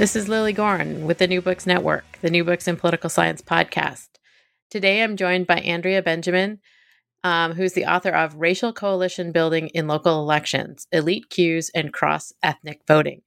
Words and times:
This 0.00 0.16
is 0.16 0.30
Lilly 0.30 0.54
Goren 0.54 1.04
with 1.04 1.18
the 1.18 1.26
New 1.26 1.42
Books 1.42 1.66
Network, 1.66 2.06
the 2.22 2.30
New 2.30 2.42
Books 2.42 2.66
in 2.66 2.78
Political 2.78 3.10
Science 3.10 3.42
podcast. 3.42 4.08
Today 4.70 5.02
I'm 5.02 5.14
joined 5.14 5.46
by 5.46 5.56
Andrea 5.56 6.00
Benjamin, 6.00 6.60
um, 7.22 7.52
who's 7.52 7.74
the 7.74 7.84
author 7.84 8.08
of 8.08 8.36
Racial 8.36 8.72
Coalition 8.72 9.30
Building 9.30 9.68
in 9.74 9.88
Local 9.88 10.18
Elections 10.22 10.86
Elite 10.90 11.28
Cues 11.28 11.70
and 11.74 11.92
Cross 11.92 12.32
Ethnic 12.42 12.80
Voting. 12.88 13.20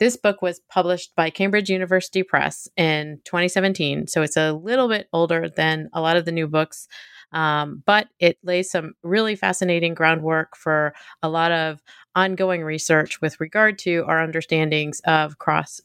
This 0.00 0.18
book 0.18 0.42
was 0.42 0.60
published 0.68 1.16
by 1.16 1.30
Cambridge 1.30 1.70
University 1.70 2.22
Press 2.22 2.68
in 2.76 3.22
2017, 3.24 4.06
so 4.06 4.20
it's 4.20 4.36
a 4.36 4.52
little 4.52 4.90
bit 4.90 5.08
older 5.14 5.48
than 5.48 5.88
a 5.94 6.02
lot 6.02 6.18
of 6.18 6.26
the 6.26 6.32
new 6.32 6.46
books. 6.46 6.88
Um, 7.32 7.82
but 7.86 8.08
it 8.20 8.36
lays 8.42 8.70
some 8.70 8.92
really 9.02 9.34
fascinating 9.34 9.94
groundwork 9.94 10.56
for 10.58 10.92
a 11.22 11.30
lot 11.30 11.52
of 11.52 11.82
ongoing 12.14 12.64
research 12.64 13.22
with 13.22 13.40
regard 13.40 13.78
to 13.78 14.04
our 14.06 14.22
understandings 14.22 15.00
of 15.06 15.38
cross 15.38 15.80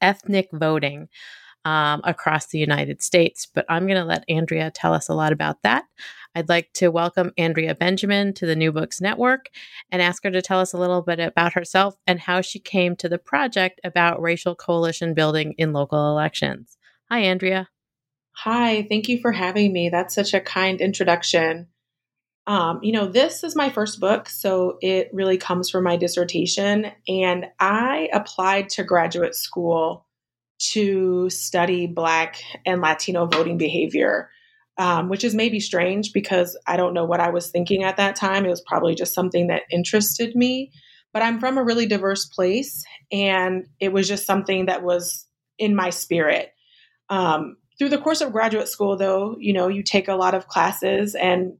ethnic 0.00 0.48
voting 0.52 1.08
um, 1.64 2.00
across 2.04 2.46
the 2.46 2.58
United 2.58 3.02
States. 3.02 3.46
But 3.52 3.66
I'm 3.68 3.86
going 3.86 3.98
to 3.98 4.04
let 4.04 4.24
Andrea 4.28 4.70
tell 4.70 4.94
us 4.94 5.08
a 5.08 5.14
lot 5.14 5.32
about 5.32 5.62
that. 5.62 5.84
I'd 6.34 6.48
like 6.48 6.72
to 6.74 6.88
welcome 6.88 7.32
Andrea 7.36 7.74
Benjamin 7.74 8.32
to 8.34 8.46
the 8.46 8.56
New 8.56 8.70
Books 8.70 9.00
Network 9.00 9.48
and 9.90 10.00
ask 10.00 10.22
her 10.24 10.30
to 10.30 10.42
tell 10.42 10.60
us 10.60 10.72
a 10.72 10.78
little 10.78 11.02
bit 11.02 11.18
about 11.20 11.54
herself 11.54 11.96
and 12.06 12.20
how 12.20 12.40
she 12.40 12.58
came 12.58 12.96
to 12.96 13.08
the 13.08 13.18
project 13.18 13.80
about 13.82 14.22
racial 14.22 14.54
coalition 14.54 15.14
building 15.14 15.54
in 15.58 15.72
local 15.72 16.10
elections. 16.10 16.76
Hi, 17.10 17.20
Andrea. 17.20 17.68
Hi, 18.32 18.86
thank 18.88 19.08
you 19.08 19.20
for 19.20 19.32
having 19.32 19.72
me. 19.72 19.88
That's 19.88 20.14
such 20.14 20.32
a 20.32 20.40
kind 20.40 20.80
introduction. 20.80 21.66
Um, 22.48 22.80
you 22.82 22.92
know, 22.92 23.06
this 23.06 23.44
is 23.44 23.54
my 23.54 23.68
first 23.68 24.00
book, 24.00 24.30
so 24.30 24.78
it 24.80 25.10
really 25.12 25.36
comes 25.36 25.68
from 25.68 25.84
my 25.84 25.96
dissertation. 25.96 26.90
And 27.06 27.44
I 27.60 28.08
applied 28.10 28.70
to 28.70 28.84
graduate 28.84 29.34
school 29.34 30.06
to 30.70 31.28
study 31.28 31.86
Black 31.86 32.42
and 32.64 32.80
Latino 32.80 33.26
voting 33.26 33.58
behavior, 33.58 34.30
um, 34.78 35.10
which 35.10 35.24
is 35.24 35.34
maybe 35.34 35.60
strange 35.60 36.14
because 36.14 36.58
I 36.66 36.78
don't 36.78 36.94
know 36.94 37.04
what 37.04 37.20
I 37.20 37.28
was 37.28 37.50
thinking 37.50 37.84
at 37.84 37.98
that 37.98 38.16
time. 38.16 38.46
It 38.46 38.50
was 38.50 38.64
probably 38.66 38.94
just 38.94 39.12
something 39.12 39.48
that 39.48 39.64
interested 39.70 40.34
me. 40.34 40.72
But 41.12 41.22
I'm 41.22 41.40
from 41.40 41.58
a 41.58 41.64
really 41.64 41.86
diverse 41.86 42.24
place, 42.24 42.82
and 43.12 43.66
it 43.78 43.92
was 43.92 44.08
just 44.08 44.24
something 44.24 44.66
that 44.66 44.82
was 44.82 45.26
in 45.58 45.74
my 45.74 45.90
spirit. 45.90 46.54
Um, 47.10 47.58
through 47.78 47.90
the 47.90 47.98
course 47.98 48.22
of 48.22 48.32
graduate 48.32 48.68
school, 48.68 48.96
though, 48.96 49.36
you 49.38 49.52
know, 49.52 49.68
you 49.68 49.82
take 49.82 50.08
a 50.08 50.16
lot 50.16 50.34
of 50.34 50.48
classes 50.48 51.14
and 51.14 51.52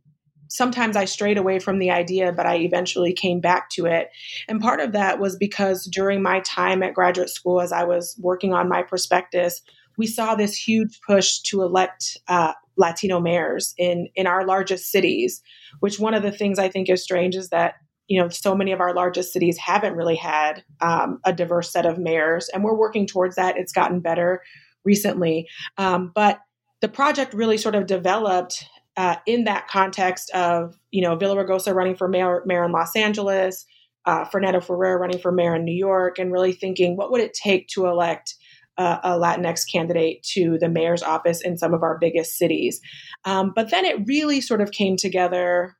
sometimes 0.48 0.96
I 0.96 1.04
strayed 1.04 1.38
away 1.38 1.58
from 1.58 1.78
the 1.78 1.90
idea, 1.90 2.32
but 2.32 2.46
I 2.46 2.56
eventually 2.56 3.12
came 3.12 3.40
back 3.40 3.70
to 3.70 3.86
it. 3.86 4.08
And 4.48 4.60
part 4.60 4.80
of 4.80 4.92
that 4.92 5.20
was 5.20 5.36
because 5.36 5.84
during 5.84 6.22
my 6.22 6.40
time 6.40 6.82
at 6.82 6.94
graduate 6.94 7.30
school, 7.30 7.60
as 7.60 7.72
I 7.72 7.84
was 7.84 8.16
working 8.20 8.52
on 8.52 8.68
my 8.68 8.82
prospectus, 8.82 9.62
we 9.96 10.06
saw 10.06 10.34
this 10.34 10.56
huge 10.56 11.00
push 11.06 11.40
to 11.40 11.62
elect 11.62 12.16
uh, 12.28 12.52
Latino 12.76 13.20
mayors 13.20 13.74
in 13.76 14.08
in 14.14 14.26
our 14.26 14.46
largest 14.46 14.90
cities. 14.90 15.42
Which 15.80 15.98
one 15.98 16.14
of 16.14 16.22
the 16.22 16.32
things 16.32 16.58
I 16.58 16.68
think 16.68 16.88
is 16.88 17.02
strange 17.02 17.34
is 17.34 17.50
that 17.50 17.74
you 18.06 18.20
know 18.20 18.28
so 18.28 18.54
many 18.54 18.72
of 18.72 18.80
our 18.80 18.94
largest 18.94 19.32
cities 19.32 19.58
haven't 19.58 19.96
really 19.96 20.16
had 20.16 20.62
um, 20.80 21.20
a 21.24 21.32
diverse 21.32 21.70
set 21.70 21.84
of 21.84 21.98
mayors, 21.98 22.48
and 22.48 22.64
we're 22.64 22.78
working 22.78 23.06
towards 23.06 23.36
that. 23.36 23.58
It's 23.58 23.72
gotten 23.72 24.00
better 24.00 24.42
recently, 24.84 25.48
um, 25.76 26.12
but 26.14 26.38
the 26.80 26.88
project 26.88 27.34
really 27.34 27.58
sort 27.58 27.74
of 27.74 27.86
developed 27.86 28.64
uh, 28.98 29.14
in 29.26 29.44
that 29.44 29.68
context 29.68 30.28
of, 30.30 30.76
you 30.90 31.00
know, 31.00 31.16
Villaraigosa 31.16 31.72
running 31.72 31.94
for 31.94 32.08
mayor, 32.08 32.42
mayor 32.44 32.64
in 32.64 32.72
Los 32.72 32.96
Angeles, 32.96 33.64
uh, 34.06 34.24
Fernando 34.24 34.60
Ferrer 34.60 34.98
running 34.98 35.20
for 35.20 35.30
mayor 35.30 35.54
in 35.54 35.64
New 35.64 35.74
York, 35.74 36.18
and 36.18 36.32
really 36.32 36.52
thinking 36.52 36.96
what 36.96 37.12
would 37.12 37.20
it 37.20 37.32
take 37.32 37.68
to 37.68 37.86
elect 37.86 38.34
uh, 38.76 38.98
a 39.04 39.10
Latinx 39.10 39.62
candidate 39.70 40.24
to 40.34 40.58
the 40.60 40.68
mayor's 40.68 41.04
office 41.04 41.40
in 41.42 41.56
some 41.56 41.74
of 41.74 41.84
our 41.84 41.96
biggest 41.98 42.36
cities. 42.36 42.80
Um, 43.24 43.52
but 43.54 43.70
then 43.70 43.84
it 43.84 44.06
really 44.06 44.40
sort 44.40 44.60
of 44.60 44.72
came 44.72 44.96
together 44.96 45.76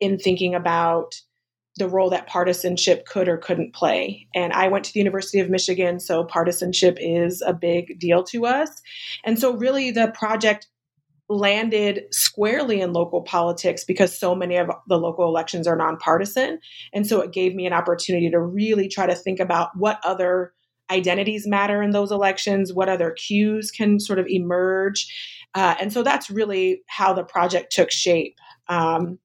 in 0.00 0.18
thinking 0.18 0.54
about 0.54 1.14
the 1.76 1.88
role 1.88 2.08
that 2.10 2.28
partisanship 2.28 3.04
could 3.04 3.28
or 3.28 3.36
couldn't 3.36 3.74
play. 3.74 4.26
And 4.34 4.54
I 4.54 4.68
went 4.68 4.84
to 4.86 4.92
the 4.92 5.00
University 5.00 5.40
of 5.40 5.50
Michigan, 5.50 6.00
so 6.00 6.24
partisanship 6.24 6.96
is 6.98 7.42
a 7.44 7.52
big 7.52 7.98
deal 7.98 8.22
to 8.24 8.46
us. 8.46 8.70
And 9.24 9.38
so, 9.38 9.54
really, 9.54 9.90
the 9.90 10.12
project 10.14 10.68
landed 11.28 12.02
squarely 12.10 12.80
in 12.80 12.92
local 12.92 13.22
politics 13.22 13.84
because 13.84 14.18
so 14.18 14.34
many 14.34 14.56
of 14.56 14.68
the 14.88 14.98
local 14.98 15.26
elections 15.26 15.66
are 15.66 15.76
nonpartisan. 15.76 16.58
And 16.92 17.06
so 17.06 17.20
it 17.20 17.32
gave 17.32 17.54
me 17.54 17.66
an 17.66 17.72
opportunity 17.72 18.30
to 18.30 18.40
really 18.40 18.88
try 18.88 19.06
to 19.06 19.14
think 19.14 19.40
about 19.40 19.70
what 19.76 20.00
other 20.04 20.52
identities 20.90 21.46
matter 21.46 21.82
in 21.82 21.92
those 21.92 22.12
elections, 22.12 22.72
what 22.72 22.90
other 22.90 23.10
cues 23.12 23.70
can 23.70 23.98
sort 23.98 24.18
of 24.18 24.26
emerge. 24.28 25.06
Uh, 25.54 25.74
and 25.80 25.92
so 25.92 26.02
that's 26.02 26.30
really 26.30 26.82
how 26.88 27.14
the 27.14 27.24
project 27.24 27.72
took 27.72 27.90
shape. 27.90 28.36
Um, 28.68 29.18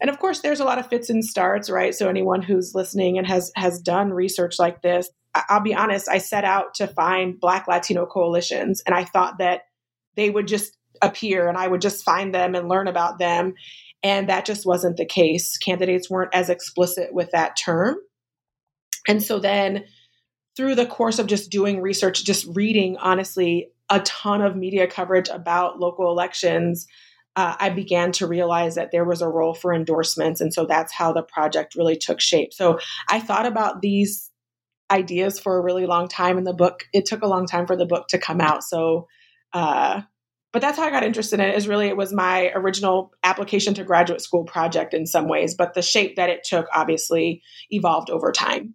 and 0.00 0.08
of 0.10 0.18
course, 0.18 0.40
there's 0.40 0.60
a 0.60 0.64
lot 0.64 0.78
of 0.78 0.88
fits 0.88 1.10
and 1.10 1.24
starts, 1.24 1.68
right? 1.68 1.94
So 1.94 2.08
anyone 2.08 2.42
who's 2.42 2.74
listening 2.74 3.18
and 3.18 3.26
has 3.26 3.52
has 3.56 3.80
done 3.80 4.10
research 4.10 4.58
like 4.58 4.82
this, 4.82 5.10
I'll 5.48 5.60
be 5.60 5.74
honest, 5.74 6.08
I 6.08 6.18
set 6.18 6.44
out 6.44 6.74
to 6.74 6.86
find 6.86 7.38
Black 7.38 7.66
Latino 7.68 8.06
coalitions, 8.06 8.82
and 8.86 8.94
I 8.94 9.04
thought 9.04 9.38
that 9.38 9.62
they 10.14 10.30
would 10.30 10.46
just 10.48 10.76
appear 11.02 11.48
and 11.48 11.56
I 11.56 11.68
would 11.68 11.80
just 11.80 12.04
find 12.04 12.34
them 12.34 12.54
and 12.54 12.68
learn 12.68 12.88
about 12.88 13.18
them. 13.18 13.54
And 14.02 14.28
that 14.28 14.44
just 14.44 14.66
wasn't 14.66 14.96
the 14.96 15.06
case. 15.06 15.58
Candidates 15.58 16.10
weren't 16.10 16.34
as 16.34 16.48
explicit 16.48 17.12
with 17.12 17.30
that 17.32 17.56
term. 17.56 17.96
And 19.08 19.22
so 19.22 19.38
then 19.38 19.84
through 20.56 20.74
the 20.74 20.86
course 20.86 21.18
of 21.18 21.26
just 21.26 21.50
doing 21.50 21.80
research, 21.80 22.24
just 22.24 22.46
reading, 22.54 22.96
honestly, 22.96 23.70
a 23.90 24.00
ton 24.00 24.42
of 24.42 24.56
media 24.56 24.86
coverage 24.86 25.28
about 25.28 25.78
local 25.78 26.10
elections, 26.10 26.86
uh, 27.36 27.54
I 27.60 27.70
began 27.70 28.12
to 28.12 28.26
realize 28.26 28.74
that 28.76 28.90
there 28.90 29.04
was 29.04 29.20
a 29.20 29.28
role 29.28 29.54
for 29.54 29.74
endorsements. 29.74 30.40
And 30.40 30.52
so 30.52 30.64
that's 30.64 30.92
how 30.92 31.12
the 31.12 31.22
project 31.22 31.74
really 31.76 31.96
took 31.96 32.20
shape. 32.20 32.52
So 32.52 32.78
I 33.08 33.20
thought 33.20 33.46
about 33.46 33.82
these 33.82 34.30
ideas 34.90 35.38
for 35.38 35.58
a 35.58 35.62
really 35.62 35.86
long 35.86 36.08
time 36.08 36.38
in 36.38 36.44
the 36.44 36.54
book. 36.54 36.84
It 36.92 37.06
took 37.06 37.22
a 37.22 37.28
long 37.28 37.46
time 37.46 37.66
for 37.66 37.76
the 37.76 37.86
book 37.86 38.08
to 38.08 38.18
come 38.18 38.40
out. 38.40 38.64
So, 38.64 39.08
uh, 39.52 40.02
but 40.56 40.62
that's 40.62 40.78
how 40.78 40.84
I 40.84 40.90
got 40.90 41.04
interested 41.04 41.38
in 41.38 41.50
it. 41.50 41.54
Is 41.54 41.68
really 41.68 41.88
it 41.88 41.98
was 41.98 42.14
my 42.14 42.50
original 42.54 43.12
application 43.22 43.74
to 43.74 43.84
graduate 43.84 44.22
school 44.22 44.44
project 44.44 44.94
in 44.94 45.04
some 45.04 45.28
ways, 45.28 45.54
but 45.54 45.74
the 45.74 45.82
shape 45.82 46.16
that 46.16 46.30
it 46.30 46.44
took 46.44 46.66
obviously 46.74 47.42
evolved 47.68 48.08
over 48.08 48.32
time. 48.32 48.72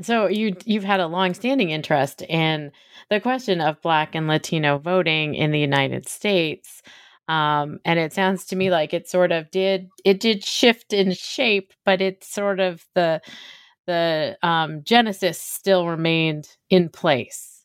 So 0.00 0.26
you 0.26 0.56
you've 0.64 0.82
had 0.82 0.98
a 0.98 1.06
long-standing 1.06 1.70
interest 1.70 2.22
in 2.22 2.72
the 3.10 3.20
question 3.20 3.60
of 3.60 3.80
Black 3.80 4.16
and 4.16 4.26
Latino 4.26 4.78
voting 4.78 5.36
in 5.36 5.52
the 5.52 5.60
United 5.60 6.08
States, 6.08 6.82
um, 7.28 7.78
and 7.84 8.00
it 8.00 8.12
sounds 8.12 8.46
to 8.46 8.56
me 8.56 8.68
like 8.68 8.92
it 8.92 9.08
sort 9.08 9.30
of 9.30 9.52
did 9.52 9.88
it 10.04 10.18
did 10.18 10.44
shift 10.44 10.92
in 10.92 11.12
shape, 11.12 11.72
but 11.84 12.00
it's 12.00 12.26
sort 12.26 12.58
of 12.58 12.84
the 12.96 13.20
the 13.86 14.36
um, 14.42 14.82
genesis 14.82 15.40
still 15.40 15.86
remained 15.86 16.48
in 16.70 16.88
place. 16.88 17.64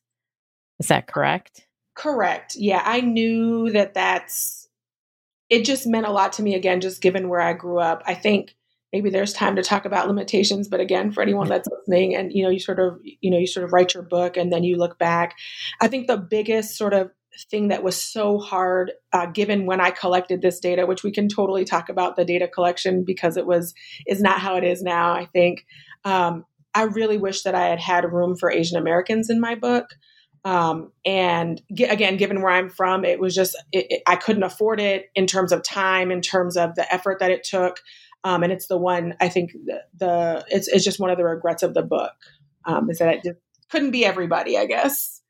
Is 0.80 0.90
that 0.90 1.08
correct? 1.08 1.67
Correct. 1.98 2.56
Yeah, 2.56 2.82
I 2.86 3.02
knew 3.02 3.72
that 3.72 3.96
that's 3.96 4.70
it 5.50 5.66
just 5.66 5.88
meant 5.88 6.06
a 6.06 6.12
lot 6.12 6.34
to 6.34 6.44
me 6.44 6.56
again 6.56 6.82
just 6.82 7.02
given 7.02 7.30
where 7.30 7.42
I 7.42 7.54
grew 7.54 7.80
up. 7.80 8.04
I 8.06 8.14
think 8.14 8.56
maybe 8.94 9.10
there's 9.10 9.34
time 9.34 9.56
to 9.56 9.64
talk 9.64 9.86
about 9.86 10.08
limitations 10.08 10.68
but 10.68 10.80
again 10.80 11.12
for 11.12 11.22
anyone 11.22 11.48
that's 11.50 11.68
listening 11.68 12.16
and 12.16 12.32
you 12.32 12.44
know 12.44 12.50
you 12.50 12.60
sort 12.60 12.80
of 12.80 12.98
you 13.04 13.30
know 13.30 13.38
you 13.38 13.48
sort 13.48 13.66
of 13.66 13.74
write 13.74 13.94
your 13.94 14.04
book 14.04 14.38
and 14.38 14.52
then 14.52 14.64
you 14.64 14.78
look 14.78 14.98
back 14.98 15.36
i 15.82 15.88
think 15.88 16.08
the 16.08 16.18
biggest 16.18 16.78
sort 16.78 16.94
of 16.94 17.12
thing 17.52 17.68
that 17.68 17.84
was 17.84 18.02
so 18.02 18.40
hard 18.40 18.94
uh, 19.14 19.26
given 19.26 19.66
when 19.66 19.82
i 19.82 19.92
collected 19.92 20.42
this 20.42 20.60
data 20.60 20.86
which 20.86 21.04
we 21.04 21.12
can 21.12 21.28
totally 21.28 21.66
talk 21.66 21.90
about 21.90 22.16
the 22.16 22.26
data 22.26 22.48
collection 22.48 23.04
because 23.04 23.36
it 23.38 23.46
was 23.46 23.74
is 24.08 24.22
not 24.22 24.40
how 24.40 24.56
it 24.56 24.64
is 24.64 24.82
now 24.82 25.12
i 25.12 25.26
think 25.26 25.66
um, 26.06 26.46
i 26.74 26.84
really 26.84 27.18
wish 27.18 27.44
that 27.44 27.54
i 27.56 27.68
had 27.68 27.80
had 27.80 28.12
room 28.12 28.36
for 28.38 28.50
asian 28.50 28.78
americans 28.78 29.30
in 29.30 29.40
my 29.40 29.54
book 29.54 29.88
um, 30.48 30.94
and 31.04 31.62
again, 31.70 32.16
given 32.16 32.42
where 32.42 32.54
I'm 32.54 32.70
from, 32.70 33.04
it 33.04 33.20
was 33.20 33.36
just, 33.36 33.54
it, 33.74 33.88
it, 33.90 34.02
I 34.08 34.16
couldn't 34.16 34.44
afford 34.44 34.80
it 34.80 35.10
in 35.14 35.28
terms 35.28 35.52
of 35.52 35.62
time, 35.62 36.10
in 36.10 36.22
terms 36.22 36.56
of 36.56 36.76
the 36.76 36.92
effort 36.94 37.20
that 37.20 37.32
it 37.32 37.44
took. 37.44 37.82
Um, 38.24 38.44
and 38.44 38.54
it's 38.54 38.68
the 38.68 38.78
one 38.78 39.16
I 39.20 39.28
think 39.28 39.52
the, 39.66 39.84
the 39.98 40.46
it's 40.48 40.70
it's 40.70 40.86
just 40.86 41.02
one 41.02 41.10
of 41.10 41.18
the 41.18 41.26
regrets 41.26 41.64
of 41.64 41.74
the 41.74 41.82
book 41.82 42.14
um, 42.64 42.90
is 42.90 43.00
that 43.00 43.16
it 43.16 43.24
just 43.26 43.40
couldn't 43.70 43.92
be 43.92 44.06
everybody, 44.06 44.58
I 44.58 44.68
guess. 44.68 45.22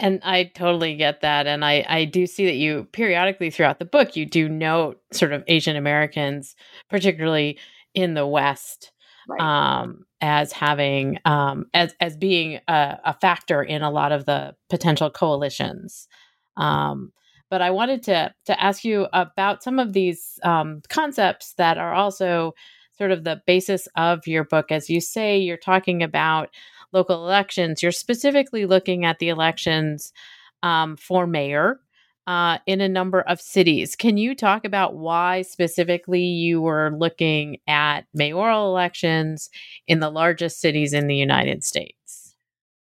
And 0.00 0.20
I 0.24 0.50
totally 0.54 0.96
get 0.96 1.20
that. 1.20 1.46
And 1.46 1.64
I, 1.64 1.86
I 1.88 2.04
do 2.04 2.26
see 2.26 2.46
that 2.46 2.56
you 2.56 2.88
periodically 2.90 3.50
throughout 3.50 3.78
the 3.78 3.84
book, 3.84 4.16
you 4.16 4.26
do 4.26 4.48
note 4.48 5.00
sort 5.12 5.32
of 5.32 5.44
Asian 5.46 5.76
Americans, 5.76 6.56
particularly 6.90 7.60
in 7.94 8.14
the 8.14 8.26
West, 8.26 8.90
right. 9.28 9.40
um, 9.40 10.06
as 10.20 10.52
having, 10.52 11.18
um, 11.24 11.66
as, 11.74 11.94
as 12.00 12.16
being 12.16 12.60
a, 12.68 12.98
a, 13.04 13.14
factor 13.20 13.62
in 13.62 13.82
a 13.82 13.90
lot 13.90 14.12
of 14.12 14.24
the 14.24 14.54
potential 14.70 15.10
coalitions. 15.10 16.08
Um, 16.56 17.12
but 17.50 17.62
I 17.62 17.70
wanted 17.70 18.02
to 18.04 18.34
to 18.46 18.62
ask 18.62 18.84
you 18.84 19.06
about 19.12 19.62
some 19.62 19.78
of 19.78 19.92
these 19.92 20.38
um, 20.42 20.82
concepts 20.88 21.54
that 21.54 21.78
are 21.78 21.94
also 21.94 22.54
sort 22.98 23.12
of 23.12 23.24
the 23.24 23.40
basis 23.46 23.88
of 23.96 24.26
your 24.26 24.44
book. 24.44 24.72
As 24.72 24.90
you 24.90 25.00
say, 25.00 25.38
you're 25.38 25.56
talking 25.56 26.02
about 26.02 26.48
local 26.92 27.24
elections. 27.24 27.82
You're 27.82 27.92
specifically 27.92 28.66
looking 28.66 29.04
at 29.04 29.18
the 29.18 29.28
elections 29.28 30.12
um, 30.62 30.96
for 30.96 31.26
mayor 31.26 31.78
uh, 32.26 32.58
in 32.66 32.80
a 32.80 32.88
number 32.88 33.20
of 33.20 33.40
cities. 33.40 33.94
Can 33.94 34.16
you 34.16 34.34
talk 34.34 34.64
about 34.64 34.96
why 34.96 35.42
specifically 35.42 36.24
you 36.24 36.60
were 36.60 36.90
looking 36.96 37.58
at 37.68 38.06
mayoral 38.12 38.68
elections 38.68 39.50
in 39.86 40.00
the 40.00 40.10
largest 40.10 40.60
cities 40.60 40.92
in 40.92 41.06
the 41.06 41.16
United 41.16 41.64
States? 41.64 42.34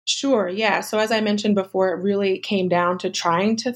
Sure, 0.05 0.49
yeah. 0.49 0.81
So, 0.81 0.99
as 0.99 1.11
I 1.11 1.21
mentioned 1.21 1.55
before, 1.55 1.89
it 1.93 2.03
really 2.03 2.39
came 2.39 2.67
down 2.67 2.97
to 2.99 3.09
trying 3.09 3.55
to 3.57 3.73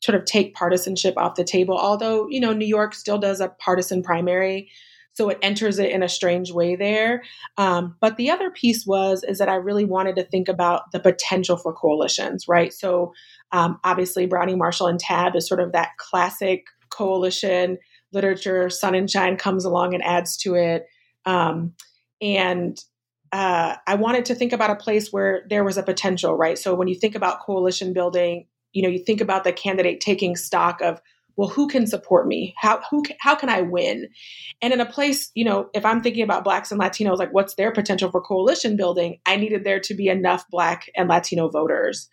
sort 0.00 0.16
of 0.16 0.24
take 0.24 0.54
partisanship 0.54 1.16
off 1.16 1.34
the 1.34 1.44
table. 1.44 1.76
Although, 1.76 2.28
you 2.28 2.40
know, 2.40 2.52
New 2.52 2.66
York 2.66 2.94
still 2.94 3.18
does 3.18 3.40
a 3.40 3.48
partisan 3.48 4.02
primary, 4.02 4.70
so 5.16 5.30
it 5.30 5.38
enters 5.40 5.78
it 5.78 5.90
in 5.90 6.02
a 6.02 6.08
strange 6.08 6.52
way 6.52 6.76
there. 6.76 7.22
Um, 7.56 7.96
but 8.00 8.16
the 8.16 8.30
other 8.30 8.50
piece 8.50 8.86
was 8.86 9.24
is 9.24 9.38
that 9.38 9.48
I 9.48 9.54
really 9.54 9.84
wanted 9.84 10.16
to 10.16 10.24
think 10.24 10.48
about 10.48 10.92
the 10.92 11.00
potential 11.00 11.56
for 11.56 11.72
coalitions, 11.72 12.46
right? 12.46 12.72
So 12.72 13.12
um, 13.52 13.78
obviously, 13.84 14.26
Browning 14.26 14.58
Marshall 14.58 14.86
and 14.86 14.98
Tabb 14.98 15.36
is 15.36 15.48
sort 15.48 15.60
of 15.60 15.72
that 15.72 15.90
classic 15.98 16.66
coalition 16.90 17.78
literature. 18.12 18.66
Sonenshein 18.66 19.38
comes 19.38 19.64
along 19.64 19.94
and 19.94 20.02
adds 20.02 20.36
to 20.38 20.54
it, 20.54 20.86
um, 21.24 21.72
and 22.20 22.78
uh, 23.32 23.76
I 23.86 23.94
wanted 23.96 24.24
to 24.26 24.34
think 24.34 24.52
about 24.52 24.70
a 24.70 24.76
place 24.76 25.12
where 25.12 25.44
there 25.48 25.64
was 25.64 25.76
a 25.76 25.82
potential, 25.82 26.36
right? 26.36 26.58
So 26.58 26.74
when 26.74 26.88
you 26.88 26.94
think 26.94 27.14
about 27.14 27.40
coalition 27.44 27.92
building, 27.92 28.46
you 28.76 28.82
know 28.82 28.88
you 28.90 29.02
think 29.02 29.22
about 29.22 29.42
the 29.44 29.52
candidate 29.52 30.00
taking 30.00 30.36
stock 30.36 30.82
of 30.82 31.00
well 31.36 31.48
who 31.48 31.66
can 31.66 31.86
support 31.86 32.26
me? 32.26 32.54
How 32.58 32.82
who 32.90 33.02
how 33.18 33.34
can 33.34 33.48
i 33.48 33.62
win? 33.62 34.08
And 34.60 34.72
in 34.72 34.80
a 34.80 34.86
place 34.86 35.30
you 35.34 35.44
know 35.44 35.70
if 35.72 35.84
i'm 35.84 36.02
thinking 36.02 36.22
about 36.22 36.44
blacks 36.44 36.70
and 36.70 36.80
latinos 36.80 37.18
like 37.18 37.32
what's 37.32 37.54
their 37.54 37.72
potential 37.72 38.10
for 38.10 38.20
coalition 38.20 38.76
building? 38.76 39.18
I 39.24 39.36
needed 39.36 39.64
there 39.64 39.80
to 39.80 39.94
be 39.94 40.08
enough 40.08 40.44
black 40.50 40.90
and 40.94 41.08
latino 41.08 41.48
voters 41.48 42.08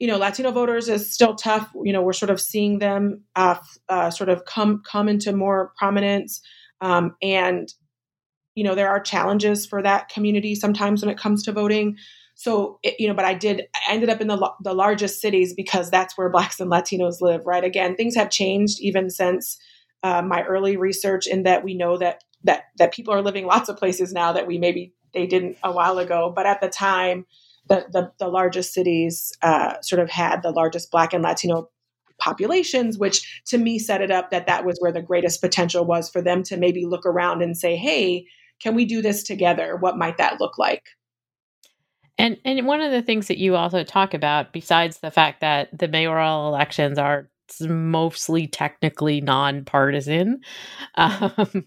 you 0.00 0.08
know 0.08 0.16
latino 0.16 0.50
voters 0.50 0.88
is 0.88 1.12
still 1.12 1.36
tough. 1.36 1.70
You 1.84 1.92
know 1.92 2.02
we're 2.02 2.14
sort 2.14 2.30
of 2.30 2.40
seeing 2.40 2.80
them 2.80 3.22
uh, 3.36 3.56
uh, 3.88 4.10
sort 4.10 4.30
of 4.30 4.44
come 4.46 4.82
come 4.90 5.08
into 5.08 5.32
more 5.32 5.72
prominence. 5.78 6.40
Um, 6.80 7.14
and 7.22 7.68
you 8.54 8.64
know 8.64 8.74
there 8.74 8.88
are 8.88 8.98
challenges 8.98 9.66
for 9.66 9.82
that 9.82 10.08
community 10.08 10.54
sometimes 10.54 11.02
when 11.02 11.10
it 11.10 11.18
comes 11.18 11.44
to 11.44 11.52
voting. 11.52 11.96
So 12.34 12.78
it, 12.82 12.94
you 12.98 13.06
know 13.06 13.14
but 13.14 13.26
i 13.26 13.34
did 13.34 13.66
i 13.74 13.92
ended 13.92 14.08
up 14.08 14.22
in 14.22 14.26
the, 14.26 14.50
the 14.62 14.72
largest 14.72 15.20
cities 15.20 15.52
because 15.54 15.90
that's 15.90 16.16
where 16.16 16.30
blacks 16.30 16.58
and 16.58 16.70
latinos 16.70 17.20
live 17.20 17.46
right? 17.46 17.62
Again 17.62 17.94
things 17.94 18.16
have 18.16 18.30
changed 18.30 18.80
even 18.80 19.10
since 19.10 19.58
uh, 20.02 20.22
my 20.22 20.42
early 20.44 20.78
research 20.78 21.26
in 21.26 21.42
that 21.42 21.62
we 21.62 21.74
know 21.74 21.98
that 21.98 22.24
that 22.44 22.64
that 22.78 22.94
people 22.94 23.12
are 23.12 23.20
living 23.20 23.44
lots 23.44 23.68
of 23.68 23.76
places 23.76 24.14
now 24.14 24.32
that 24.32 24.46
we 24.46 24.56
maybe 24.56 24.94
they 25.12 25.26
didn't 25.26 25.58
a 25.62 25.72
while 25.72 25.98
ago. 25.98 26.32
But 26.34 26.46
at 26.46 26.62
the 26.62 26.68
time 26.68 27.26
the 27.70 27.86
the, 27.90 28.12
the 28.18 28.28
largest 28.28 28.74
cities 28.74 29.32
uh, 29.40 29.80
sort 29.80 30.02
of 30.02 30.10
had 30.10 30.42
the 30.42 30.50
largest 30.50 30.90
black 30.90 31.14
and 31.14 31.22
latino 31.22 31.70
populations 32.18 32.98
which 32.98 33.42
to 33.46 33.56
me 33.56 33.78
set 33.78 34.02
it 34.02 34.10
up 34.10 34.30
that 34.30 34.46
that 34.46 34.66
was 34.66 34.76
where 34.80 34.92
the 34.92 35.00
greatest 35.00 35.40
potential 35.40 35.86
was 35.86 36.10
for 36.10 36.20
them 36.20 36.42
to 36.42 36.58
maybe 36.58 36.84
look 36.84 37.06
around 37.06 37.40
and 37.40 37.56
say 37.56 37.76
hey 37.76 38.26
can 38.60 38.74
we 38.74 38.84
do 38.84 39.02
this 39.02 39.22
together? 39.22 39.76
What 39.76 39.96
might 39.96 40.18
that 40.18 40.38
look 40.38 40.58
like? 40.58 40.90
And 42.18 42.36
and 42.44 42.66
one 42.66 42.80
of 42.80 42.92
the 42.92 43.02
things 43.02 43.28
that 43.28 43.38
you 43.38 43.56
also 43.56 43.82
talk 43.82 44.12
about, 44.14 44.52
besides 44.52 44.98
the 44.98 45.10
fact 45.10 45.40
that 45.40 45.76
the 45.76 45.88
mayoral 45.88 46.48
elections 46.48 46.98
are 46.98 47.30
mostly 47.62 48.46
technically 48.46 49.20
nonpartisan, 49.20 50.40
um, 50.96 51.66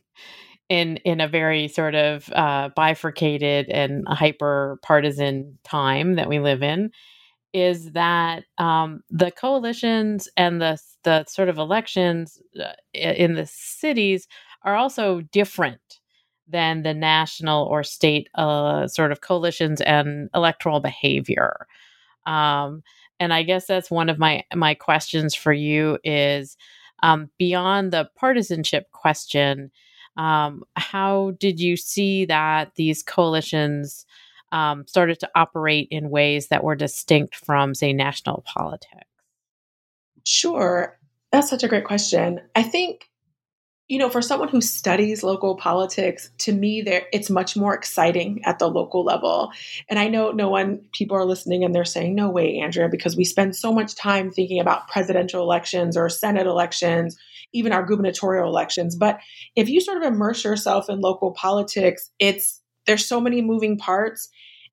in 0.69 0.98
in 0.98 1.21
a 1.21 1.27
very 1.27 1.68
sort 1.68 1.95
of 1.95 2.31
uh, 2.33 2.69
bifurcated 2.75 3.69
and 3.69 4.06
hyper 4.07 4.80
partisan 4.81 5.57
time 5.63 6.15
that 6.15 6.30
we 6.30 6.39
live 6.39 6.63
in, 6.63 6.92
is 7.54 7.92
that 7.92 8.46
um, 8.58 9.03
the 9.10 9.32
coalitions 9.32 10.29
and 10.38 10.62
the 10.62 10.79
the 11.03 11.25
sort 11.25 11.50
of 11.50 11.58
elections 11.58 12.41
uh, 12.60 12.74
in 12.93 13.36
the 13.36 13.46
cities 13.46 14.27
are 14.63 14.75
also 14.75 15.22
different 15.22 16.00
than 16.48 16.84
the 16.84 16.93
national 16.93 17.65
or 17.65 17.84
state 17.84 18.29
uh, 18.36 18.88
sort 18.88 19.12
of 19.12 19.22
coalitions 19.22 19.82
and 19.82 20.29
electoral 20.36 20.79
behavior. 20.79 21.67
Um, 22.25 22.84
and 23.20 23.34
I 23.34 23.43
guess 23.43 23.67
that's 23.67 23.91
one 23.91 24.10
of 24.10 24.20
my 24.20 24.43
my 24.55 24.74
questions 24.74 25.36
for 25.36 25.53
you 25.53 26.00
is 26.03 26.58
um, 27.03 27.29
beyond 27.38 27.91
the 27.91 28.10
partisanship 28.15 28.91
question. 28.91 29.72
Um, 30.17 30.63
how 30.75 31.32
did 31.39 31.60
you 31.60 31.75
see 31.77 32.25
that 32.25 32.74
these 32.75 33.03
coalitions 33.03 34.05
um, 34.51 34.86
started 34.88 35.20
to 35.22 35.29
operate 35.36 35.88
in 35.89 36.10
ways 36.10 36.48
that 36.48 36.63
were 36.63 36.75
distinct 36.75 37.36
from, 37.36 37.74
say, 37.74 37.93
national 37.93 38.43
politics? 38.46 39.08
Sure, 40.25 40.98
that's 41.32 41.50
such 41.50 41.63
a 41.63 41.67
great 41.67 41.86
question. 41.86 42.39
I 42.55 42.63
think 42.63 43.10
you 43.90 44.00
know, 44.00 44.10
for 44.10 44.22
someone 44.22 44.48
who 44.48 44.62
studies 44.62 45.24
local 45.24 45.56
politics, 45.56 46.32
to 46.40 46.54
me, 46.54 46.82
there 46.82 47.04
it's 47.12 47.30
much 47.30 47.58
more 47.58 47.74
exciting 47.74 48.42
at 48.46 48.58
the 48.58 48.68
local 48.68 49.04
level. 49.04 49.52
And 49.90 50.00
I 50.00 50.08
know 50.08 50.32
no 50.32 50.50
one 50.50 50.82
people 50.94 51.18
are 51.18 51.25
listening 51.25 51.63
and 51.63 51.75
they're 51.75 51.84
saying, 51.86 52.16
"No 52.16 52.30
way, 52.30 52.60
Andrea," 52.60 52.88
because 52.90 53.18
we 53.18 53.25
spend 53.25 53.56
so 53.56 53.74
much 53.74 53.96
time 53.96 54.32
thinking 54.32 54.60
about 54.60 54.88
presidential 54.88 55.42
elections 55.42 55.98
or 55.98 56.08
Senate 56.08 56.48
elections, 56.48 57.18
even 57.52 57.74
our 57.74 57.86
gubernatorial 57.86 58.48
elections. 58.48 58.96
But 58.96 59.20
if 59.56 59.68
you 59.70 59.82
sort 59.82 59.98
of 59.98 60.04
immerse 60.04 60.46
yourself 60.46 60.90
in 60.90 61.02
local 61.02 61.32
politics, 61.32 62.10
it's 62.20 62.62
there's 62.86 63.06
so 63.06 63.20
many 63.20 63.42
moving 63.42 63.78
parts 63.78 64.30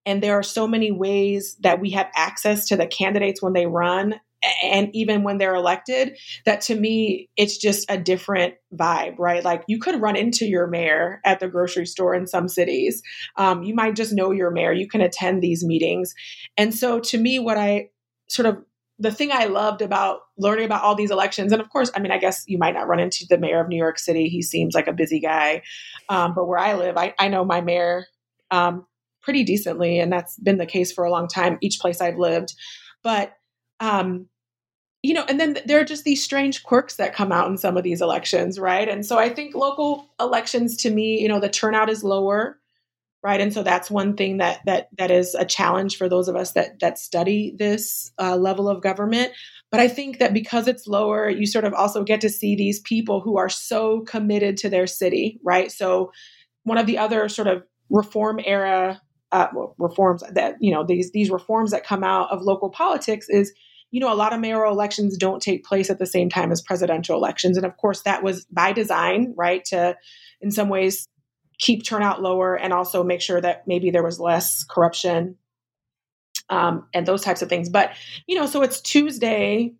and 0.06 0.22
there 0.22 0.38
are 0.38 0.42
so 0.42 0.66
many 0.66 0.90
ways 0.90 1.56
that 1.60 1.80
we 1.80 1.90
have 1.90 2.08
access 2.16 2.66
to 2.68 2.76
the 2.76 2.86
candidates 2.86 3.42
when 3.42 3.52
they 3.52 3.66
run 3.66 4.20
and 4.62 4.88
even 4.94 5.22
when 5.22 5.38
they're 5.38 5.54
elected 5.54 6.16
that 6.44 6.60
to 6.60 6.74
me 6.74 7.28
it's 7.36 7.58
just 7.58 7.90
a 7.90 7.98
different 7.98 8.54
vibe 8.74 9.14
right? 9.18 9.44
Like 9.44 9.64
you 9.66 9.78
could 9.78 10.00
run 10.00 10.16
into 10.16 10.46
your 10.46 10.66
mayor 10.66 11.20
at 11.24 11.40
the 11.40 11.48
grocery 11.48 11.86
store 11.86 12.14
in 12.14 12.26
some 12.26 12.48
cities. 12.48 13.02
Um, 13.36 13.62
you 13.62 13.74
might 13.74 13.96
just 13.96 14.12
know 14.12 14.30
your 14.30 14.50
mayor. 14.50 14.72
You 14.72 14.88
can 14.88 15.00
attend 15.00 15.42
these 15.42 15.64
meetings. 15.64 16.14
And 16.56 16.74
so 16.74 17.00
to 17.00 17.18
me 17.18 17.38
what 17.38 17.58
i 17.58 17.88
sort 18.28 18.46
of 18.46 18.58
the 18.98 19.10
thing 19.10 19.30
i 19.32 19.46
loved 19.46 19.82
about 19.82 20.20
learning 20.36 20.66
about 20.66 20.82
all 20.82 20.94
these 20.94 21.10
elections 21.10 21.52
and 21.52 21.60
of 21.60 21.68
course 21.70 21.90
i 21.94 21.98
mean 21.98 22.12
i 22.12 22.18
guess 22.18 22.44
you 22.46 22.58
might 22.58 22.74
not 22.74 22.86
run 22.86 23.00
into 23.00 23.24
the 23.28 23.38
mayor 23.38 23.60
of 23.60 23.68
new 23.68 23.76
york 23.76 23.98
city. 23.98 24.28
He 24.28 24.42
seems 24.42 24.74
like 24.74 24.86
a 24.86 24.92
busy 24.92 25.20
guy. 25.20 25.62
Um, 26.08 26.34
but 26.34 26.46
where 26.46 26.58
i 26.58 26.74
live 26.74 26.96
I, 26.96 27.14
I 27.18 27.28
know 27.28 27.44
my 27.44 27.60
mayor 27.60 28.06
um, 28.50 28.86
pretty 29.22 29.44
decently, 29.44 29.98
and 29.98 30.12
that's 30.12 30.38
been 30.38 30.58
the 30.58 30.66
case 30.66 30.92
for 30.92 31.04
a 31.04 31.10
long 31.10 31.28
time, 31.28 31.58
each 31.60 31.78
place 31.80 32.00
I've 32.00 32.18
lived. 32.18 32.54
But 33.02 33.32
um, 33.78 34.26
you 35.02 35.14
know, 35.14 35.24
and 35.28 35.40
then 35.40 35.58
there 35.64 35.80
are 35.80 35.84
just 35.84 36.04
these 36.04 36.22
strange 36.22 36.62
quirks 36.62 36.96
that 36.96 37.14
come 37.14 37.32
out 37.32 37.48
in 37.48 37.56
some 37.56 37.76
of 37.76 37.82
these 37.82 38.02
elections, 38.02 38.58
right? 38.58 38.88
And 38.88 39.04
so 39.04 39.18
I 39.18 39.30
think 39.30 39.54
local 39.54 40.10
elections 40.20 40.76
to 40.78 40.90
me, 40.90 41.20
you 41.20 41.28
know, 41.28 41.40
the 41.40 41.48
turnout 41.48 41.88
is 41.88 42.04
lower, 42.04 42.58
right? 43.22 43.40
And 43.40 43.52
so 43.52 43.62
that's 43.62 43.90
one 43.90 44.14
thing 44.14 44.38
that 44.38 44.60
that 44.66 44.88
that 44.98 45.10
is 45.10 45.34
a 45.34 45.44
challenge 45.46 45.96
for 45.96 46.08
those 46.08 46.28
of 46.28 46.36
us 46.36 46.52
that 46.52 46.80
that 46.80 46.98
study 46.98 47.54
this 47.58 48.12
uh, 48.18 48.36
level 48.36 48.68
of 48.68 48.82
government. 48.82 49.32
But 49.70 49.80
I 49.80 49.88
think 49.88 50.18
that 50.18 50.34
because 50.34 50.68
it's 50.68 50.86
lower, 50.86 51.30
you 51.30 51.46
sort 51.46 51.64
of 51.64 51.72
also 51.72 52.02
get 52.02 52.20
to 52.22 52.28
see 52.28 52.54
these 52.54 52.80
people 52.80 53.20
who 53.20 53.38
are 53.38 53.48
so 53.48 54.00
committed 54.00 54.56
to 54.58 54.68
their 54.68 54.86
city, 54.86 55.38
right? 55.42 55.72
So 55.72 56.12
one 56.64 56.78
of 56.78 56.86
the 56.86 56.98
other 56.98 57.28
sort 57.28 57.48
of 57.48 57.62
reform 57.88 58.40
era 58.44 59.00
uh, 59.32 59.46
reforms 59.78 60.22
that 60.32 60.56
you 60.60 60.72
know 60.72 60.84
these 60.84 61.12
these 61.12 61.30
reforms 61.30 61.70
that 61.70 61.84
come 61.84 62.04
out 62.04 62.30
of 62.30 62.42
local 62.42 62.68
politics 62.68 63.28
is 63.30 63.52
you 63.90 64.00
know, 64.00 64.12
a 64.12 64.14
lot 64.14 64.32
of 64.32 64.40
mayoral 64.40 64.72
elections 64.72 65.16
don't 65.16 65.42
take 65.42 65.64
place 65.64 65.90
at 65.90 65.98
the 65.98 66.06
same 66.06 66.28
time 66.28 66.52
as 66.52 66.62
presidential 66.62 67.16
elections. 67.16 67.56
And 67.56 67.66
of 67.66 67.76
course, 67.76 68.02
that 68.02 68.22
was 68.22 68.44
by 68.46 68.72
design, 68.72 69.34
right? 69.36 69.64
To, 69.66 69.96
in 70.40 70.50
some 70.50 70.68
ways, 70.68 71.08
keep 71.58 71.84
turnout 71.84 72.22
lower 72.22 72.56
and 72.56 72.72
also 72.72 73.04
make 73.04 73.20
sure 73.20 73.40
that 73.40 73.66
maybe 73.66 73.90
there 73.90 74.02
was 74.02 74.20
less 74.20 74.64
corruption 74.64 75.36
um, 76.48 76.86
and 76.94 77.06
those 77.06 77.22
types 77.22 77.42
of 77.42 77.48
things. 77.48 77.68
But, 77.68 77.92
you 78.26 78.36
know, 78.36 78.46
so 78.46 78.62
it's 78.62 78.80
Tuesday 78.80 79.74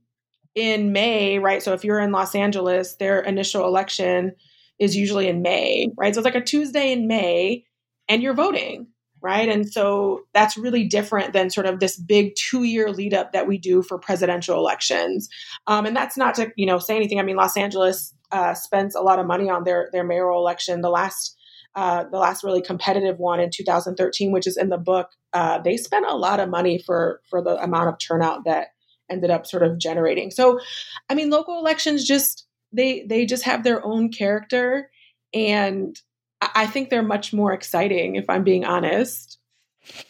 in 0.55 0.93
May, 0.93 1.39
right? 1.39 1.63
So 1.63 1.73
if 1.73 1.85
you're 1.85 2.01
in 2.01 2.13
Los 2.13 2.35
Angeles, 2.35 2.97
their 2.97 3.21
initial 3.21 3.67
election 3.67 4.33
is 4.79 4.97
usually 4.97 5.29
in 5.29 5.43
May, 5.43 5.91
right? 5.97 6.15
So 6.15 6.21
it's 6.21 6.25
like 6.25 6.35
a 6.35 6.41
Tuesday 6.41 6.93
in 6.93 7.07
May 7.07 7.65
and 8.09 8.23
you're 8.23 8.35
voting 8.35 8.89
right? 9.23 9.49
And 9.49 9.71
so 9.71 10.23
that's 10.33 10.57
really 10.57 10.85
different 10.85 11.33
than 11.33 11.51
sort 11.51 11.67
of 11.67 11.81
this 11.81 11.97
big 11.97 12.35
two 12.37 12.65
year 12.65 12.91
lead 12.91 13.15
up 13.15 13.33
that 13.33 13.47
we 13.47 13.59
do 13.59 13.83
for 13.83 13.99
presidential 13.99 14.57
elections. 14.57 15.29
Um, 15.67 15.87
and 15.87 15.97
that's 15.97 16.17
not 16.17 16.35
to 16.37 16.53
you 16.57 16.67
know 16.67 16.79
say 16.79 16.97
anything. 16.97 17.19
I 17.19 17.23
mean, 17.23 17.37
Los 17.37 17.57
Angeles 17.57 18.15
uh, 18.33 18.55
spends 18.55 18.95
a 18.95 19.01
lot 19.01 19.19
of 19.19 19.27
money 19.27 19.51
on 19.51 19.65
their 19.65 19.89
their 19.93 20.05
mayoral 20.05 20.41
election. 20.41 20.81
The 20.81 20.91
last 20.91 21.37
uh, 21.75 22.05
the 22.11 22.19
last 22.19 22.43
really 22.43 22.63
competitive 22.63 23.19
one 23.19 23.41
in 23.41 23.51
2013, 23.51 24.33
which 24.33 24.47
is 24.47 24.57
in 24.57 24.71
the 24.71 24.79
book, 24.79 25.11
uh, 25.33 25.59
they 25.59 25.77
spent 25.77 26.07
a 26.07 26.17
lot 26.17 26.41
of 26.41 26.49
money 26.49 26.79
for 26.79 27.21
for 27.29 27.43
the 27.43 27.63
amount 27.63 27.89
of 27.89 27.99
turnout 27.99 28.45
that 28.45 28.69
ended 29.11 29.31
up 29.31 29.47
sort 29.47 29.63
of 29.63 29.79
generating. 29.79 30.31
So, 30.31 30.61
I 31.09 31.15
mean, 31.15 31.31
local 31.31 31.59
elections 31.59 32.07
just 32.07 32.47
they 32.73 33.05
they 33.09 33.27
just 33.27 33.45
have 33.45 33.65
their 33.65 33.85
own 33.85 34.11
character 34.11 34.91
and 35.35 35.97
I 36.41 36.67
think 36.67 36.91
they're 36.91 37.03
much 37.03 37.33
more 37.33 37.53
exciting, 37.53 38.17
if 38.17 38.29
I'm 38.29 38.45
being 38.45 38.65
honest. 38.65 39.39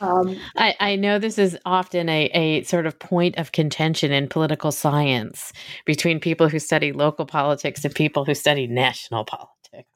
Um, 0.01 0.37
I, 0.57 0.75
I, 0.81 0.97
know 0.97 1.19
this 1.19 1.39
is 1.39 1.57
often 1.65 2.09
a, 2.09 2.25
a 2.35 2.63
sort 2.65 2.87
of 2.87 2.99
point 2.99 3.39
of 3.39 3.53
contention 3.53 4.13
in 4.13 4.29
political 4.29 4.73
science 4.73 5.53
between 5.87 6.21
people 6.21 6.49
who 6.49 6.59
study 6.59 6.93
local 6.93 7.25
politics 7.25 7.85
and 7.85 7.95
people 7.95 8.25
who 8.25 8.35
study 8.35 8.67
national 8.67 9.25
politics. 9.25 9.89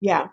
Yeah. 0.00 0.28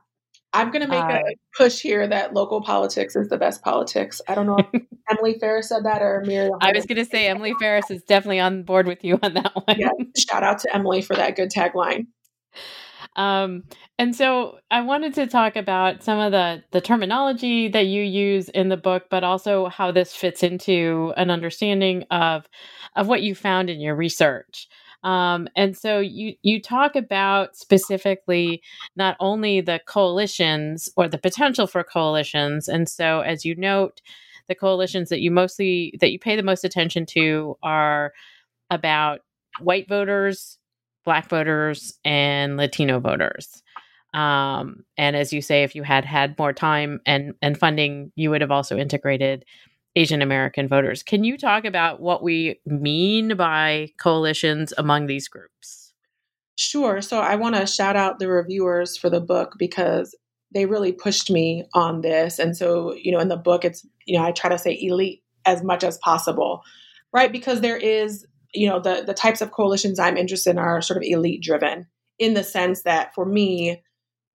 I'm 0.54 0.70
going 0.70 0.82
to 0.82 0.88
make 0.88 1.02
uh, 1.02 1.20
a 1.26 1.36
push 1.58 1.80
here 1.80 2.06
that 2.08 2.34
local 2.34 2.62
politics 2.62 3.16
is 3.16 3.30
the 3.30 3.38
best 3.38 3.64
politics. 3.64 4.22
I 4.28 4.36
don't 4.36 4.46
know 4.46 4.58
if 4.74 4.82
Emily 5.10 5.38
Farris 5.40 5.70
said 5.70 5.86
that 5.86 6.02
or 6.02 6.24
Miriam. 6.26 6.58
I 6.62 6.74
was 6.74 6.86
going 6.86 6.98
to 6.98 7.06
say 7.06 7.28
Emily 7.28 7.54
Farris 7.60 7.90
is 7.90 8.04
definitely 8.04 8.42
on 8.42 8.64
board 8.64 8.86
with 8.86 9.04
you 9.04 9.18
on 9.24 9.34
that 9.36 9.56
one. 9.56 9.80
Yeah, 9.80 9.92
shout 10.18 10.44
out 10.44 10.60
to 10.60 10.76
Emily 10.76 11.02
for 11.02 11.16
that 11.16 11.38
good 11.38 11.52
tagline. 11.52 12.08
Um, 13.16 13.64
and 14.00 14.16
so 14.16 14.60
I 14.72 14.82
wanted 14.82 15.14
to 15.16 15.28
talk 15.28 15.56
about 15.56 16.02
some 16.04 16.20
of 16.20 16.32
the 16.32 16.64
the 16.72 16.82
terminology 16.82 17.68
that 17.68 17.88
you 17.88 18.04
use 18.04 18.50
in 18.50 18.70
the 18.70 18.78
book, 18.78 19.06
but 19.10 19.24
also 19.24 19.68
how 19.68 19.92
this 19.92 20.16
fits 20.16 20.44
into 20.44 21.14
an 21.18 21.30
understanding 21.30 22.04
of 22.12 22.48
of 22.96 23.08
what 23.08 23.22
you 23.22 23.36
found 23.36 23.70
in 23.70 23.82
your 23.82 23.96
research. 23.96 24.68
Um, 25.04 25.48
and 25.56 25.76
so 25.76 26.00
you 26.00 26.36
you 26.42 26.62
talk 26.62 26.96
about 26.96 27.58
specifically 27.58 28.62
not 28.96 29.18
only 29.20 29.60
the 29.62 29.82
coalitions 29.88 30.90
or 30.96 31.08
the 31.08 31.18
potential 31.18 31.68
for 31.68 31.84
coalitions, 31.84 32.68
and 32.70 32.88
so 32.88 33.22
as 33.22 33.44
you 33.44 33.56
note, 33.56 34.02
the 34.48 34.56
coalitions 34.56 35.10
that 35.10 35.22
you 35.22 35.32
mostly 35.32 35.96
that 36.00 36.12
you 36.12 36.20
pay 36.20 36.36
the 36.36 36.44
most 36.44 36.64
attention 36.64 37.06
to 37.08 37.58
are 37.64 38.14
about 38.70 39.22
white 39.60 39.88
voters, 39.88 40.58
black 41.06 41.30
voters 41.30 42.00
and 42.06 42.58
Latino 42.58 43.00
voters. 43.00 43.64
Um, 44.14 44.84
and 44.98 45.16
as 45.16 45.32
you 45.32 45.42
say, 45.42 45.64
if 45.64 45.74
you 45.76 45.84
had 45.84 46.06
had 46.06 46.38
more 46.38 46.54
time 46.54 47.00
and, 47.06 47.34
and 47.42 47.58
funding, 47.58 48.12
you 48.16 48.30
would 48.30 48.42
have 48.42 48.52
also 48.52 48.78
integrated 48.78 49.46
Asian 49.96 50.22
American 50.22 50.68
voters. 50.68 51.04
Can 51.04 51.24
you 51.24 51.38
talk 51.38 51.66
about 51.66 52.00
what 52.00 52.24
we 52.24 52.60
mean 52.66 53.36
by 53.36 53.90
coalitions 54.00 54.74
among 54.78 55.08
these 55.08 55.28
groups? 55.28 55.94
Sure. 56.58 57.02
So 57.02 57.20
I 57.20 57.36
want 57.36 57.56
to 57.56 57.66
shout 57.66 57.96
out 57.96 58.20
the 58.20 58.28
reviewers 58.28 58.98
for 58.98 59.10
the 59.10 59.22
book 59.22 59.56
because 59.58 60.16
they 60.54 60.66
really 60.66 60.92
pushed 60.92 61.32
me 61.32 61.66
on 61.74 62.02
this. 62.02 62.38
And 62.38 62.56
so, 62.56 62.94
you 62.94 63.12
know, 63.12 63.20
in 63.20 63.30
the 63.30 63.38
book, 63.38 63.66
it's, 63.66 63.86
you 64.06 64.18
know, 64.18 64.26
I 64.26 64.32
try 64.32 64.50
to 64.50 64.58
say 64.58 64.78
elite 64.80 65.24
as 65.46 65.64
much 65.64 65.84
as 65.84 65.98
possible, 65.98 66.62
right? 67.14 67.32
Because 67.32 67.62
there 67.62 67.78
is 67.78 68.26
you 68.54 68.68
know 68.68 68.80
the 68.80 69.04
the 69.06 69.14
types 69.14 69.42
of 69.42 69.52
coalitions 69.52 70.00
i'm 70.00 70.18
interested 70.18 70.52
in 70.52 70.58
are 70.58 70.82
sort 70.82 70.98
of 70.98 71.04
elite 71.04 71.42
driven 71.42 71.88
in 72.20 72.34
the 72.34 72.44
sense 72.44 72.84
that 72.84 73.14
for 73.16 73.26
me 73.26 73.82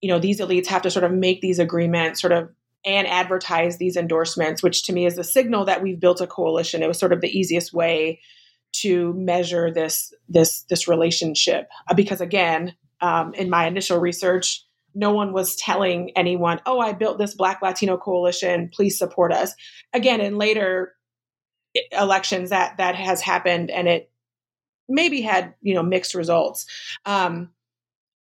you 0.01 0.09
know 0.09 0.19
these 0.19 0.39
elites 0.39 0.67
have 0.67 0.83
to 0.83 0.91
sort 0.91 1.03
of 1.03 1.11
make 1.11 1.41
these 1.41 1.59
agreements 1.59 2.21
sort 2.21 2.31
of 2.33 2.49
and 2.85 3.07
advertise 3.07 3.77
these 3.77 3.97
endorsements 3.97 4.61
which 4.61 4.83
to 4.83 4.93
me 4.93 5.05
is 5.05 5.15
the 5.15 5.23
signal 5.23 5.65
that 5.65 5.81
we've 5.81 5.99
built 5.99 6.21
a 6.21 6.27
coalition. 6.27 6.83
It 6.83 6.87
was 6.87 6.99
sort 6.99 7.11
of 7.11 7.21
the 7.21 7.35
easiest 7.35 7.73
way 7.73 8.21
to 8.81 9.13
measure 9.13 9.71
this 9.71 10.13
this 10.29 10.63
this 10.69 10.87
relationship. 10.87 11.67
Uh, 11.89 11.95
because 11.95 12.21
again 12.21 12.75
um, 13.01 13.33
in 13.33 13.49
my 13.49 13.67
initial 13.67 13.99
research 13.99 14.63
no 14.93 15.11
one 15.11 15.33
was 15.33 15.55
telling 15.55 16.11
anyone 16.15 16.61
oh 16.65 16.79
i 16.79 16.93
built 16.93 17.17
this 17.17 17.33
black 17.33 17.61
latino 17.61 17.97
coalition 17.97 18.69
please 18.71 18.97
support 18.97 19.33
us. 19.33 19.53
Again 19.93 20.21
in 20.21 20.37
later 20.37 20.93
elections 21.91 22.49
that 22.49 22.77
that 22.77 22.95
has 22.95 23.21
happened 23.21 23.69
and 23.69 23.87
it 23.87 24.11
maybe 24.87 25.21
had 25.21 25.53
you 25.61 25.73
know 25.73 25.83
mixed 25.83 26.15
results. 26.15 26.65
Um, 27.05 27.51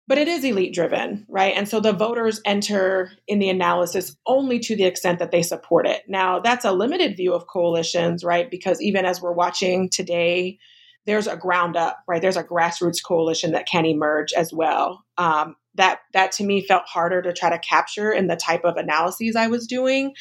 but 0.08 0.18
it 0.18 0.28
is 0.28 0.44
elite 0.44 0.74
driven 0.74 1.26
right? 1.30 1.54
And 1.56 1.68
so 1.68 1.80
the 1.80 1.94
voters 1.94 2.42
enter 2.46 3.12
in 3.28 3.40
the 3.40 3.50
analysis 3.50 4.16
only 4.26 4.60
to 4.60 4.76
the 4.76 4.84
extent 4.84 5.20
that 5.20 5.32
they 5.32 5.42
support 5.42 5.88
it. 5.88 6.04
Now 6.08 6.40
that's 6.40 6.66
a 6.66 6.72
limited 6.72 7.16
view 7.16 7.34
of 7.34 7.48
coalitions 7.48 8.24
right? 8.24 8.50
Because 8.50 8.82
even 8.82 9.06
as 9.06 9.22
we're 9.22 9.32
watching 9.32 9.90
today 9.90 10.60
there's 11.06 11.28
a 11.28 11.38
ground 11.38 11.76
up 11.78 12.00
right? 12.08 12.22
There's 12.22 12.38
a 12.38 12.44
grassroots 12.44 13.04
coalition 13.04 13.54
that 13.54 13.68
can 13.68 13.86
emerge 13.86 14.34
as 14.34 14.54
well. 14.54 15.04
Um, 15.18 15.56
that 15.76 16.00
that 16.14 16.34
to 16.34 16.44
me 16.44 16.66
felt 16.66 16.84
harder 16.86 17.22
to 17.22 17.34
try 17.34 17.50
to 17.50 17.60
capture 17.60 18.12
in 18.12 18.28
the 18.28 18.36
type 18.36 18.66
of 18.66 18.78
analyses 18.78 19.36
i 19.36 19.48
was 19.48 19.68
doing. 19.68 20.14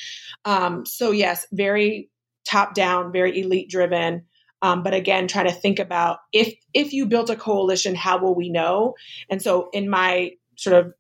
Um, 0.45 0.87
so 0.87 1.11
yes 1.11 1.47
very 1.53 2.11
top 2.51 2.75
down, 2.75 3.13
very 3.13 3.41
elite 3.41 3.71
driven. 3.71 4.25
Um, 4.63 4.83
but 4.83 4.93
again, 4.93 5.27
trying 5.27 5.47
to 5.47 5.53
think 5.53 5.79
about 5.79 6.19
if 6.33 6.55
if 6.75 6.93
you 6.93 7.07
built 7.07 7.31
a 7.31 7.37
coalition, 7.37 7.95
how 7.95 8.19
will 8.19 8.35
we 8.35 8.51
know? 8.51 8.95
And 9.31 9.41
so, 9.41 9.71
in 9.73 9.89
my 9.89 10.33
sort 10.57 10.77
of 10.77 10.93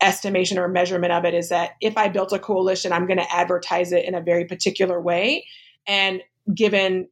estimation 0.00 0.58
or 0.58 0.68
measurement 0.68 1.12
of 1.12 1.24
it, 1.24 1.34
is 1.34 1.48
that 1.48 1.72
if 1.80 1.96
I 1.96 2.08
built 2.08 2.32
a 2.32 2.38
coalition, 2.38 2.92
I'm 2.92 3.06
going 3.06 3.18
to 3.18 3.34
advertise 3.34 3.92
it 3.92 4.04
in 4.04 4.14
a 4.14 4.20
very 4.20 4.44
particular 4.44 5.00
way. 5.00 5.44
And 5.86 6.22
given 6.54 7.08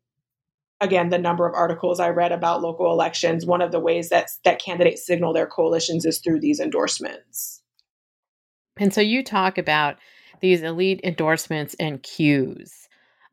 again 0.80 1.08
the 1.08 1.18
number 1.18 1.46
of 1.46 1.54
articles 1.54 1.98
I 1.98 2.10
read 2.10 2.30
about 2.30 2.62
local 2.62 2.92
elections, 2.92 3.44
one 3.44 3.62
of 3.62 3.72
the 3.72 3.80
ways 3.80 4.10
that 4.10 4.30
that 4.44 4.60
candidates 4.60 5.04
signal 5.04 5.32
their 5.32 5.46
coalitions 5.46 6.04
is 6.04 6.20
through 6.20 6.40
these 6.40 6.60
endorsements. 6.60 7.62
And 8.78 8.94
so 8.94 9.00
you 9.00 9.24
talk 9.24 9.58
about 9.58 9.96
these 10.40 10.62
elite 10.62 11.00
endorsements 11.02 11.74
and 11.80 12.02
cues. 12.02 12.87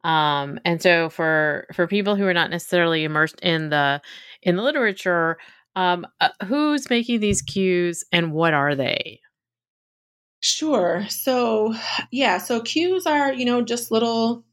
Um, 0.05 0.59
and 0.63 0.79
so 0.79 1.09
for 1.09 1.65
for 1.73 1.87
people 1.87 2.15
who 2.15 2.27
are 2.27 2.33
not 2.33 2.51
necessarily 2.51 3.03
immersed 3.03 3.39
in 3.41 3.69
the 3.69 4.01
in 4.43 4.55
the 4.55 4.61
literature, 4.61 5.37
um, 5.75 6.05
uh, 6.21 6.29
who's 6.45 6.91
making 6.91 7.21
these 7.21 7.41
cues 7.41 8.03
and 8.11 8.31
what 8.31 8.53
are 8.53 8.75
they? 8.75 9.19
Sure. 10.41 11.07
So 11.09 11.73
yeah, 12.11 12.37
so 12.37 12.61
cues 12.61 13.07
are 13.07 13.33
you 13.33 13.45
know 13.45 13.63
just 13.63 13.89
little, 13.89 14.45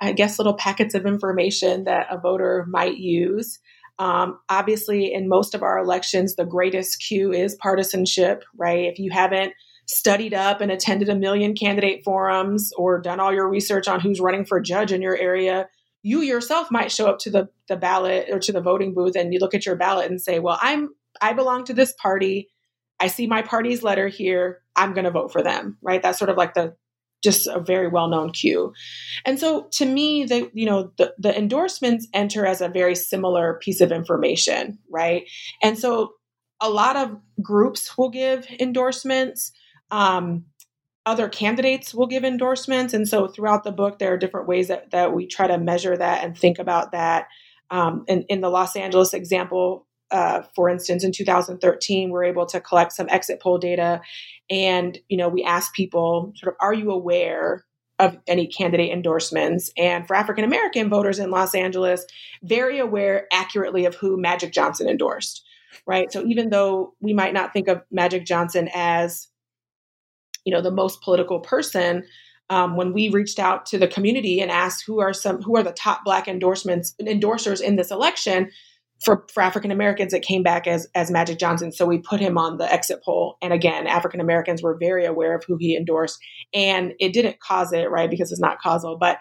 I 0.00 0.12
guess, 0.12 0.38
little 0.38 0.54
packets 0.54 0.94
of 0.94 1.04
information 1.04 1.84
that 1.84 2.06
a 2.10 2.16
voter 2.16 2.64
might 2.66 2.96
use. 2.96 3.58
Um, 3.98 4.38
obviously, 4.48 5.12
in 5.12 5.28
most 5.28 5.54
of 5.54 5.62
our 5.62 5.78
elections, 5.78 6.36
the 6.36 6.46
greatest 6.46 7.04
cue 7.06 7.30
is 7.30 7.56
partisanship, 7.56 8.42
right? 8.56 8.86
If 8.86 8.98
you 8.98 9.10
haven't 9.12 9.52
studied 9.86 10.34
up 10.34 10.60
and 10.60 10.70
attended 10.70 11.08
a 11.08 11.14
million 11.14 11.54
candidate 11.54 12.02
forums 12.04 12.72
or 12.76 13.00
done 13.00 13.20
all 13.20 13.32
your 13.32 13.48
research 13.48 13.88
on 13.88 14.00
who's 14.00 14.20
running 14.20 14.44
for 14.44 14.60
judge 14.60 14.92
in 14.92 15.02
your 15.02 15.16
area, 15.16 15.68
you 16.02 16.20
yourself 16.20 16.70
might 16.70 16.92
show 16.92 17.06
up 17.06 17.18
to 17.20 17.30
the, 17.30 17.48
the 17.68 17.76
ballot 17.76 18.28
or 18.30 18.38
to 18.38 18.52
the 18.52 18.60
voting 18.60 18.94
booth 18.94 19.16
and 19.16 19.32
you 19.32 19.38
look 19.40 19.54
at 19.54 19.66
your 19.66 19.76
ballot 19.76 20.10
and 20.10 20.20
say, 20.20 20.38
well, 20.38 20.58
I'm 20.60 20.90
I 21.20 21.32
belong 21.32 21.64
to 21.64 21.74
this 21.74 21.92
party. 21.92 22.48
I 23.00 23.08
see 23.08 23.26
my 23.26 23.42
party's 23.42 23.82
letter 23.82 24.08
here. 24.08 24.62
I'm 24.76 24.92
going 24.94 25.04
to 25.04 25.10
vote 25.10 25.32
for 25.32 25.42
them, 25.42 25.78
right? 25.82 26.02
That's 26.02 26.18
sort 26.18 26.30
of 26.30 26.36
like 26.36 26.54
the 26.54 26.74
just 27.22 27.46
a 27.46 27.58
very 27.58 27.88
well-known 27.88 28.30
cue. 28.32 28.74
And 29.24 29.40
so 29.40 29.68
to 29.72 29.86
me, 29.86 30.24
the 30.24 30.50
you 30.52 30.66
know 30.66 30.92
the, 30.98 31.14
the 31.18 31.36
endorsements 31.36 32.06
enter 32.12 32.44
as 32.44 32.60
a 32.60 32.68
very 32.68 32.94
similar 32.94 33.54
piece 33.62 33.80
of 33.80 33.90
information, 33.90 34.78
right? 34.90 35.24
And 35.62 35.78
so 35.78 36.12
a 36.60 36.70
lot 36.70 36.96
of 36.96 37.16
groups 37.42 37.96
will 37.96 38.10
give 38.10 38.46
endorsements. 38.60 39.52
Um, 39.90 40.46
other 41.06 41.28
candidates 41.28 41.94
will 41.94 42.06
give 42.06 42.24
endorsements. 42.24 42.94
And 42.94 43.06
so 43.06 43.28
throughout 43.28 43.64
the 43.64 43.72
book, 43.72 43.98
there 43.98 44.12
are 44.14 44.18
different 44.18 44.48
ways 44.48 44.68
that, 44.68 44.90
that 44.90 45.12
we 45.12 45.26
try 45.26 45.46
to 45.46 45.58
measure 45.58 45.96
that 45.96 46.24
and 46.24 46.36
think 46.36 46.58
about 46.58 46.92
that. 46.92 47.28
Um, 47.70 48.04
in, 48.08 48.22
in 48.28 48.40
the 48.40 48.48
Los 48.48 48.74
Angeles 48.74 49.12
example, 49.12 49.86
uh, 50.10 50.42
for 50.54 50.68
instance, 50.68 51.02
in 51.02 51.12
2013, 51.12 52.10
we're 52.10 52.24
able 52.24 52.46
to 52.46 52.60
collect 52.60 52.92
some 52.92 53.08
exit 53.10 53.40
poll 53.40 53.58
data, 53.58 54.00
and 54.48 54.98
you 55.08 55.16
know 55.16 55.28
we 55.28 55.42
asked 55.42 55.74
people 55.74 56.32
sort 56.36 56.54
of, 56.54 56.56
are 56.60 56.74
you 56.74 56.90
aware 56.90 57.64
of 57.98 58.16
any 58.26 58.46
candidate 58.46 58.92
endorsements? 58.92 59.72
And 59.76 60.06
for 60.06 60.14
African 60.14 60.44
American 60.44 60.88
voters 60.88 61.18
in 61.18 61.30
Los 61.30 61.54
Angeles, 61.54 62.06
very 62.42 62.78
aware 62.78 63.26
accurately 63.32 63.86
of 63.86 63.96
who 63.96 64.16
Magic 64.16 64.52
Johnson 64.52 64.88
endorsed, 64.88 65.44
right? 65.86 66.12
So 66.12 66.24
even 66.26 66.50
though 66.50 66.94
we 67.00 67.12
might 67.12 67.34
not 67.34 67.52
think 67.52 67.66
of 67.66 67.82
Magic 67.90 68.24
Johnson 68.24 68.68
as 68.72 69.28
you 70.44 70.52
know 70.52 70.60
the 70.60 70.70
most 70.70 71.02
political 71.02 71.40
person 71.40 72.04
um, 72.50 72.76
when 72.76 72.92
we 72.92 73.08
reached 73.08 73.38
out 73.38 73.64
to 73.66 73.78
the 73.78 73.88
community 73.88 74.40
and 74.40 74.50
asked 74.50 74.84
who 74.86 75.00
are 75.00 75.12
some 75.12 75.42
who 75.42 75.56
are 75.56 75.62
the 75.62 75.72
top 75.72 76.04
black 76.04 76.28
endorsements 76.28 76.94
endorsers 77.00 77.60
in 77.60 77.76
this 77.76 77.90
election 77.90 78.50
for, 79.04 79.26
for 79.32 79.42
African 79.42 79.70
Americans, 79.70 80.12
it 80.12 80.22
came 80.22 80.42
back 80.42 80.66
as 80.66 80.86
as 80.94 81.10
Magic 81.10 81.38
Johnson. 81.38 81.72
So 81.72 81.86
we 81.86 81.98
put 81.98 82.20
him 82.20 82.38
on 82.38 82.58
the 82.58 82.72
exit 82.72 83.02
poll, 83.04 83.36
and 83.42 83.52
again, 83.52 83.86
African 83.86 84.20
Americans 84.20 84.62
were 84.62 84.76
very 84.78 85.04
aware 85.04 85.34
of 85.34 85.44
who 85.46 85.56
he 85.58 85.76
endorsed, 85.76 86.18
and 86.52 86.92
it 86.98 87.12
didn't 87.12 87.40
cause 87.40 87.72
it 87.72 87.90
right 87.90 88.10
because 88.10 88.30
it's 88.30 88.40
not 88.40 88.60
causal, 88.60 88.96
but 88.98 89.18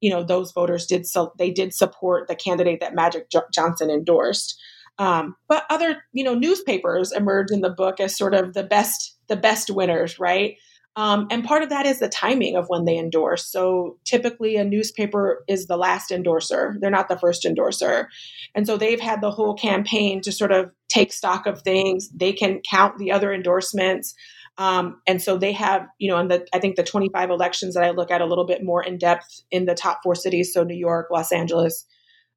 you 0.00 0.10
know 0.10 0.22
those 0.22 0.52
voters 0.52 0.86
did 0.86 1.06
so 1.06 1.32
they 1.38 1.50
did 1.50 1.74
support 1.74 2.28
the 2.28 2.36
candidate 2.36 2.80
that 2.80 2.94
Magic 2.94 3.30
jo- 3.30 3.42
Johnson 3.52 3.90
endorsed. 3.90 4.60
Um, 4.98 5.34
but 5.48 5.64
other 5.70 6.04
you 6.12 6.22
know 6.22 6.34
newspapers 6.34 7.10
emerged 7.10 7.52
in 7.52 7.62
the 7.62 7.70
book 7.70 8.00
as 8.00 8.16
sort 8.16 8.34
of 8.34 8.54
the 8.54 8.64
best 8.64 9.16
the 9.28 9.36
best 9.36 9.70
winners, 9.70 10.18
right? 10.18 10.56
Um, 10.96 11.26
and 11.30 11.42
part 11.44 11.62
of 11.62 11.70
that 11.70 11.86
is 11.86 11.98
the 11.98 12.08
timing 12.08 12.54
of 12.54 12.68
when 12.68 12.84
they 12.84 12.96
endorse. 12.96 13.46
So 13.46 13.98
typically, 14.04 14.56
a 14.56 14.64
newspaper 14.64 15.44
is 15.48 15.66
the 15.66 15.76
last 15.76 16.12
endorser, 16.12 16.76
they're 16.80 16.90
not 16.90 17.08
the 17.08 17.18
first 17.18 17.44
endorser. 17.44 18.08
And 18.54 18.66
so 18.66 18.76
they've 18.76 19.00
had 19.00 19.20
the 19.20 19.32
whole 19.32 19.54
campaign 19.54 20.20
to 20.22 20.30
sort 20.30 20.52
of 20.52 20.70
take 20.88 21.12
stock 21.12 21.46
of 21.46 21.62
things. 21.62 22.08
They 22.10 22.32
can 22.32 22.60
count 22.68 22.98
the 22.98 23.10
other 23.10 23.32
endorsements. 23.32 24.14
Um, 24.56 25.00
and 25.06 25.20
so 25.20 25.36
they 25.36 25.52
have, 25.52 25.86
you 25.98 26.08
know, 26.08 26.18
in 26.18 26.28
the 26.28 26.46
I 26.52 26.60
think 26.60 26.76
the 26.76 26.84
25 26.84 27.30
elections 27.30 27.74
that 27.74 27.82
I 27.82 27.90
look 27.90 28.12
at 28.12 28.20
a 28.20 28.26
little 28.26 28.46
bit 28.46 28.62
more 28.62 28.82
in 28.82 28.98
depth 28.98 29.42
in 29.50 29.64
the 29.64 29.74
top 29.74 30.00
four 30.04 30.14
cities, 30.14 30.52
so 30.52 30.62
New 30.62 30.76
York, 30.76 31.08
Los 31.10 31.32
Angeles, 31.32 31.84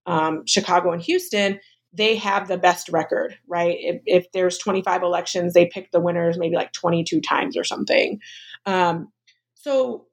um, 0.07 0.43
Chicago, 0.47 0.91
and 0.91 1.01
Houston, 1.03 1.59
they 1.97 2.15
have 2.15 2.47
the 2.47 2.57
best 2.57 2.89
record, 2.89 3.37
right? 3.47 3.75
If, 3.79 4.01
if, 4.05 4.31
there's 4.31 4.57
25 4.59 5.01
elections, 5.01 5.53
they 5.53 5.65
pick 5.65 5.91
the 5.91 5.99
winners 5.99 6.37
maybe 6.37 6.55
like 6.55 6.71
22 6.71 7.19
times 7.21 7.57
or 7.57 7.63
something. 7.63 8.19
Um, 8.65 9.11
so, 9.55 10.05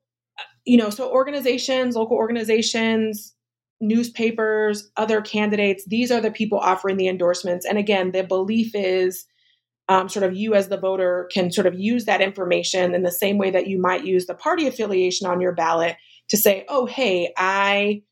you 0.65 0.79
know, 0.79 0.89
so 0.89 1.11
organizations, 1.11 1.95
local 1.95 2.17
organizations, 2.17 3.35
newspapers, 3.81 4.91
other 4.97 5.21
candidates, 5.21 5.85
these 5.87 6.11
are 6.11 6.21
the 6.21 6.31
people 6.31 6.59
offering 6.59 6.97
the 6.97 7.09
endorsements. 7.09 7.67
And 7.67 7.77
again, 7.77 8.13
the 8.13 8.25
belief 8.25 8.75
is 8.75 9.27
um, 9.89 10.09
sort 10.09 10.25
of 10.25 10.35
you 10.35 10.55
as 10.55 10.69
the 10.69 10.79
voter 10.79 11.29
can 11.33 11.53
sort 11.53 11.67
of 11.67 11.79
use 11.79 12.07
that 12.07 12.23
information 12.23 12.95
in 12.95 13.03
the 13.03 13.13
same 13.13 13.37
way 13.37 13.51
that 13.51 13.67
you 13.67 13.79
might 13.79 14.07
use 14.07 14.25
the 14.25 14.35
party 14.35 14.67
affiliation 14.67 15.27
on 15.27 15.43
your 15.43 15.53
ballot 15.53 15.97
to 16.29 16.39
say, 16.39 16.65
oh, 16.69 16.87
hey, 16.87 17.33
I 17.37 18.03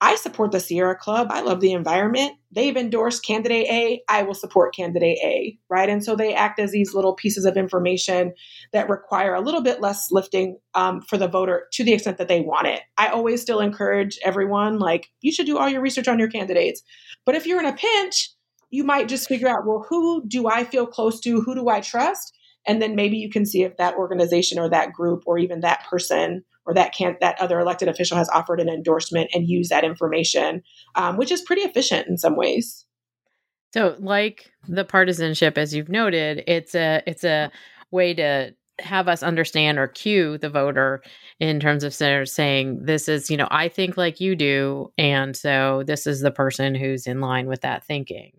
I 0.00 0.14
support 0.14 0.52
the 0.52 0.60
Sierra 0.60 0.96
Club. 0.96 1.28
I 1.30 1.40
love 1.40 1.60
the 1.60 1.72
environment. 1.72 2.32
They've 2.52 2.76
endorsed 2.76 3.24
candidate 3.24 3.66
A. 3.68 4.02
I 4.08 4.22
will 4.22 4.34
support 4.34 4.74
candidate 4.74 5.18
A, 5.24 5.58
right? 5.68 5.88
And 5.88 6.04
so 6.04 6.14
they 6.14 6.34
act 6.34 6.60
as 6.60 6.70
these 6.70 6.94
little 6.94 7.14
pieces 7.14 7.44
of 7.44 7.56
information 7.56 8.32
that 8.72 8.88
require 8.88 9.34
a 9.34 9.40
little 9.40 9.60
bit 9.60 9.80
less 9.80 10.12
lifting 10.12 10.58
um, 10.74 11.02
for 11.02 11.16
the 11.16 11.26
voter 11.26 11.66
to 11.72 11.82
the 11.82 11.92
extent 11.92 12.18
that 12.18 12.28
they 12.28 12.40
want 12.40 12.68
it. 12.68 12.82
I 12.96 13.08
always 13.08 13.42
still 13.42 13.58
encourage 13.58 14.18
everyone, 14.24 14.78
like, 14.78 15.08
you 15.20 15.32
should 15.32 15.46
do 15.46 15.58
all 15.58 15.68
your 15.68 15.82
research 15.82 16.06
on 16.06 16.20
your 16.20 16.30
candidates. 16.30 16.82
But 17.26 17.34
if 17.34 17.44
you're 17.44 17.60
in 17.60 17.66
a 17.66 17.72
pinch, 17.72 18.30
you 18.70 18.84
might 18.84 19.08
just 19.08 19.28
figure 19.28 19.48
out, 19.48 19.66
well, 19.66 19.84
who 19.88 20.24
do 20.28 20.46
I 20.48 20.62
feel 20.62 20.86
close 20.86 21.20
to? 21.22 21.40
Who 21.40 21.54
do 21.56 21.68
I 21.68 21.80
trust? 21.80 22.34
And 22.66 22.82
then 22.82 22.94
maybe 22.94 23.16
you 23.16 23.30
can 23.30 23.46
see 23.46 23.62
if 23.62 23.76
that 23.78 23.94
organization 23.94 24.58
or 24.58 24.68
that 24.68 24.92
group 24.92 25.22
or 25.26 25.38
even 25.38 25.60
that 25.60 25.86
person 25.88 26.44
or 26.68 26.74
that 26.74 26.94
can't 26.94 27.18
that 27.20 27.40
other 27.40 27.58
elected 27.58 27.88
official 27.88 28.18
has 28.18 28.28
offered 28.28 28.60
an 28.60 28.68
endorsement 28.68 29.30
and 29.32 29.48
use 29.48 29.70
that 29.70 29.84
information, 29.84 30.62
um, 30.94 31.16
which 31.16 31.32
is 31.32 31.40
pretty 31.40 31.62
efficient 31.62 32.06
in 32.06 32.18
some 32.18 32.36
ways. 32.36 32.84
So, 33.72 33.96
like 33.98 34.52
the 34.68 34.84
partisanship, 34.84 35.56
as 35.56 35.74
you've 35.74 35.88
noted, 35.88 36.44
it's 36.46 36.74
a 36.74 37.02
it's 37.06 37.24
a 37.24 37.50
way 37.90 38.12
to 38.14 38.54
have 38.80 39.08
us 39.08 39.22
understand 39.22 39.78
or 39.78 39.88
cue 39.88 40.38
the 40.38 40.50
voter 40.50 41.02
in 41.40 41.58
terms 41.58 41.82
of 41.82 41.92
saying 41.92 42.78
this 42.84 43.08
is 43.08 43.28
you 43.28 43.36
know 43.36 43.48
i 43.50 43.66
think 43.66 43.96
like 43.96 44.20
you 44.20 44.36
do 44.36 44.92
and 44.96 45.36
so 45.36 45.82
this 45.84 46.06
is 46.06 46.20
the 46.20 46.30
person 46.30 46.76
who's 46.76 47.04
in 47.04 47.20
line 47.20 47.48
with 47.48 47.62
that 47.62 47.84
thinking. 47.84 48.30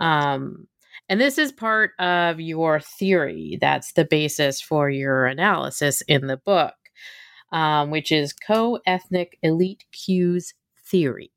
Um 0.00 0.66
and 1.08 1.20
this 1.20 1.38
is 1.38 1.50
part 1.50 1.92
of 1.98 2.40
your 2.40 2.80
theory. 2.80 3.58
That's 3.60 3.92
the 3.92 4.04
basis 4.04 4.60
for 4.60 4.90
your 4.90 5.26
analysis 5.26 6.02
in 6.02 6.28
the 6.28 6.36
book 6.36 6.74
um, 7.52 7.90
which 7.90 8.12
is 8.12 8.32
co 8.32 8.78
ethnic 8.86 9.38
elite 9.42 9.84
cues 9.92 10.54
theory. 10.86 11.30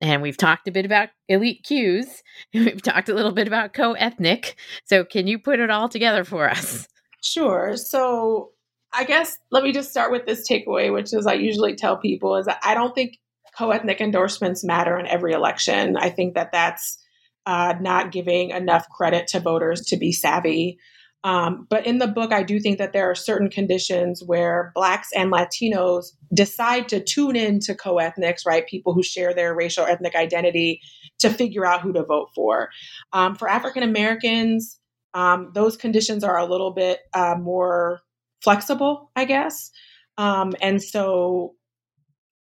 And 0.00 0.20
we've 0.20 0.36
talked 0.36 0.66
a 0.66 0.72
bit 0.72 0.84
about 0.84 1.10
elite 1.28 1.62
cues. 1.62 2.24
We've 2.54 2.82
talked 2.82 3.08
a 3.08 3.14
little 3.14 3.30
bit 3.30 3.46
about 3.46 3.72
co 3.72 3.92
ethnic. 3.92 4.56
So, 4.84 5.04
can 5.04 5.28
you 5.28 5.38
put 5.38 5.60
it 5.60 5.70
all 5.70 5.88
together 5.88 6.24
for 6.24 6.50
us? 6.50 6.88
Sure. 7.22 7.76
So, 7.76 8.50
I 8.92 9.04
guess 9.04 9.38
let 9.52 9.62
me 9.62 9.72
just 9.72 9.90
start 9.90 10.10
with 10.10 10.26
this 10.26 10.48
takeaway, 10.48 10.92
which 10.92 11.14
is 11.14 11.24
I 11.24 11.34
usually 11.34 11.76
tell 11.76 11.96
people 11.96 12.36
is 12.36 12.48
I 12.62 12.74
don't 12.74 12.94
think 12.96 13.18
co 13.56 13.70
ethnic 13.70 14.00
endorsements 14.00 14.64
matter 14.64 14.98
in 14.98 15.06
every 15.06 15.32
election. 15.32 15.96
I 15.96 16.10
think 16.10 16.34
that 16.34 16.50
that's 16.52 16.98
uh, 17.46 17.74
not 17.80 18.12
giving 18.12 18.50
enough 18.50 18.88
credit 18.88 19.28
to 19.28 19.40
voters 19.40 19.82
to 19.82 19.96
be 19.96 20.12
savvy. 20.12 20.78
Um, 21.24 21.66
but 21.70 21.86
in 21.86 21.98
the 21.98 22.08
book, 22.08 22.32
I 22.32 22.42
do 22.42 22.58
think 22.58 22.78
that 22.78 22.92
there 22.92 23.08
are 23.08 23.14
certain 23.14 23.48
conditions 23.48 24.22
where 24.24 24.72
Blacks 24.74 25.08
and 25.14 25.32
Latinos 25.32 26.06
decide 26.34 26.88
to 26.88 27.02
tune 27.02 27.36
in 27.36 27.60
to 27.60 27.74
co 27.74 27.98
ethnics, 27.98 28.44
right? 28.44 28.66
People 28.66 28.92
who 28.92 29.02
share 29.02 29.32
their 29.32 29.54
racial 29.54 29.84
ethnic 29.84 30.16
identity 30.16 30.80
to 31.20 31.30
figure 31.30 31.64
out 31.64 31.80
who 31.80 31.92
to 31.92 32.02
vote 32.02 32.28
for. 32.34 32.70
Um, 33.12 33.36
for 33.36 33.48
African 33.48 33.84
Americans, 33.84 34.80
um, 35.14 35.52
those 35.54 35.76
conditions 35.76 36.24
are 36.24 36.38
a 36.38 36.46
little 36.46 36.72
bit 36.72 37.00
uh, 37.14 37.36
more 37.38 38.00
flexible, 38.42 39.10
I 39.14 39.24
guess. 39.24 39.70
Um, 40.18 40.54
and 40.60 40.82
so 40.82 41.54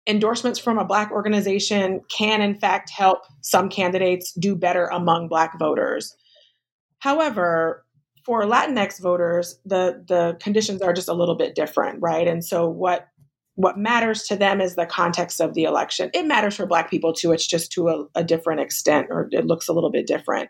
endorsements 0.08 0.60
from 0.60 0.78
a 0.78 0.86
Black 0.86 1.12
organization 1.12 2.02
can, 2.10 2.42
in 2.42 2.60
fact, 2.60 2.90
help 2.90 3.20
some 3.42 3.70
candidates 3.70 4.34
do 4.34 4.56
better 4.56 4.86
among 4.86 5.28
Black 5.28 5.58
voters. 5.58 6.16
However, 7.00 7.86
for 8.28 8.42
Latinx 8.42 9.00
voters, 9.02 9.58
the 9.64 10.04
the 10.06 10.38
conditions 10.42 10.82
are 10.82 10.92
just 10.92 11.08
a 11.08 11.14
little 11.14 11.36
bit 11.36 11.56
different, 11.56 12.02
right? 12.02 12.28
And 12.28 12.44
so 12.44 12.68
what 12.68 13.08
what 13.56 13.80
matters 13.80 14.24
to 14.24 14.36
them 14.36 14.60
is 14.60 14.76
the 14.76 14.86
context 14.86 15.40
of 15.40 15.54
the 15.54 15.64
election. 15.64 16.12
It 16.14 16.28
matters 16.28 16.58
for 16.58 16.66
Black 16.66 16.92
people 16.92 17.14
too. 17.14 17.32
It's 17.32 17.48
just 17.48 17.72
to 17.72 17.88
a, 17.88 18.06
a 18.16 18.24
different 18.26 18.60
extent, 18.60 19.08
or 19.10 19.30
it 19.32 19.46
looks 19.46 19.70
a 19.70 19.74
little 19.74 19.90
bit 19.90 20.08
different. 20.08 20.50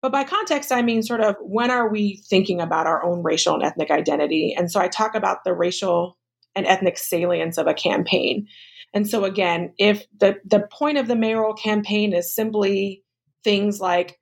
But 0.00 0.12
by 0.12 0.22
context, 0.22 0.70
I 0.70 0.82
mean 0.82 1.02
sort 1.02 1.20
of 1.20 1.34
when 1.40 1.72
are 1.72 1.90
we 1.90 2.22
thinking 2.28 2.60
about 2.60 2.86
our 2.86 3.04
own 3.04 3.24
racial 3.24 3.54
and 3.54 3.64
ethnic 3.64 3.90
identity? 3.90 4.54
And 4.56 4.70
so 4.70 4.80
I 4.80 4.86
talk 4.86 5.16
about 5.16 5.42
the 5.42 5.54
racial 5.54 6.16
and 6.54 6.66
ethnic 6.66 6.98
salience 6.98 7.58
of 7.58 7.66
a 7.66 7.74
campaign. 7.74 8.46
And 8.94 9.10
so 9.10 9.24
again, 9.24 9.72
if 9.76 10.06
the 10.20 10.36
the 10.44 10.68
point 10.70 10.98
of 10.98 11.08
the 11.08 11.16
mayoral 11.16 11.54
campaign 11.54 12.12
is 12.12 12.32
simply 12.32 13.02
things 13.42 13.80
like 13.80 14.20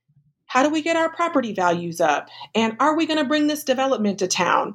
how 0.50 0.64
do 0.64 0.68
we 0.68 0.82
get 0.82 0.96
our 0.96 1.08
property 1.08 1.52
values 1.52 2.00
up? 2.00 2.28
And 2.56 2.76
are 2.80 2.96
we 2.96 3.06
going 3.06 3.20
to 3.20 3.24
bring 3.24 3.46
this 3.46 3.62
development 3.62 4.18
to 4.18 4.26
town? 4.26 4.74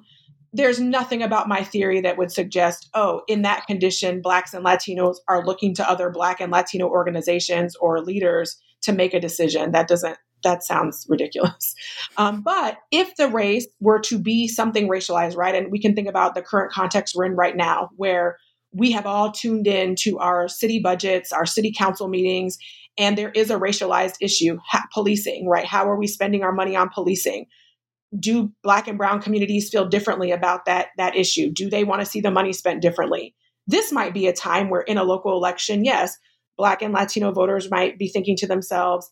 There's 0.53 0.79
nothing 0.79 1.21
about 1.21 1.49
my 1.49 1.65
theory 1.65 1.99
that 1.99 2.17
would 2.17 2.31
suggest, 2.31 2.89
oh, 2.93 3.23
in 3.27 3.41
that 3.41 3.67
condition, 3.67 4.21
Blacks 4.21 4.53
and 4.53 4.65
Latinos 4.65 5.17
are 5.27 5.45
looking 5.45 5.75
to 5.75 5.89
other 5.89 6.09
Black 6.09 6.39
and 6.39 6.49
Latino 6.49 6.87
organizations 6.87 7.75
or 7.75 7.99
leaders 7.99 8.57
to 8.83 8.93
make 8.93 9.13
a 9.13 9.19
decision. 9.19 9.73
That 9.73 9.89
doesn't, 9.89 10.17
that 10.43 10.63
sounds 10.63 11.05
ridiculous. 11.09 11.75
Um, 12.17 12.41
but 12.41 12.77
if 12.91 13.13
the 13.17 13.27
race 13.27 13.67
were 13.81 13.99
to 13.99 14.17
be 14.17 14.47
something 14.47 14.87
racialized, 14.87 15.35
right, 15.35 15.53
and 15.53 15.69
we 15.69 15.81
can 15.81 15.93
think 15.93 16.07
about 16.07 16.33
the 16.33 16.41
current 16.41 16.71
context 16.71 17.13
we're 17.13 17.25
in 17.25 17.35
right 17.35 17.57
now, 17.57 17.89
where 17.97 18.37
we 18.71 18.93
have 18.93 19.05
all 19.05 19.33
tuned 19.33 19.67
in 19.67 19.95
to 19.95 20.17
our 20.19 20.47
city 20.47 20.79
budgets, 20.79 21.33
our 21.33 21.45
city 21.45 21.73
council 21.77 22.07
meetings, 22.07 22.57
and 22.97 23.17
there 23.17 23.31
is 23.31 23.49
a 23.49 23.59
racialized 23.59 24.15
issue 24.21 24.57
ha- 24.65 24.87
policing 24.93 25.47
right? 25.47 25.65
How 25.65 25.89
are 25.89 25.97
we 25.97 26.07
spending 26.07 26.43
our 26.43 26.51
money 26.51 26.75
on 26.75 26.89
policing? 26.89 27.47
Do 28.17 28.51
black 28.63 28.87
and 28.87 28.97
brown 28.97 29.21
communities 29.21 29.69
feel 29.69 29.85
differently 29.85 30.31
about 30.31 30.65
that 30.65 30.87
that 30.97 31.15
issue? 31.15 31.51
Do 31.51 31.69
they 31.69 31.83
want 31.83 32.01
to 32.01 32.05
see 32.05 32.21
the 32.21 32.31
money 32.31 32.53
spent 32.53 32.81
differently? 32.81 33.35
This 33.67 33.91
might 33.91 34.13
be 34.13 34.27
a 34.27 34.33
time 34.33 34.69
where 34.69 34.81
in 34.81 34.97
a 34.97 35.03
local 35.03 35.33
election 35.33 35.83
yes 35.83 36.17
black 36.57 36.81
and 36.81 36.93
latino 36.93 37.31
voters 37.31 37.69
might 37.69 37.99
be 37.99 38.07
thinking 38.07 38.37
to 38.37 38.47
themselves 38.47 39.11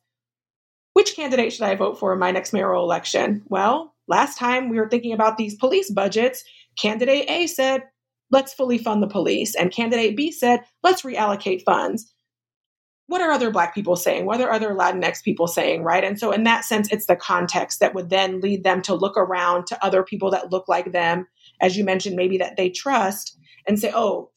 which 0.94 1.16
candidate 1.16 1.52
should 1.52 1.64
i 1.64 1.76
vote 1.76 2.00
for 2.00 2.14
in 2.14 2.20
my 2.20 2.32
next 2.32 2.54
mayoral 2.54 2.84
election? 2.84 3.44
Well 3.48 3.94
last 4.08 4.38
time 4.38 4.70
we 4.70 4.78
were 4.78 4.90
thinking 4.90 5.14
about 5.14 5.38
these 5.38 5.56
police 5.56 5.90
budgets. 5.90 6.44
Candidate 6.78 7.30
a 7.30 7.48
said 7.48 7.84
let's 8.32 8.54
fully 8.54 8.78
fund 8.78 9.02
the 9.04 9.08
police 9.08 9.56
and 9.56 9.72
candidate 9.72 10.16
b 10.16 10.32
said 10.32 10.62
let's 10.84 11.02
reallocate 11.02 11.64
funds 11.64 12.14
what 13.14 13.22
are 13.22 13.30
other 13.30 13.52
Black 13.52 13.76
people 13.76 13.96
saying? 13.96 14.26
What 14.26 14.42
are 14.42 14.52
other 14.52 14.74
Latinx 14.74 15.22
people 15.22 15.46
saying, 15.46 15.84
right? 15.84 16.04
And 16.04 16.20
so, 16.20 16.32
in 16.32 16.46
that 16.46 16.66
sense, 16.66 16.92
it's 16.92 17.06
the 17.06 17.16
context 17.16 17.80
that 17.80 17.94
would 17.94 18.10
then 18.10 18.42
lead 18.42 18.64
them 18.64 18.82
to 18.82 18.96
look 18.96 19.16
around 19.18 19.68
to 19.68 19.86
other 19.86 20.02
people 20.02 20.32
that 20.32 20.52
look 20.52 20.68
like 20.68 20.92
them, 20.94 21.28
as 21.62 21.78
you 21.78 21.84
mentioned, 21.84 22.16
maybe 22.16 22.40
that 22.40 22.58
they 22.58 22.72
trust, 22.72 23.38
and 23.68 23.78
say, 23.78 23.92
oh, 23.94 24.32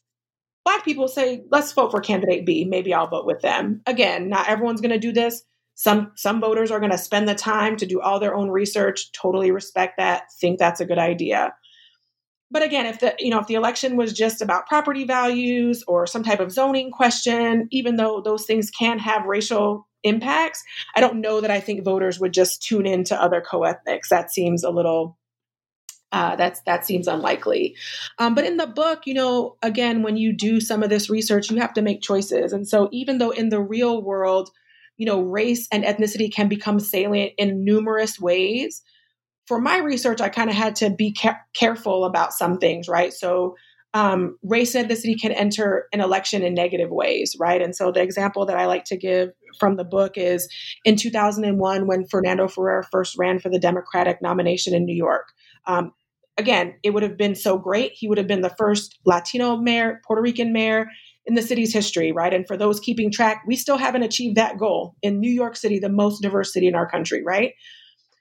Black 0.63 0.85
people 0.85 1.07
say, 1.07 1.43
let's 1.49 1.73
vote 1.73 1.89
for 1.89 1.99
candidate 1.99 2.45
B. 2.45 2.65
Maybe 2.65 2.93
I'll 2.93 3.07
vote 3.07 3.25
with 3.25 3.41
them. 3.41 3.81
Again, 3.87 4.29
not 4.29 4.47
everyone's 4.47 4.81
going 4.81 4.91
to 4.91 4.99
do 4.99 5.11
this. 5.11 5.41
Some 5.73 6.11
some 6.15 6.39
voters 6.39 6.69
are 6.69 6.79
going 6.79 6.91
to 6.91 6.99
spend 6.99 7.27
the 7.27 7.33
time 7.33 7.77
to 7.77 7.87
do 7.87 7.99
all 7.99 8.19
their 8.19 8.35
own 8.35 8.51
research. 8.51 9.11
Totally 9.11 9.49
respect 9.49 9.97
that. 9.97 10.25
Think 10.39 10.59
that's 10.59 10.81
a 10.81 10.85
good 10.85 10.99
idea 10.99 11.55
but 12.51 12.63
again 12.63 12.85
if 12.85 12.99
the 12.99 13.15
you 13.19 13.29
know 13.29 13.39
if 13.39 13.47
the 13.47 13.55
election 13.55 13.97
was 13.97 14.13
just 14.13 14.41
about 14.41 14.67
property 14.67 15.03
values 15.03 15.83
or 15.87 16.07
some 16.07 16.23
type 16.23 16.39
of 16.39 16.51
zoning 16.51 16.91
question 16.91 17.67
even 17.71 17.95
though 17.95 18.21
those 18.21 18.45
things 18.45 18.69
can 18.69 18.99
have 18.99 19.25
racial 19.25 19.87
impacts 20.03 20.63
i 20.95 21.01
don't 21.01 21.19
know 21.19 21.41
that 21.41 21.51
i 21.51 21.59
think 21.59 21.83
voters 21.83 22.19
would 22.19 22.33
just 22.33 22.61
tune 22.61 22.85
in 22.85 23.03
to 23.03 23.21
other 23.21 23.41
co-ethnics. 23.41 24.09
That 24.09 24.31
seems 24.31 24.63
a 24.63 24.69
little 24.69 25.17
uh, 26.13 26.37
that's 26.37 26.61
that 26.61 26.85
seems 26.85 27.05
unlikely. 27.05 27.75
Um, 28.17 28.33
but 28.33 28.45
in 28.45 28.55
the 28.55 28.67
book 28.67 29.05
you 29.05 29.13
know 29.13 29.57
again 29.61 30.03
when 30.03 30.15
you 30.15 30.31
do 30.31 30.61
some 30.61 30.81
of 30.81 30.89
this 30.89 31.09
research 31.09 31.51
you 31.51 31.57
have 31.57 31.73
to 31.73 31.81
make 31.81 32.01
choices. 32.01 32.53
And 32.53 32.67
so 32.67 32.87
even 32.93 33.17
though 33.17 33.31
in 33.31 33.49
the 33.49 33.61
real 33.61 34.01
world 34.01 34.49
you 34.95 35.05
know 35.05 35.21
race 35.21 35.67
and 35.71 35.83
ethnicity 35.83 36.33
can 36.33 36.47
become 36.47 36.79
salient 36.79 37.33
in 37.37 37.65
numerous 37.65 38.19
ways 38.19 38.81
for 39.47 39.59
my 39.59 39.77
research, 39.77 40.21
I 40.21 40.29
kind 40.29 40.49
of 40.49 40.55
had 40.55 40.75
to 40.77 40.89
be 40.89 41.13
ca- 41.13 41.39
careful 41.53 42.05
about 42.05 42.33
some 42.33 42.57
things, 42.57 42.87
right? 42.87 43.13
So, 43.13 43.55
um, 43.93 44.37
race 44.43 44.75
and 44.75 44.87
ethnicity 44.87 45.19
can 45.19 45.31
enter 45.31 45.87
an 45.93 46.01
election 46.01 46.43
in 46.43 46.53
negative 46.53 46.89
ways, 46.91 47.35
right? 47.39 47.61
And 47.61 47.75
so, 47.75 47.91
the 47.91 48.01
example 48.01 48.45
that 48.45 48.57
I 48.57 48.65
like 48.65 48.83
to 48.85 48.97
give 48.97 49.29
from 49.59 49.77
the 49.77 49.85
book 49.85 50.17
is 50.17 50.47
in 50.85 50.97
2001 50.97 51.87
when 51.87 52.05
Fernando 52.07 52.47
Ferrer 52.47 52.83
first 52.91 53.17
ran 53.17 53.39
for 53.39 53.49
the 53.49 53.59
Democratic 53.59 54.21
nomination 54.21 54.75
in 54.75 54.85
New 54.85 54.95
York. 54.95 55.29
Um, 55.65 55.93
again, 56.37 56.75
it 56.83 56.91
would 56.91 57.03
have 57.03 57.17
been 57.17 57.35
so 57.35 57.57
great. 57.57 57.93
He 57.93 58.07
would 58.07 58.17
have 58.17 58.27
been 58.27 58.41
the 58.41 58.55
first 58.57 58.99
Latino 59.05 59.57
mayor, 59.57 60.01
Puerto 60.05 60.21
Rican 60.21 60.53
mayor 60.53 60.87
in 61.25 61.35
the 61.35 61.41
city's 61.41 61.73
history, 61.73 62.11
right? 62.11 62.33
And 62.33 62.47
for 62.47 62.55
those 62.55 62.79
keeping 62.79 63.11
track, 63.11 63.43
we 63.47 63.55
still 63.55 63.77
haven't 63.77 64.03
achieved 64.03 64.35
that 64.37 64.57
goal 64.57 64.95
in 65.01 65.19
New 65.19 65.31
York 65.31 65.55
City, 65.55 65.79
the 65.79 65.89
most 65.89 66.21
diverse 66.21 66.53
city 66.53 66.67
in 66.67 66.75
our 66.75 66.89
country, 66.89 67.23
right? 67.23 67.53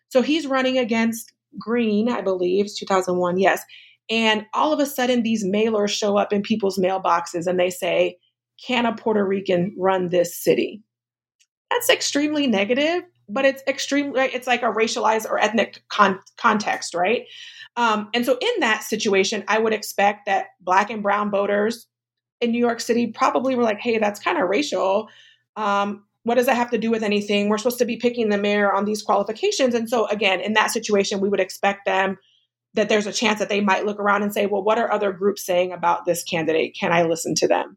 So 0.09 0.23
he's 0.23 0.47
running 0.47 0.79
against 0.79 1.33
Green, 1.59 2.09
I 2.09 2.21
believe, 2.21 2.67
2001, 2.77 3.39
yes. 3.39 3.63
And 4.09 4.47
all 4.55 4.73
of 4.73 4.81
a 4.81 4.87
sudden, 4.87 5.23
these 5.23 5.45
mailers 5.45 5.91
show 5.91 6.17
up 6.17 6.33
in 6.33 6.43
people's 6.43 6.79
mailboxes 6.79 7.47
and 7.47 7.59
they 7.59 7.71
say, 7.71 8.19
Can 8.65 8.87
a 8.87 8.95
Puerto 8.95 9.25
Rican 9.25 9.75
run 9.79 10.09
this 10.09 10.37
city? 10.37 10.83
That's 11.71 11.91
extremely 11.91 12.47
negative, 12.47 13.03
but 13.29 13.45
it's 13.45 13.63
extremely, 13.67 14.21
it's 14.21 14.47
like 14.47 14.63
a 14.63 14.67
racialized 14.67 15.29
or 15.29 15.39
ethnic 15.39 15.83
con- 15.89 16.21
context, 16.37 16.95
right? 16.95 17.25
Um, 17.77 18.09
and 18.15 18.25
so, 18.25 18.39
in 18.41 18.61
that 18.61 18.85
situation, 18.85 19.45
I 19.49 19.59
would 19.59 19.73
expect 19.73 20.27
that 20.27 20.47
Black 20.61 20.91
and 20.91 21.03
Brown 21.03 21.31
voters 21.31 21.87
in 22.41 22.53
New 22.53 22.59
York 22.59 22.81
City 22.81 23.09
probably 23.09 23.57
were 23.57 23.65
like, 23.65 23.81
Hey, 23.81 23.99
that's 23.99 24.21
kind 24.21 24.39
of 24.39 24.49
racial. 24.49 25.09
Um, 25.57 26.05
what 26.27 26.35
does 26.35 26.47
that 26.47 26.57
have 26.57 26.73
to 26.73 26.79
do 26.79 26.91
with 26.91 27.05
anything? 27.05 27.49
We're 27.49 27.57
supposed 27.57 27.79
to 27.79 27.85
be 27.85 27.99
picking 27.99 28.31
the 28.31 28.37
mayor 28.37 28.73
on 28.73 28.85
these 28.85 29.01
qualifications. 29.01 29.77
And 29.77 29.89
so, 29.89 30.09
again, 30.09 30.41
in 30.41 30.55
that 30.55 30.73
situation, 30.73 31.21
we 31.21 31.29
would 31.29 31.39
expect 31.39 31.85
them 31.85 32.19
that 32.75 32.89
there's 32.89 33.07
a 33.07 33.13
chance 33.13 33.39
that 33.39 33.49
they 33.49 33.61
might 33.61 33.87
look 33.87 34.01
around 34.01 34.25
and 34.25 34.35
say, 34.35 34.47
well, 34.47 34.65
what 34.65 34.77
are 34.77 34.91
other 34.91 35.13
groups 35.13 35.47
saying 35.47 35.71
about 35.71 36.05
this 36.05 36.25
candidate? 36.25 36.77
Can 36.79 36.93
I 36.93 37.05
listen 37.05 37.37
to 37.37 37.47
them? 37.47 37.77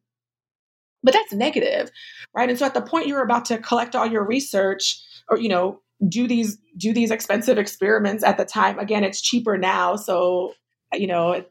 But 1.03 1.13
that's 1.13 1.31
negative, 1.31 1.91
right? 2.33 2.49
And 2.49 2.57
so 2.57 2.65
at 2.65 2.73
the 2.73 2.81
point 2.81 3.05
you're 3.05 3.21
about 3.21 3.45
to 3.45 3.59
collect 3.59 3.95
all 3.95 4.07
your 4.07 4.25
research 4.25 4.99
or, 5.29 5.37
you 5.37 5.47
know, 5.47 5.81
do 6.07 6.27
these 6.27 6.57
do 6.75 6.91
these 6.91 7.11
expensive 7.11 7.59
experiments 7.59 8.23
at 8.23 8.37
the 8.37 8.45
time 8.45 8.79
again 8.79 9.03
it's 9.03 9.21
cheaper 9.21 9.57
now 9.57 9.97
so 9.97 10.53
you 10.93 11.07
know 11.07 11.43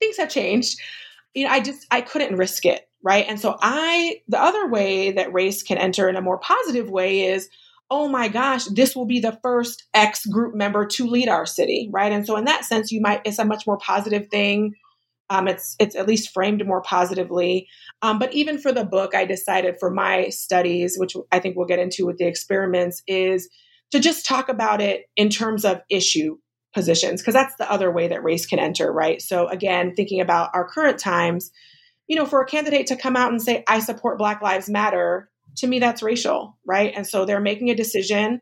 things 0.00 0.16
have 0.16 0.28
changed 0.28 0.80
you 1.32 1.44
know 1.44 1.50
i 1.52 1.60
just 1.60 1.86
i 1.92 2.00
couldn't 2.00 2.36
risk 2.36 2.66
it 2.66 2.88
right? 3.04 3.26
And 3.28 3.38
so 3.38 3.56
I, 3.60 4.22
the 4.26 4.40
other 4.40 4.68
way 4.68 5.12
that 5.12 5.32
race 5.32 5.62
can 5.62 5.78
enter 5.78 6.08
in 6.08 6.16
a 6.16 6.22
more 6.22 6.38
positive 6.38 6.90
way 6.90 7.26
is, 7.26 7.48
oh 7.90 8.08
my 8.08 8.28
gosh, 8.28 8.64
this 8.64 8.96
will 8.96 9.04
be 9.04 9.20
the 9.20 9.38
first 9.42 9.84
X 9.92 10.24
group 10.24 10.54
member 10.54 10.86
to 10.86 11.06
lead 11.06 11.28
our 11.28 11.44
city, 11.44 11.90
right? 11.92 12.10
And 12.10 12.26
so 12.26 12.36
in 12.36 12.46
that 12.46 12.64
sense, 12.64 12.90
you 12.90 13.00
might, 13.00 13.20
it's 13.24 13.38
a 13.38 13.44
much 13.44 13.66
more 13.66 13.78
positive 13.78 14.28
thing. 14.28 14.74
Um, 15.30 15.48
it's 15.48 15.76
it's 15.78 15.96
at 15.96 16.06
least 16.06 16.32
framed 16.34 16.66
more 16.66 16.82
positively. 16.82 17.66
Um, 18.02 18.18
but 18.18 18.32
even 18.34 18.58
for 18.58 18.72
the 18.72 18.84
book, 18.84 19.14
I 19.14 19.24
decided 19.24 19.76
for 19.78 19.90
my 19.90 20.28
studies, 20.28 20.96
which 20.98 21.14
I 21.32 21.38
think 21.38 21.56
we'll 21.56 21.66
get 21.66 21.78
into 21.78 22.06
with 22.06 22.18
the 22.18 22.26
experiments, 22.26 23.02
is 23.06 23.48
to 23.90 24.00
just 24.00 24.26
talk 24.26 24.48
about 24.48 24.80
it 24.80 25.04
in 25.16 25.30
terms 25.30 25.64
of 25.64 25.80
issue 25.90 26.36
positions, 26.74 27.22
because 27.22 27.34
that's 27.34 27.56
the 27.56 27.70
other 27.70 27.90
way 27.90 28.08
that 28.08 28.22
race 28.22 28.44
can 28.44 28.58
enter, 28.58 28.92
right? 28.92 29.22
So 29.22 29.46
again, 29.48 29.94
thinking 29.94 30.20
about 30.20 30.50
our 30.52 30.68
current 30.68 30.98
times, 30.98 31.50
you 32.06 32.16
know, 32.16 32.26
for 32.26 32.40
a 32.40 32.46
candidate 32.46 32.86
to 32.88 32.96
come 32.96 33.16
out 33.16 33.30
and 33.30 33.40
say, 33.40 33.64
I 33.66 33.80
support 33.80 34.18
Black 34.18 34.42
Lives 34.42 34.68
Matter, 34.68 35.30
to 35.58 35.66
me, 35.66 35.78
that's 35.78 36.02
racial, 36.02 36.58
right? 36.66 36.92
And 36.94 37.06
so 37.06 37.24
they're 37.24 37.40
making 37.40 37.70
a 37.70 37.74
decision. 37.74 38.40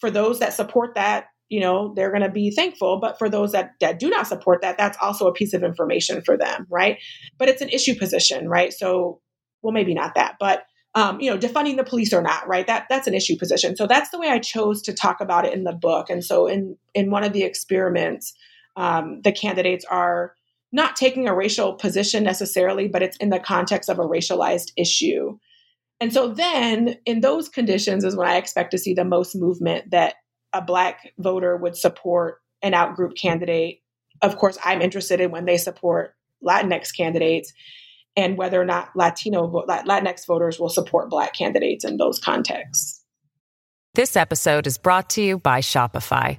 For 0.00 0.10
those 0.10 0.40
that 0.40 0.52
support 0.52 0.94
that, 0.94 1.26
you 1.48 1.60
know, 1.60 1.92
they're 1.94 2.10
going 2.10 2.22
to 2.22 2.30
be 2.30 2.50
thankful. 2.50 3.00
But 3.00 3.18
for 3.18 3.28
those 3.28 3.52
that, 3.52 3.72
that 3.80 3.98
do 3.98 4.10
not 4.10 4.26
support 4.26 4.60
that, 4.62 4.76
that's 4.76 4.98
also 5.00 5.26
a 5.26 5.32
piece 5.32 5.54
of 5.54 5.62
information 5.62 6.20
for 6.22 6.36
them, 6.36 6.66
right? 6.70 6.98
But 7.38 7.48
it's 7.48 7.62
an 7.62 7.70
issue 7.70 7.94
position, 7.94 8.48
right? 8.48 8.72
So, 8.72 9.20
well, 9.62 9.72
maybe 9.72 9.94
not 9.94 10.14
that, 10.14 10.36
but 10.38 10.64
um, 10.94 11.20
you 11.20 11.30
know, 11.30 11.38
defunding 11.38 11.76
the 11.76 11.84
police 11.84 12.12
or 12.12 12.22
not, 12.22 12.48
right? 12.48 12.66
That 12.66 12.86
that's 12.88 13.06
an 13.06 13.14
issue 13.14 13.36
position. 13.36 13.76
So 13.76 13.86
that's 13.86 14.10
the 14.10 14.18
way 14.18 14.28
I 14.28 14.38
chose 14.38 14.82
to 14.82 14.92
talk 14.92 15.20
about 15.20 15.44
it 15.44 15.52
in 15.52 15.64
the 15.64 15.72
book. 15.72 16.10
And 16.10 16.24
so 16.24 16.46
in 16.46 16.76
in 16.94 17.10
one 17.10 17.24
of 17.24 17.32
the 17.32 17.44
experiments, 17.44 18.34
um, 18.76 19.20
the 19.22 19.32
candidates 19.32 19.84
are 19.84 20.34
not 20.72 20.96
taking 20.96 21.28
a 21.28 21.34
racial 21.34 21.74
position 21.74 22.24
necessarily, 22.24 22.88
but 22.88 23.02
it's 23.02 23.16
in 23.18 23.30
the 23.30 23.40
context 23.40 23.88
of 23.88 23.98
a 23.98 24.06
racialized 24.06 24.72
issue. 24.76 25.38
And 26.00 26.12
so 26.12 26.28
then 26.28 26.96
in 27.06 27.20
those 27.20 27.48
conditions 27.48 28.04
is 28.04 28.16
when 28.16 28.28
I 28.28 28.36
expect 28.36 28.70
to 28.72 28.78
see 28.78 28.94
the 28.94 29.04
most 29.04 29.34
movement 29.34 29.90
that 29.90 30.14
a 30.52 30.62
black 30.62 31.12
voter 31.18 31.56
would 31.56 31.76
support 31.76 32.40
an 32.62 32.72
outgroup 32.72 33.16
candidate. 33.16 33.82
Of 34.22 34.36
course, 34.36 34.58
I'm 34.64 34.82
interested 34.82 35.20
in 35.20 35.30
when 35.30 35.44
they 35.44 35.56
support 35.56 36.14
Latinx 36.46 36.94
candidates 36.96 37.52
and 38.16 38.36
whether 38.36 38.60
or 38.60 38.64
not 38.64 38.90
Latino 38.94 39.64
Latinx 39.66 40.26
voters 40.26 40.58
will 40.58 40.68
support 40.68 41.10
black 41.10 41.34
candidates 41.34 41.84
in 41.84 41.96
those 41.96 42.18
contexts. 42.18 43.04
This 43.94 44.16
episode 44.16 44.66
is 44.66 44.78
brought 44.78 45.10
to 45.10 45.22
you 45.22 45.38
by 45.38 45.60
Shopify. 45.60 46.38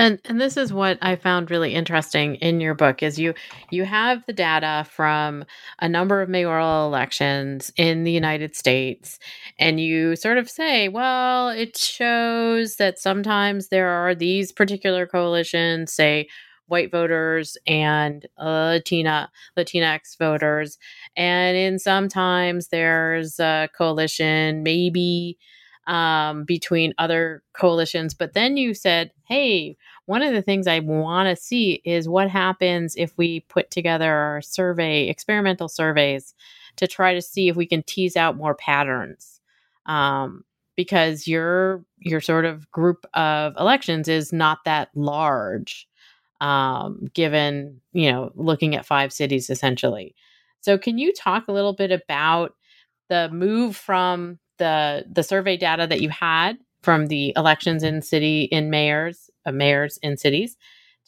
And 0.00 0.18
and 0.24 0.40
this 0.40 0.56
is 0.56 0.72
what 0.72 0.96
I 1.02 1.14
found 1.16 1.50
really 1.50 1.74
interesting 1.74 2.36
in 2.36 2.58
your 2.58 2.74
book 2.74 3.02
is 3.02 3.18
you 3.18 3.34
you 3.70 3.84
have 3.84 4.24
the 4.24 4.32
data 4.32 4.86
from 4.90 5.44
a 5.78 5.90
number 5.90 6.22
of 6.22 6.28
mayoral 6.30 6.86
elections 6.86 7.70
in 7.76 8.04
the 8.04 8.10
United 8.10 8.56
States 8.56 9.18
and 9.58 9.78
you 9.78 10.16
sort 10.16 10.38
of 10.38 10.48
say, 10.48 10.88
well, 10.88 11.50
it 11.50 11.76
shows 11.76 12.76
that 12.76 12.98
sometimes 12.98 13.68
there 13.68 13.88
are 13.90 14.14
these 14.14 14.52
particular 14.52 15.06
coalitions, 15.06 15.92
say 15.92 16.28
white 16.66 16.90
voters 16.90 17.58
and 17.66 18.24
Latina 18.38 19.30
Latinx 19.58 20.16
voters, 20.18 20.78
and 21.14 21.58
in 21.58 21.78
sometimes 21.78 22.68
there's 22.68 23.38
a 23.38 23.68
coalition 23.76 24.62
maybe 24.62 25.36
um, 25.90 26.44
between 26.44 26.94
other 26.98 27.42
coalitions. 27.52 28.14
But 28.14 28.32
then 28.32 28.56
you 28.56 28.74
said, 28.74 29.10
hey, 29.26 29.76
one 30.06 30.22
of 30.22 30.32
the 30.32 30.40
things 30.40 30.68
I 30.68 30.78
want 30.78 31.28
to 31.28 31.42
see 31.42 31.82
is 31.84 32.08
what 32.08 32.30
happens 32.30 32.94
if 32.96 33.12
we 33.18 33.40
put 33.40 33.72
together 33.72 34.10
our 34.10 34.40
survey, 34.40 35.08
experimental 35.08 35.68
surveys, 35.68 36.32
to 36.76 36.86
try 36.86 37.12
to 37.12 37.20
see 37.20 37.48
if 37.48 37.56
we 37.56 37.66
can 37.66 37.82
tease 37.82 38.16
out 38.16 38.36
more 38.36 38.54
patterns. 38.54 39.40
Um, 39.86 40.44
because 40.76 41.26
your 41.26 41.84
your 41.98 42.20
sort 42.20 42.44
of 42.44 42.70
group 42.70 43.04
of 43.12 43.54
elections 43.58 44.06
is 44.08 44.32
not 44.32 44.58
that 44.64 44.88
large, 44.94 45.88
um, 46.40 47.08
given 47.12 47.80
you 47.92 48.10
know 48.10 48.30
looking 48.36 48.76
at 48.76 48.86
five 48.86 49.12
cities 49.12 49.50
essentially. 49.50 50.14
So, 50.60 50.78
can 50.78 50.98
you 50.98 51.12
talk 51.12 51.48
a 51.48 51.52
little 51.52 51.74
bit 51.74 51.90
about 51.90 52.54
the 53.08 53.28
move 53.30 53.76
from 53.76 54.38
the 54.60 55.04
the 55.10 55.24
survey 55.24 55.56
data 55.56 55.86
that 55.88 56.00
you 56.00 56.08
had 56.08 56.56
from 56.82 57.08
the 57.08 57.32
elections 57.36 57.82
in 57.82 58.00
city 58.00 58.44
in 58.44 58.70
mayors 58.70 59.28
uh, 59.44 59.52
mayors 59.52 59.98
in 60.02 60.16
cities 60.16 60.56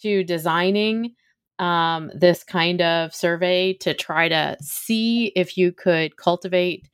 to 0.03 0.25
designing 0.25 1.15
um, 1.61 2.11
this 2.13 2.43
kind 2.43 2.83
of 2.83 3.15
survey 3.15 3.73
to 3.75 3.95
try 3.95 4.29
to 4.29 4.57
see 4.61 5.27
if 5.37 5.57
you 5.57 5.71
could 5.71 6.17
cultivate 6.17 6.89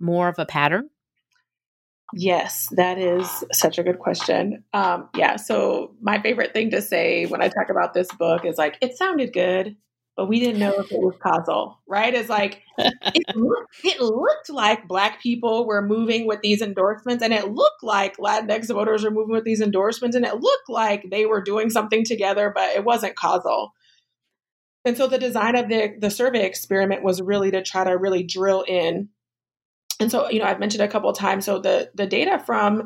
more 0.00 0.28
of 0.28 0.38
a 0.38 0.46
pattern 0.46 0.88
Yes, 2.16 2.68
that 2.76 2.98
is 2.98 3.44
such 3.52 3.78
a 3.78 3.82
good 3.82 3.98
question. 3.98 4.62
Um, 4.72 5.08
yeah, 5.16 5.36
so 5.36 5.94
my 6.00 6.20
favorite 6.22 6.52
thing 6.52 6.70
to 6.70 6.80
say 6.80 7.26
when 7.26 7.42
I 7.42 7.48
talk 7.48 7.70
about 7.70 7.92
this 7.92 8.08
book 8.12 8.44
is 8.44 8.56
like, 8.56 8.78
it 8.80 8.96
sounded 8.96 9.32
good, 9.32 9.74
but 10.16 10.28
we 10.28 10.38
didn't 10.38 10.60
know 10.60 10.74
if 10.78 10.92
it 10.92 11.00
was 11.00 11.16
causal, 11.20 11.78
right? 11.88 12.14
It's 12.14 12.28
like 12.28 12.62
it, 12.78 13.24
looked, 13.36 13.74
it 13.82 14.00
looked 14.00 14.48
like 14.48 14.86
Black 14.86 15.20
people 15.20 15.66
were 15.66 15.82
moving 15.82 16.26
with 16.26 16.40
these 16.40 16.62
endorsements, 16.62 17.22
and 17.22 17.32
it 17.32 17.52
looked 17.52 17.82
like 17.82 18.16
Latinx 18.18 18.68
voters 18.68 19.02
were 19.02 19.10
moving 19.10 19.34
with 19.34 19.44
these 19.44 19.60
endorsements, 19.60 20.16
and 20.16 20.24
it 20.24 20.40
looked 20.40 20.68
like 20.68 21.10
they 21.10 21.26
were 21.26 21.42
doing 21.42 21.68
something 21.68 22.04
together, 22.04 22.52
but 22.54 22.70
it 22.70 22.84
wasn't 22.84 23.16
causal. 23.16 23.72
And 24.84 24.96
so 24.96 25.06
the 25.06 25.18
design 25.18 25.56
of 25.56 25.68
the, 25.68 25.94
the 25.98 26.10
survey 26.10 26.44
experiment 26.44 27.02
was 27.02 27.22
really 27.22 27.50
to 27.50 27.62
try 27.62 27.84
to 27.84 27.96
really 27.96 28.22
drill 28.22 28.62
in. 28.68 29.08
And 29.98 30.10
so, 30.10 30.28
you 30.28 30.38
know, 30.38 30.44
I've 30.44 30.60
mentioned 30.60 30.82
a 30.82 30.88
couple 30.88 31.08
of 31.08 31.16
times. 31.16 31.44
So 31.44 31.58
the 31.58 31.90
the 31.94 32.06
data 32.06 32.42
from 32.44 32.84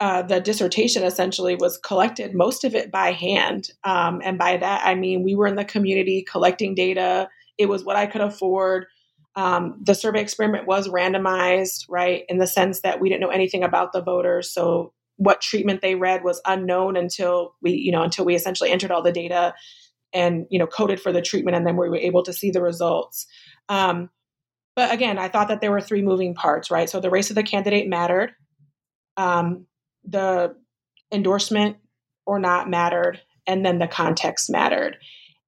uh, 0.00 0.22
the 0.22 0.40
dissertation 0.40 1.02
essentially 1.02 1.56
was 1.56 1.76
collected, 1.76 2.34
most 2.34 2.64
of 2.64 2.74
it 2.74 2.90
by 2.90 3.12
hand. 3.12 3.70
Um, 3.84 4.22
and 4.24 4.38
by 4.38 4.56
that, 4.56 4.82
I 4.84 4.94
mean, 4.94 5.22
we 5.22 5.34
were 5.34 5.46
in 5.46 5.56
the 5.56 5.64
community 5.64 6.24
collecting 6.28 6.74
data. 6.74 7.28
It 7.58 7.68
was 7.68 7.84
what 7.84 7.96
I 7.96 8.06
could 8.06 8.22
afford. 8.22 8.86
Um, 9.36 9.78
the 9.82 9.94
survey 9.94 10.22
experiment 10.22 10.66
was 10.66 10.88
randomized, 10.88 11.84
right, 11.88 12.24
in 12.28 12.38
the 12.38 12.46
sense 12.46 12.80
that 12.80 13.00
we 13.00 13.08
didn't 13.10 13.20
know 13.20 13.28
anything 13.28 13.62
about 13.62 13.92
the 13.92 14.02
voters. 14.02 14.52
So 14.52 14.92
what 15.16 15.42
treatment 15.42 15.82
they 15.82 15.94
read 15.94 16.24
was 16.24 16.40
unknown 16.46 16.96
until 16.96 17.54
we, 17.60 17.72
you 17.72 17.92
know, 17.92 18.02
until 18.02 18.24
we 18.24 18.34
essentially 18.34 18.70
entered 18.70 18.90
all 18.90 19.02
the 19.02 19.12
data 19.12 19.54
and, 20.14 20.46
you 20.50 20.58
know, 20.58 20.66
coded 20.66 20.98
for 21.00 21.12
the 21.12 21.22
treatment. 21.22 21.56
And 21.56 21.66
then 21.66 21.76
we 21.76 21.90
were 21.90 21.96
able 21.96 22.22
to 22.22 22.32
see 22.32 22.50
the 22.50 22.62
results. 22.62 23.26
Um, 23.68 24.08
but 24.74 24.92
again, 24.92 25.18
I 25.18 25.28
thought 25.28 25.48
that 25.48 25.60
there 25.60 25.70
were 25.70 25.82
three 25.82 26.00
moving 26.00 26.34
parts, 26.34 26.70
right? 26.70 26.88
So 26.88 27.00
the 27.00 27.10
race 27.10 27.28
of 27.28 27.36
the 27.36 27.42
candidate 27.42 27.86
mattered. 27.86 28.32
Um, 29.18 29.66
the 30.04 30.56
endorsement 31.12 31.76
or 32.26 32.38
not 32.38 32.68
mattered, 32.68 33.20
and 33.46 33.64
then 33.64 33.78
the 33.78 33.88
context 33.88 34.50
mattered. 34.50 34.96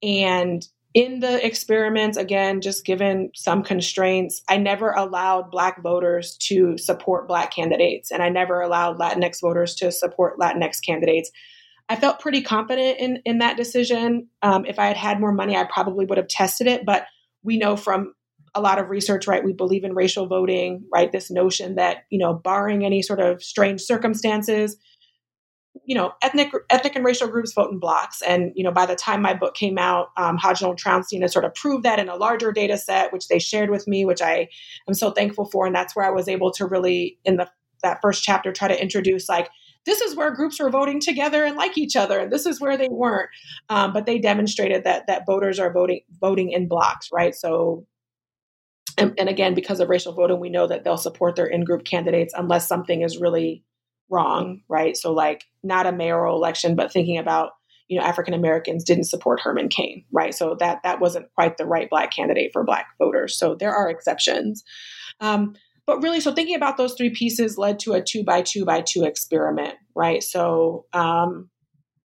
And 0.03 0.67
in 0.95 1.21
the 1.21 1.45
experiments, 1.45 2.19
again, 2.19 2.61
just 2.61 2.85
given 2.85 3.31
some 3.35 3.63
constraints, 3.63 4.43
I 4.49 4.59
never 4.59 4.91
allowed 4.91 5.51
Black 5.51 5.83
voters 5.83 6.37
to 6.49 6.77
support 6.77 7.29
Black 7.29 7.55
candidates, 7.55 8.11
and 8.11 8.23
I 8.23 8.29
never 8.29 8.61
allowed 8.61 8.99
Latinx 8.99 9.41
voters 9.41 9.75
to 9.77 9.91
support 9.91 10.39
Latinx 10.39 10.85
candidates. 10.85 11.31
I 11.89 11.97
felt 11.97 12.21
pretty 12.21 12.43
confident 12.43 12.99
in 12.99 13.23
in 13.25 13.39
that 13.39 13.57
decision. 13.57 14.29
Um, 14.43 14.67
if 14.67 14.79
I 14.79 14.87
had 14.87 14.97
had 14.97 15.21
more 15.21 15.33
money, 15.33 15.57
I 15.57 15.65
probably 15.65 16.05
would 16.05 16.19
have 16.19 16.29
tested 16.29 16.67
it. 16.67 16.85
But 16.85 17.07
we 17.43 17.57
know 17.57 17.77
from 17.77 18.15
a 18.55 18.61
lot 18.61 18.79
of 18.79 18.91
research, 18.91 19.27
right? 19.27 19.45
We 19.45 19.53
believe 19.53 19.85
in 19.85 19.95
racial 19.95 20.27
voting, 20.27 20.85
right? 20.93 21.11
This 21.11 21.31
notion 21.31 21.77
that, 21.77 22.05
you 22.11 22.19
know, 22.19 22.35
barring 22.35 22.85
any 22.85 23.03
sort 23.03 23.21
of 23.21 23.43
strange 23.43 23.81
circumstances, 23.81 24.77
you 25.87 25.95
know, 25.95 26.13
ethnic 26.21 26.53
ethnic 26.69 26.95
and 26.95 27.05
racial 27.05 27.29
groups 27.29 27.55
vote 27.55 27.73
in 27.73 27.79
blocks. 27.79 28.21
And, 28.21 28.53
you 28.55 28.63
know, 28.63 28.71
by 28.71 28.85
the 28.85 28.95
time 28.95 29.23
my 29.23 29.33
book 29.33 29.55
came 29.55 29.79
out, 29.79 30.09
um, 30.19 30.37
Hajnal 30.37 30.71
and 30.71 30.79
Trounstine 30.79 31.23
had 31.23 31.33
sort 31.33 31.47
of 31.47 31.55
proved 31.55 31.85
that 31.85 31.99
in 31.99 32.11
a 32.11 32.17
larger 32.17 32.53
data 32.53 32.77
set, 32.77 33.13
which 33.13 33.29
they 33.29 33.39
shared 33.39 33.71
with 33.71 33.89
me, 33.89 34.05
which 34.05 34.21
I 34.21 34.49
am 34.87 34.95
so 34.95 35.11
thankful 35.11 35.47
for. 35.47 35.65
And 35.67 35.75
that's 35.75 35.97
where 35.97 36.07
I 36.07 36.11
was 36.11 36.29
able 36.29 36.53
to 36.53 36.67
really, 36.67 37.19
in 37.25 37.37
the 37.37 37.49
that 37.83 38.01
first 38.03 38.23
chapter, 38.23 38.53
try 38.53 38.69
to 38.69 38.81
introduce 38.81 39.29
like, 39.29 39.49
this 39.85 40.01
is 40.01 40.15
where 40.15 40.31
groups 40.31 40.61
were 40.61 40.71
voting 40.71 41.01
together 41.01 41.45
and 41.45 41.57
like 41.57 41.77
each 41.77 41.97
other, 41.97 42.21
and 42.21 42.31
this 42.31 42.47
is 42.47 42.61
where 42.61 42.77
they 42.77 42.89
weren't. 42.89 43.31
Um, 43.69 43.93
but 43.93 44.07
they 44.07 44.19
demonstrated 44.19 44.85
that 44.85 45.07
that 45.09 45.27
voters 45.27 45.59
are 45.59 45.73
voting 45.73 46.03
voting 46.21 46.53
in 46.53 46.69
blocks, 46.69 47.09
right? 47.13 47.35
So 47.35 47.87
and, 48.99 49.15
and 49.19 49.29
again, 49.29 49.55
because 49.55 49.81
of 49.81 49.89
racial 49.89 50.13
voting, 50.13 50.41
we 50.41 50.51
know 50.51 50.67
that 50.67 50.85
they'll 50.85 50.97
support 50.97 51.37
their 51.37 51.47
in 51.47 51.65
group 51.65 51.85
candidates 51.85 52.35
unless 52.37 52.69
something 52.69 53.03
is 53.03 53.19
really 53.19 53.65
wrong, 54.11 54.63
right? 54.69 54.97
So, 54.97 55.13
like, 55.13 55.45
not 55.63 55.87
a 55.87 55.93
mayoral 55.93 56.37
election, 56.37 56.77
but 56.77 56.93
thinking 56.93 57.19
about 57.19 57.53
you 57.89 57.99
know 57.99 58.05
African 58.05 58.35
Americans 58.35 58.85
didn't 58.85 59.05
support 59.05 59.41
Herman 59.41 59.69
Cain, 59.69 60.05
right? 60.13 60.35
So 60.35 60.57
that 60.61 60.83
that 60.83 61.01
wasn't 61.01 61.33
quite 61.35 61.57
the 61.57 61.67
right 61.67 61.91
black 61.91 62.13
candidate 62.13 62.51
for 62.53 62.65
black 62.65 62.87
voters. 62.99 63.39
So 63.39 63.55
there 63.55 63.75
are 63.75 63.91
exceptions. 63.91 64.65
Um, 65.21 65.55
but 65.87 66.03
really, 66.03 66.21
so 66.21 66.33
thinking 66.33 66.55
about 66.55 66.77
those 66.77 66.95
three 66.95 67.11
pieces 67.11 67.59
led 67.59 67.81
to 67.81 67.93
a 67.93 68.03
two 68.03 68.25
by 68.25 68.43
two 68.43 68.65
by 68.65 68.83
two 68.83 69.05
experiment, 69.05 69.75
right? 69.95 70.23
So 70.23 70.87
um, 70.93 71.51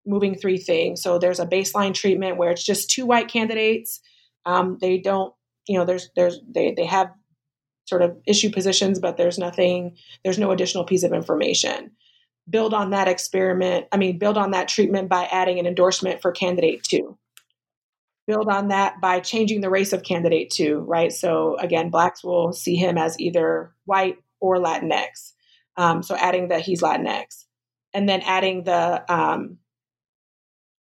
moving 0.07 0.35
three 0.35 0.59
things. 0.59 1.03
So 1.03 1.19
there's 1.19 1.41
a 1.41 1.47
baseline 1.47 1.95
treatment 1.95 2.37
where 2.37 2.51
it's 2.51 2.65
just 2.65 2.91
two 2.91 3.07
white 3.07 3.29
candidates. 3.29 4.01
Um, 4.45 4.79
they 4.81 4.99
don't 4.99 5.35
you 5.67 5.79
know 5.79 5.85
there's 5.85 6.11
there's 6.17 6.41
they 6.49 6.73
they 6.73 6.87
have 6.87 7.13
sort 7.87 8.03
of 8.03 8.17
issue 8.27 8.51
positions 8.51 8.99
but 8.99 9.17
there's 9.17 9.39
nothing 9.39 9.97
there's 10.25 10.39
no 10.39 10.51
additional 10.51 10.85
piece 10.85 11.03
of 11.03 11.13
information. 11.13 11.93
Build 12.49 12.73
on 12.75 12.91
that 12.91 13.09
experiment 13.09 13.87
i 13.91 13.97
mean 13.97 14.19
build 14.19 14.39
on 14.39 14.53
that 14.53 14.69
treatment 14.69 15.09
by 15.09 15.25
adding 15.33 15.59
an 15.59 15.67
endorsement 15.67 16.23
for 16.23 16.31
candidate 16.31 16.83
2 16.85 17.19
build 18.27 18.49
on 18.49 18.69
that 18.69 19.01
by 19.01 19.21
changing 19.21 19.61
the 19.61 19.71
race 19.71 19.93
of 19.93 20.03
candidate 20.03 20.51
2 20.51 20.79
right? 20.81 21.13
So 21.13 21.57
again 21.59 21.91
blacks 21.91 22.23
will 22.23 22.53
see 22.53 22.77
him 22.77 22.99
as 22.99 23.19
either 23.19 23.73
white 23.85 24.19
or 24.41 24.59
latinx. 24.59 25.33
Um, 25.77 26.03
so 26.03 26.17
adding 26.17 26.49
that 26.49 26.63
he's 26.63 26.83
latinx. 26.83 27.45
And 27.93 28.09
then 28.09 28.23
adding 28.23 28.65
the 28.65 29.13
um, 29.13 29.59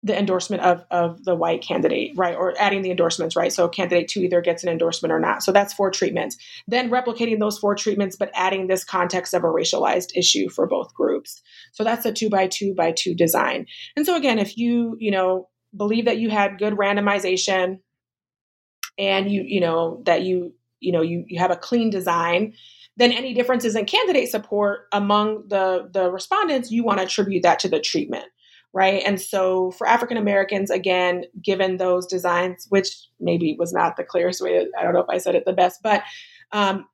the 0.03 0.17
endorsement 0.17 0.63
of, 0.63 0.83
of 0.89 1.23
the 1.25 1.35
white 1.35 1.61
candidate, 1.61 2.13
right? 2.15 2.35
Or 2.35 2.55
adding 2.57 2.81
the 2.81 2.89
endorsements, 2.89 3.35
right? 3.35 3.53
So 3.53 3.67
candidate 3.67 4.07
two 4.07 4.21
either 4.21 4.41
gets 4.41 4.63
an 4.63 4.69
endorsement 4.69 5.11
or 5.11 5.19
not. 5.19 5.43
So 5.43 5.51
that's 5.51 5.73
four 5.73 5.91
treatments. 5.91 6.37
Then 6.67 6.89
replicating 6.89 7.39
those 7.39 7.59
four 7.59 7.75
treatments, 7.75 8.15
but 8.15 8.31
adding 8.33 8.65
this 8.65 8.83
context 8.83 9.33
of 9.35 9.43
a 9.43 9.47
racialized 9.47 10.15
issue 10.15 10.49
for 10.49 10.65
both 10.65 10.93
groups. 10.95 11.41
So 11.73 11.83
that's 11.83 12.05
a 12.05 12.11
two 12.11 12.29
by 12.29 12.47
two 12.47 12.73
by 12.73 12.93
two 12.93 13.13
design. 13.13 13.67
And 13.95 14.05
so 14.05 14.15
again, 14.15 14.39
if 14.39 14.57
you, 14.57 14.97
you 14.99 15.11
know, 15.11 15.49
believe 15.75 16.05
that 16.05 16.17
you 16.17 16.31
had 16.31 16.57
good 16.57 16.73
randomization 16.73 17.79
and 18.97 19.31
you, 19.31 19.43
you 19.45 19.59
know, 19.59 20.01
that 20.05 20.23
you, 20.23 20.53
you 20.79 20.91
know, 20.91 21.01
you, 21.01 21.25
you 21.27 21.37
have 21.37 21.51
a 21.51 21.55
clean 21.55 21.91
design, 21.91 22.53
then 22.97 23.11
any 23.11 23.35
differences 23.35 23.75
in 23.75 23.85
candidate 23.85 24.29
support 24.29 24.87
among 24.91 25.47
the, 25.47 25.89
the 25.93 26.11
respondents, 26.11 26.71
you 26.71 26.83
want 26.83 26.97
to 26.97 27.05
attribute 27.05 27.43
that 27.43 27.59
to 27.59 27.69
the 27.69 27.79
treatment 27.79 28.25
right? 28.73 29.03
And 29.05 29.19
so 29.19 29.71
for 29.71 29.87
African 29.87 30.17
Americans, 30.17 30.69
again, 30.69 31.25
given 31.43 31.77
those 31.77 32.05
designs, 32.05 32.67
which 32.69 32.87
maybe 33.19 33.55
was 33.59 33.73
not 33.73 33.97
the 33.97 34.03
clearest 34.03 34.41
way, 34.41 34.65
I 34.77 34.83
don't 34.83 34.93
know 34.93 35.01
if 35.01 35.09
I 35.09 35.17
said 35.17 35.35
it 35.35 35.45
the 35.45 35.53
best, 35.53 35.81
but 35.83 36.03
um, 36.51 36.85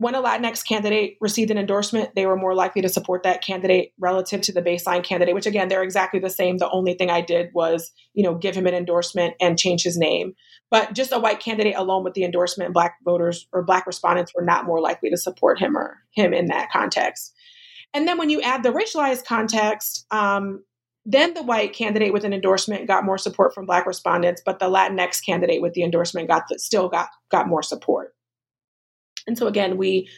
when 0.00 0.14
a 0.14 0.22
Latinx 0.22 0.66
candidate 0.66 1.18
received 1.20 1.50
an 1.50 1.58
endorsement, 1.58 2.14
they 2.14 2.24
were 2.24 2.36
more 2.36 2.54
likely 2.54 2.80
to 2.80 2.88
support 2.88 3.22
that 3.22 3.42
candidate 3.42 3.92
relative 3.98 4.40
to 4.40 4.52
the 4.52 4.62
baseline 4.62 5.04
candidate, 5.04 5.34
which 5.34 5.44
again, 5.44 5.68
they're 5.68 5.82
exactly 5.82 6.18
the 6.18 6.30
same. 6.30 6.56
The 6.56 6.70
only 6.70 6.94
thing 6.94 7.10
I 7.10 7.20
did 7.20 7.50
was, 7.52 7.92
you 8.14 8.24
know, 8.24 8.34
give 8.34 8.54
him 8.54 8.66
an 8.66 8.72
endorsement 8.72 9.34
and 9.42 9.58
change 9.58 9.82
his 9.82 9.98
name. 9.98 10.32
But 10.70 10.94
just 10.94 11.12
a 11.12 11.18
white 11.18 11.40
candidate 11.40 11.74
alone 11.76 12.02
with 12.02 12.14
the 12.14 12.24
endorsement, 12.24 12.72
black 12.72 12.96
voters 13.04 13.46
or 13.52 13.62
black 13.62 13.86
respondents 13.86 14.32
were 14.34 14.44
not 14.44 14.64
more 14.64 14.80
likely 14.80 15.10
to 15.10 15.18
support 15.18 15.58
him 15.58 15.76
or 15.76 15.98
him 16.12 16.32
in 16.32 16.46
that 16.46 16.70
context. 16.70 17.34
And 17.92 18.08
then 18.08 18.16
when 18.16 18.30
you 18.30 18.40
add 18.40 18.62
the 18.62 18.72
racialized 18.72 19.26
context, 19.26 20.06
um, 20.10 20.64
then 21.06 21.34
the 21.34 21.42
white 21.42 21.72
candidate 21.72 22.12
with 22.12 22.24
an 22.24 22.32
endorsement 22.32 22.86
got 22.86 23.04
more 23.04 23.18
support 23.18 23.54
from 23.54 23.66
black 23.66 23.86
respondents, 23.86 24.42
but 24.44 24.58
the 24.58 24.68
Latinx 24.68 25.24
candidate 25.24 25.62
with 25.62 25.72
the 25.72 25.82
endorsement 25.82 26.28
got 26.28 26.44
the, 26.48 26.58
still 26.58 26.88
got 26.88 27.08
got 27.30 27.48
more 27.48 27.62
support. 27.62 28.14
And 29.26 29.36
so 29.36 29.46
again, 29.46 29.76
we 29.76 30.08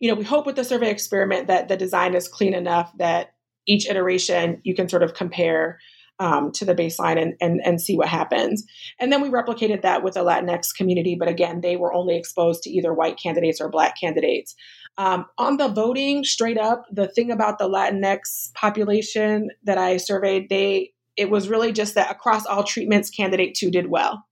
you 0.00 0.08
know, 0.08 0.16
we 0.16 0.24
hope 0.24 0.46
with 0.46 0.56
the 0.56 0.64
survey 0.64 0.90
experiment 0.90 1.46
that 1.46 1.68
the 1.68 1.76
design 1.76 2.14
is 2.14 2.26
clean 2.26 2.54
enough 2.54 2.90
that 2.98 3.34
each 3.68 3.88
iteration 3.88 4.60
you 4.64 4.74
can 4.74 4.88
sort 4.88 5.04
of 5.04 5.14
compare 5.14 5.78
um, 6.22 6.52
to 6.52 6.64
the 6.64 6.74
baseline 6.74 7.20
and, 7.20 7.34
and, 7.40 7.60
and 7.64 7.80
see 7.80 7.96
what 7.96 8.06
happens. 8.06 8.64
And 9.00 9.10
then 9.10 9.20
we 9.22 9.28
replicated 9.28 9.82
that 9.82 10.04
with 10.04 10.14
the 10.14 10.20
Latinx 10.20 10.68
community, 10.76 11.16
but 11.18 11.28
again, 11.28 11.62
they 11.62 11.76
were 11.76 11.92
only 11.92 12.16
exposed 12.16 12.62
to 12.62 12.70
either 12.70 12.94
white 12.94 13.18
candidates 13.20 13.60
or 13.60 13.68
black 13.68 13.96
candidates. 14.00 14.54
Um, 14.96 15.26
on 15.36 15.56
the 15.56 15.66
voting, 15.66 16.22
straight 16.22 16.58
up, 16.58 16.84
the 16.92 17.08
thing 17.08 17.32
about 17.32 17.58
the 17.58 17.68
Latinx 17.68 18.54
population 18.54 19.48
that 19.64 19.78
I 19.78 19.96
surveyed, 19.96 20.48
they 20.48 20.92
it 21.16 21.28
was 21.28 21.48
really 21.48 21.72
just 21.72 21.96
that 21.96 22.10
across 22.10 22.46
all 22.46 22.62
treatments, 22.62 23.10
candidate 23.10 23.54
two 23.54 23.70
did 23.70 23.90
well. 23.90 24.24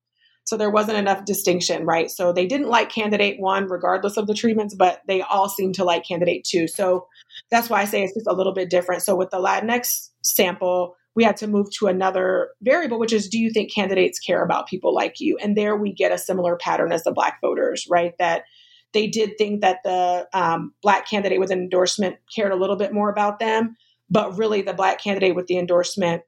So 0.44 0.56
there 0.56 0.70
wasn't 0.70 0.96
enough 0.96 1.24
distinction, 1.24 1.84
right? 1.84 2.10
So 2.10 2.32
they 2.32 2.46
didn't 2.46 2.68
like 2.68 2.88
candidate 2.88 3.38
one, 3.38 3.66
regardless 3.66 4.16
of 4.16 4.26
the 4.26 4.34
treatments, 4.34 4.74
but 4.74 5.00
they 5.06 5.22
all 5.22 5.48
seemed 5.48 5.74
to 5.74 5.84
like 5.84 6.06
candidate 6.06 6.44
two. 6.44 6.66
So 6.68 7.06
that's 7.50 7.68
why 7.68 7.82
I 7.82 7.84
say 7.84 8.02
it's 8.02 8.14
just 8.14 8.26
a 8.26 8.32
little 8.32 8.54
bit 8.54 8.70
different. 8.70 9.02
So 9.02 9.14
with 9.14 9.30
the 9.30 9.38
Latinx 9.38 10.08
sample, 10.22 10.96
we 11.14 11.24
had 11.24 11.36
to 11.38 11.46
move 11.46 11.70
to 11.78 11.86
another 11.86 12.50
variable, 12.62 12.98
which 12.98 13.12
is 13.12 13.28
do 13.28 13.38
you 13.38 13.50
think 13.50 13.72
candidates 13.72 14.18
care 14.18 14.44
about 14.44 14.68
people 14.68 14.94
like 14.94 15.20
you? 15.20 15.36
And 15.42 15.56
there 15.56 15.76
we 15.76 15.92
get 15.92 16.12
a 16.12 16.18
similar 16.18 16.56
pattern 16.56 16.92
as 16.92 17.04
the 17.04 17.12
Black 17.12 17.40
voters, 17.40 17.86
right? 17.90 18.14
That 18.18 18.44
they 18.92 19.06
did 19.06 19.36
think 19.38 19.60
that 19.60 19.78
the 19.84 20.28
um, 20.32 20.72
Black 20.82 21.08
candidate 21.08 21.40
with 21.40 21.50
an 21.50 21.58
endorsement 21.58 22.16
cared 22.34 22.52
a 22.52 22.56
little 22.56 22.76
bit 22.76 22.92
more 22.92 23.10
about 23.10 23.38
them, 23.38 23.76
but 24.08 24.38
really 24.38 24.62
the 24.62 24.74
Black 24.74 25.00
candidate 25.00 25.34
with 25.34 25.46
the 25.46 25.58
endorsement 25.58 26.22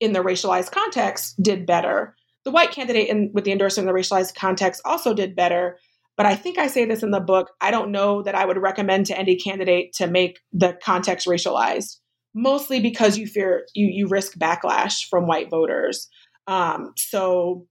in 0.00 0.12
the 0.12 0.20
racialized 0.20 0.72
context 0.72 1.40
did 1.40 1.66
better. 1.66 2.16
The 2.44 2.50
white 2.50 2.72
candidate 2.72 3.08
in, 3.08 3.30
with 3.32 3.44
the 3.44 3.52
endorsement 3.52 3.88
in 3.88 3.94
the 3.94 4.00
racialized 4.00 4.34
context 4.34 4.82
also 4.84 5.14
did 5.14 5.36
better. 5.36 5.78
But 6.16 6.26
I 6.26 6.34
think 6.34 6.58
I 6.58 6.66
say 6.66 6.84
this 6.84 7.04
in 7.04 7.12
the 7.12 7.20
book. 7.20 7.50
I 7.60 7.70
don't 7.70 7.92
know 7.92 8.22
that 8.22 8.34
I 8.34 8.44
would 8.44 8.58
recommend 8.58 9.06
to 9.06 9.18
any 9.18 9.36
candidate 9.36 9.92
to 9.94 10.08
make 10.08 10.40
the 10.52 10.76
context 10.84 11.26
racialized, 11.26 11.98
mostly 12.34 12.80
because 12.80 13.18
you 13.18 13.26
fear 13.26 13.66
you 13.74 13.86
you 13.86 14.08
risk 14.08 14.38
backlash 14.38 15.08
from 15.08 15.26
white 15.26 15.50
voters. 15.50 16.08
Um, 16.46 16.92
so, 16.96 17.66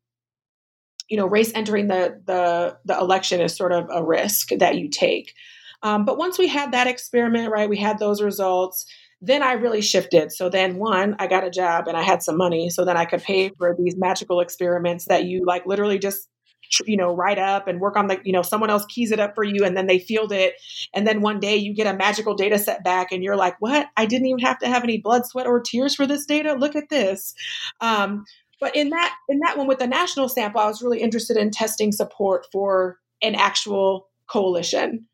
you 1.10 1.18
know, 1.18 1.28
race 1.28 1.52
entering 1.54 1.88
the 1.88 2.22
the 2.26 2.78
the 2.86 2.98
election 2.98 3.42
is 3.42 3.56
sort 3.56 3.74
of 3.74 3.88
a 3.92 4.04
risk 4.04 4.50
that 4.60 4.78
you 4.78 4.90
take. 4.90 5.34
Um, 5.84 6.06
but 6.06 6.18
once 6.18 6.38
we 6.38 6.48
had 6.48 6.74
that 6.74 6.88
experiment, 6.88 7.52
right, 7.52 7.70
we 7.70 7.78
had 7.78 8.00
those 8.00 8.22
results 8.22 8.86
then 9.22 9.44
I 9.44 9.54
really 9.54 9.82
shifted. 9.82 10.32
So 10.32 10.50
then 10.50 10.78
one, 10.78 11.16
I 11.20 11.28
got 11.28 11.46
a 11.46 11.52
job 11.52 11.88
and 11.88 11.96
I 11.96 12.02
had 12.02 12.24
some 12.24 12.38
money. 12.38 12.70
So 12.70 12.84
then 12.84 12.98
I 12.98 13.06
could 13.06 13.22
pay 13.22 13.50
for 13.50 13.76
these 13.78 13.96
magical 13.96 14.40
experiments 14.42 15.06
that 15.06 15.26
you 15.26 15.46
like 15.46 15.66
literally 15.68 16.00
just 16.00 16.28
you 16.86 16.98
know 16.98 17.14
write 17.14 17.38
up 17.38 17.68
and 17.68 17.80
work 17.80 17.96
on 17.96 18.08
the 18.08 18.20
you 18.24 18.32
know 18.32 18.42
someone 18.42 18.70
else 18.70 18.86
keys 18.88 19.12
it 19.12 19.20
up 19.20 19.36
for 19.36 19.44
you 19.44 19.64
and 19.66 19.76
then 19.76 19.88
they 19.88 20.00
field 20.00 20.32
it 20.32 20.56
and 20.94 21.06
then 21.06 21.22
one 21.22 21.40
day 21.40 21.56
you 21.56 21.74
get 21.74 21.94
a 21.94 21.98
magical 21.98 22.36
data 22.36 22.58
set 22.58 22.84
back 22.84 23.12
and 23.12 23.24
you're 23.24 23.36
like 23.36 23.56
what 23.60 23.88
i 23.98 24.06
didn't 24.06 24.28
even 24.28 24.40
have 24.40 24.60
to 24.60 24.68
have 24.68 24.84
any 24.84 24.98
blood 24.98 25.26
sweat 25.26 25.48
or 25.48 25.60
tears 25.60 25.96
for 25.96 26.08
this 26.08 26.26
data 26.26 26.54
look 26.54 26.76
at 26.76 26.90
this 26.90 27.34
um, 27.82 28.24
but 28.60 28.76
in 28.76 28.90
that 28.90 29.14
in 29.28 29.40
that 29.40 29.58
one 29.58 29.68
with 29.68 29.80
the 29.80 29.88
national 29.88 30.30
sample 30.30 30.62
i 30.62 30.68
was 30.68 30.82
really 30.82 31.02
interested 31.02 31.38
in 31.38 31.52
testing 31.52 31.92
support 31.92 32.46
for 32.52 32.98
an 33.22 33.36
actual 33.36 34.08
coalition 34.28 35.06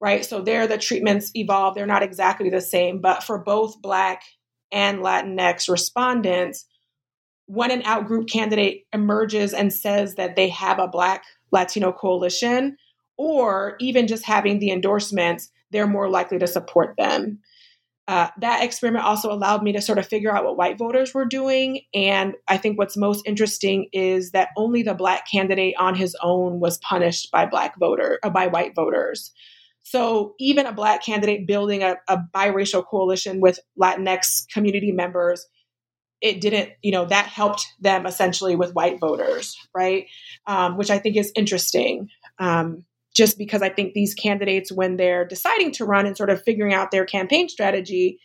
right? 0.00 0.24
So 0.24 0.40
there, 0.40 0.66
the 0.66 0.78
treatments 0.78 1.32
evolve. 1.34 1.74
They're 1.74 1.86
not 1.86 2.02
exactly 2.02 2.50
the 2.50 2.60
same, 2.60 3.00
but 3.00 3.22
for 3.22 3.38
both 3.38 3.80
Black 3.82 4.22
and 4.70 5.00
Latinx 5.00 5.68
respondents, 5.68 6.66
when 7.48 7.70
an 7.70 7.82
outgroup 7.82 8.30
candidate 8.30 8.86
emerges 8.92 9.54
and 9.54 9.72
says 9.72 10.14
that 10.14 10.36
they 10.36 10.48
have 10.50 10.78
a 10.78 10.86
Black 10.86 11.24
Latino 11.50 11.92
coalition, 11.92 12.76
or 13.16 13.74
even 13.80 14.06
just 14.06 14.24
having 14.24 14.58
the 14.58 14.70
endorsements, 14.70 15.50
they're 15.70 15.86
more 15.86 16.08
likely 16.08 16.38
to 16.38 16.46
support 16.46 16.94
them. 16.98 17.40
Uh, 18.06 18.28
that 18.38 18.62
experiment 18.62 19.04
also 19.04 19.32
allowed 19.32 19.62
me 19.62 19.72
to 19.72 19.82
sort 19.82 19.98
of 19.98 20.06
figure 20.06 20.34
out 20.34 20.44
what 20.44 20.56
white 20.56 20.78
voters 20.78 21.12
were 21.12 21.24
doing. 21.24 21.80
And 21.92 22.34
I 22.48 22.56
think 22.58 22.78
what's 22.78 22.96
most 22.96 23.26
interesting 23.26 23.88
is 23.92 24.30
that 24.32 24.48
only 24.56 24.82
the 24.82 24.94
black 24.94 25.26
candidate 25.30 25.74
on 25.78 25.94
his 25.94 26.16
own 26.22 26.60
was 26.60 26.78
punished 26.78 27.30
by 27.30 27.44
black 27.44 27.78
voter 27.78 28.18
uh, 28.22 28.30
by 28.30 28.46
white 28.46 28.74
voters. 28.74 29.32
So 29.82 30.34
even 30.38 30.66
a 30.66 30.72
black 30.72 31.02
candidate 31.02 31.46
building 31.46 31.82
a, 31.82 31.96
a 32.08 32.18
biracial 32.34 32.84
coalition 32.86 33.40
with 33.40 33.58
Latinx 33.80 34.46
community 34.52 34.92
members, 34.92 35.46
it 36.20 36.40
didn't, 36.40 36.70
you 36.82 36.90
know, 36.90 37.04
that 37.06 37.26
helped 37.26 37.66
them 37.80 38.06
essentially 38.06 38.56
with 38.56 38.74
white 38.74 38.98
voters, 38.98 39.56
right? 39.74 40.06
Um, 40.46 40.76
which 40.76 40.90
I 40.90 40.98
think 40.98 41.16
is 41.16 41.32
interesting. 41.36 42.08
Um, 42.38 42.84
just 43.14 43.38
because 43.38 43.62
I 43.62 43.68
think 43.68 43.94
these 43.94 44.14
candidates, 44.14 44.70
when 44.70 44.96
they're 44.96 45.24
deciding 45.24 45.72
to 45.72 45.84
run 45.84 46.06
and 46.06 46.16
sort 46.16 46.30
of 46.30 46.42
figuring 46.42 46.74
out 46.74 46.90
their 46.90 47.04
campaign 47.04 47.48
strategy, 47.48 48.20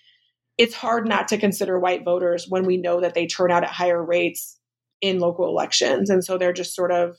it's 0.58 0.75
hard 0.75 1.08
not 1.08 1.27
to 1.29 1.38
consider 1.38 1.79
white 1.79 2.06
voters 2.06 2.45
when 2.47 2.65
we 2.65 2.77
know 2.77 3.01
that 3.01 3.13
they 3.13 3.25
turn 3.25 3.51
out 3.51 3.63
at 3.63 3.69
higher 3.69 4.03
rates 4.03 4.60
in 5.01 5.19
local 5.19 5.47
elections. 5.47 6.10
And 6.10 6.23
so 6.23 6.38
they're 6.38 6.53
just 6.53 6.75
sort 6.75 6.91
of, 6.91 7.17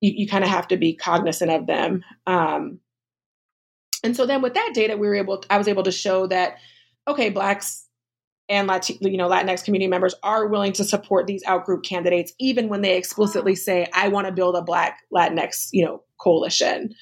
you, 0.00 0.12
you 0.16 0.28
kind 0.28 0.44
of 0.44 0.50
have 0.50 0.68
to 0.68 0.76
be 0.76 0.96
cognizant 0.96 1.50
of 1.50 1.66
them. 1.66 2.02
Um, 2.26 2.80
and 4.02 4.16
so 4.16 4.26
then 4.26 4.42
with 4.42 4.54
that 4.54 4.72
data, 4.74 4.96
we 4.96 5.06
were 5.06 5.14
able, 5.14 5.44
I 5.48 5.58
was 5.58 5.68
able 5.68 5.84
to 5.84 5.92
show 5.92 6.26
that, 6.26 6.56
okay, 7.06 7.30
blacks 7.30 7.83
and 8.48 8.68
Latino, 8.68 9.08
you 9.08 9.16
know, 9.16 9.28
Latinx 9.28 9.64
community 9.64 9.88
members 9.88 10.14
are 10.22 10.46
willing 10.46 10.72
to 10.74 10.84
support 10.84 11.26
these 11.26 11.44
outgroup 11.44 11.84
candidates, 11.84 12.32
even 12.38 12.68
when 12.68 12.82
they 12.82 12.96
explicitly 12.96 13.54
say, 13.54 13.86
I 13.94 14.08
want 14.08 14.26
to 14.26 14.32
build 14.32 14.54
a 14.54 14.62
black 14.62 15.00
Latinx, 15.14 15.68
you 15.72 15.84
know, 15.84 16.02
coalition. 16.20 16.94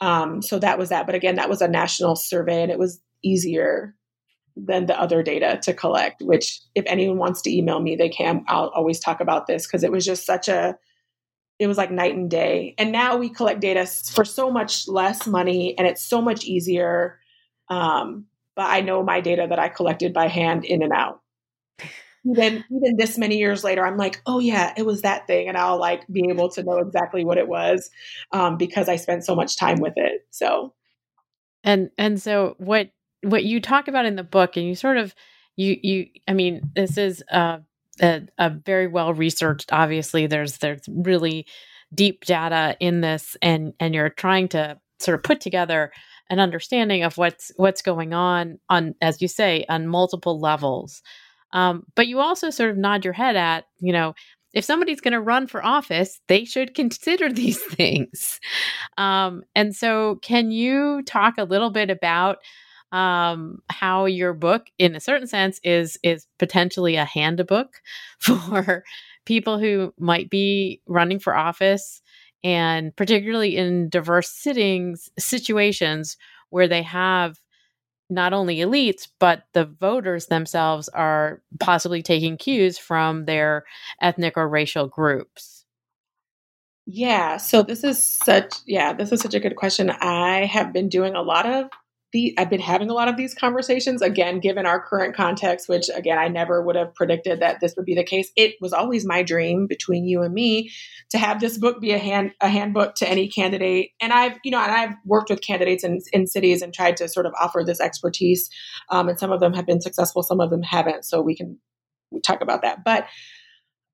Um, 0.00 0.40
so 0.40 0.58
that 0.58 0.78
was 0.78 0.90
that. 0.90 1.06
But 1.06 1.14
again, 1.14 1.36
that 1.36 1.48
was 1.48 1.62
a 1.62 1.68
national 1.68 2.16
survey 2.16 2.62
and 2.62 2.70
it 2.70 2.78
was 2.78 3.00
easier 3.24 3.94
than 4.56 4.86
the 4.86 5.00
other 5.00 5.22
data 5.22 5.58
to 5.62 5.72
collect, 5.72 6.22
which 6.22 6.60
if 6.74 6.84
anyone 6.86 7.18
wants 7.18 7.42
to 7.42 7.56
email 7.56 7.80
me, 7.80 7.96
they 7.96 8.08
can. 8.08 8.44
I'll 8.46 8.68
always 8.68 9.00
talk 9.00 9.20
about 9.20 9.46
this 9.46 9.66
because 9.66 9.82
it 9.82 9.90
was 9.90 10.04
just 10.04 10.24
such 10.24 10.48
a 10.48 10.76
it 11.58 11.66
was 11.68 11.78
like 11.78 11.90
night 11.90 12.14
and 12.14 12.28
day. 12.28 12.74
And 12.78 12.90
now 12.90 13.16
we 13.16 13.28
collect 13.28 13.60
data 13.60 13.86
for 13.86 14.24
so 14.24 14.50
much 14.50 14.88
less 14.88 15.26
money 15.26 15.76
and 15.78 15.86
it's 15.86 16.04
so 16.04 16.20
much 16.20 16.44
easier. 16.44 17.18
Um, 17.68 18.26
but 18.56 18.66
I 18.70 18.80
know 18.80 19.02
my 19.02 19.20
data 19.20 19.46
that 19.48 19.58
I 19.58 19.68
collected 19.68 20.12
by 20.12 20.28
hand 20.28 20.64
in 20.64 20.82
and 20.82 20.92
out. 20.92 21.20
Even 22.26 22.64
even 22.70 22.96
this 22.96 23.18
many 23.18 23.36
years 23.36 23.64
later, 23.64 23.84
I'm 23.86 23.98
like, 23.98 24.22
oh 24.24 24.38
yeah, 24.38 24.72
it 24.76 24.86
was 24.86 25.02
that 25.02 25.26
thing, 25.26 25.48
and 25.48 25.58
I'll 25.58 25.78
like 25.78 26.06
be 26.08 26.28
able 26.30 26.48
to 26.50 26.62
know 26.62 26.78
exactly 26.78 27.24
what 27.24 27.36
it 27.36 27.48
was 27.48 27.90
um, 28.32 28.56
because 28.56 28.88
I 28.88 28.96
spent 28.96 29.24
so 29.26 29.34
much 29.34 29.58
time 29.58 29.78
with 29.78 29.92
it. 29.96 30.26
So, 30.30 30.72
and 31.62 31.90
and 31.98 32.20
so 32.20 32.54
what 32.58 32.90
what 33.22 33.44
you 33.44 33.60
talk 33.60 33.88
about 33.88 34.06
in 34.06 34.16
the 34.16 34.24
book, 34.24 34.56
and 34.56 34.66
you 34.66 34.74
sort 34.74 34.96
of 34.96 35.14
you 35.56 35.76
you, 35.82 36.06
I 36.26 36.32
mean, 36.32 36.70
this 36.74 36.96
is 36.96 37.22
a, 38.00 38.22
a 38.38 38.50
very 38.50 38.88
well 38.88 39.14
researched 39.14 39.72
obviously 39.72 40.26
there's 40.26 40.58
there's 40.58 40.82
really 40.88 41.46
deep 41.94 42.24
data 42.24 42.76
in 42.80 43.00
this 43.00 43.36
and 43.40 43.72
and 43.78 43.94
you're 43.94 44.08
trying 44.08 44.48
to 44.48 44.78
sort 44.98 45.14
of 45.14 45.22
put 45.22 45.40
together 45.40 45.92
an 46.30 46.38
understanding 46.40 47.02
of 47.02 47.16
what's 47.18 47.52
what's 47.56 47.82
going 47.82 48.12
on 48.14 48.58
on 48.68 48.94
as 49.00 49.20
you 49.20 49.28
say 49.28 49.64
on 49.68 49.86
multiple 49.86 50.40
levels. 50.40 51.02
Um, 51.52 51.84
but 51.94 52.08
you 52.08 52.20
also 52.20 52.50
sort 52.50 52.70
of 52.70 52.76
nod 52.76 53.04
your 53.04 53.14
head 53.14 53.36
at 53.36 53.66
you 53.78 53.92
know 53.92 54.14
if 54.52 54.64
somebody's 54.64 55.00
going 55.00 55.12
to 55.12 55.20
run 55.20 55.46
for 55.48 55.64
office 55.64 56.20
they 56.28 56.44
should 56.44 56.74
consider 56.74 57.32
these 57.32 57.62
things. 57.62 58.40
Um, 58.98 59.42
and 59.54 59.74
so 59.74 60.16
can 60.22 60.50
you 60.50 61.02
talk 61.02 61.34
a 61.38 61.44
little 61.44 61.70
bit 61.70 61.90
about 61.90 62.38
um, 62.94 63.58
how 63.70 64.04
your 64.04 64.32
book, 64.32 64.66
in 64.78 64.94
a 64.94 65.00
certain 65.00 65.26
sense, 65.26 65.58
is 65.64 65.98
is 66.04 66.26
potentially 66.38 66.94
a 66.94 67.04
handbook 67.04 67.82
for 68.18 68.84
people 69.26 69.58
who 69.58 69.92
might 69.98 70.30
be 70.30 70.80
running 70.86 71.18
for 71.18 71.34
office, 71.34 72.02
and 72.44 72.94
particularly 72.94 73.56
in 73.56 73.88
diverse 73.88 74.28
sittings 74.28 75.10
situations 75.18 76.16
where 76.50 76.68
they 76.68 76.82
have 76.82 77.40
not 78.10 78.34
only 78.34 78.58
elites 78.58 79.08
but 79.18 79.44
the 79.54 79.64
voters 79.64 80.26
themselves 80.26 80.88
are 80.90 81.42
possibly 81.58 82.02
taking 82.02 82.36
cues 82.36 82.78
from 82.78 83.24
their 83.24 83.64
ethnic 84.00 84.36
or 84.36 84.46
racial 84.46 84.86
groups. 84.86 85.64
Yeah, 86.86 87.38
so 87.38 87.62
this 87.62 87.82
is 87.82 88.06
such 88.06 88.56
yeah, 88.66 88.92
this 88.92 89.10
is 89.10 89.20
such 89.20 89.34
a 89.34 89.40
good 89.40 89.56
question. 89.56 89.90
I 89.90 90.44
have 90.44 90.72
been 90.72 90.90
doing 90.90 91.14
a 91.14 91.22
lot 91.22 91.46
of 91.46 91.70
the, 92.14 92.32
I've 92.38 92.48
been 92.48 92.60
having 92.60 92.90
a 92.90 92.94
lot 92.94 93.08
of 93.08 93.16
these 93.16 93.34
conversations 93.34 94.00
again, 94.00 94.38
given 94.38 94.66
our 94.66 94.80
current 94.80 95.16
context, 95.16 95.68
which 95.68 95.90
again, 95.92 96.16
I 96.16 96.28
never 96.28 96.62
would 96.62 96.76
have 96.76 96.94
predicted 96.94 97.40
that 97.40 97.58
this 97.60 97.74
would 97.76 97.84
be 97.84 97.96
the 97.96 98.04
case. 98.04 98.30
It 98.36 98.54
was 98.60 98.72
always 98.72 99.04
my 99.04 99.24
dream 99.24 99.66
between 99.66 100.06
you 100.06 100.22
and 100.22 100.32
me 100.32 100.70
to 101.10 101.18
have 101.18 101.40
this 101.40 101.58
book 101.58 101.80
be 101.80 101.90
a 101.90 101.98
hand, 101.98 102.30
a 102.40 102.48
handbook 102.48 102.94
to 102.96 103.08
any 103.08 103.26
candidate. 103.26 103.90
And 104.00 104.12
I've, 104.12 104.38
you 104.44 104.52
know, 104.52 104.60
and 104.60 104.70
I've 104.70 104.94
worked 105.04 105.28
with 105.28 105.42
candidates 105.42 105.82
in, 105.82 105.98
in 106.12 106.28
cities 106.28 106.62
and 106.62 106.72
tried 106.72 106.96
to 106.98 107.08
sort 107.08 107.26
of 107.26 107.32
offer 107.38 107.64
this 107.66 107.80
expertise. 107.80 108.48
Um, 108.90 109.08
and 109.08 109.18
some 109.18 109.32
of 109.32 109.40
them 109.40 109.52
have 109.52 109.66
been 109.66 109.80
successful, 109.80 110.22
some 110.22 110.40
of 110.40 110.50
them 110.50 110.62
haven't. 110.62 111.04
So 111.04 111.20
we 111.20 111.34
can 111.34 111.58
talk 112.22 112.42
about 112.42 112.62
that. 112.62 112.84
But 112.84 113.08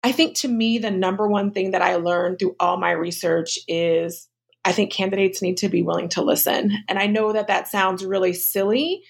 I 0.03 0.13
think 0.13 0.37
to 0.37 0.49
me, 0.49 0.79
the 0.79 0.91
number 0.91 1.27
one 1.27 1.53
thing 1.53 1.73
that 1.73 1.83
I 1.83 1.97
learned 1.97 2.39
through 2.39 2.57
all 2.61 2.77
my 2.77 2.93
research 2.93 3.59
is 3.67 4.29
I 4.65 4.73
think 4.73 4.93
candidates 4.93 5.43
need 5.43 5.59
to 5.59 5.69
be 5.69 5.83
willing 5.83 6.09
to 6.11 6.23
listen. 6.23 6.73
And 6.89 6.99
I 6.99 7.07
know 7.07 7.33
that 7.33 7.49
that 7.49 7.69
sounds 7.69 8.05
really 8.05 8.33
silly, 8.33 9.03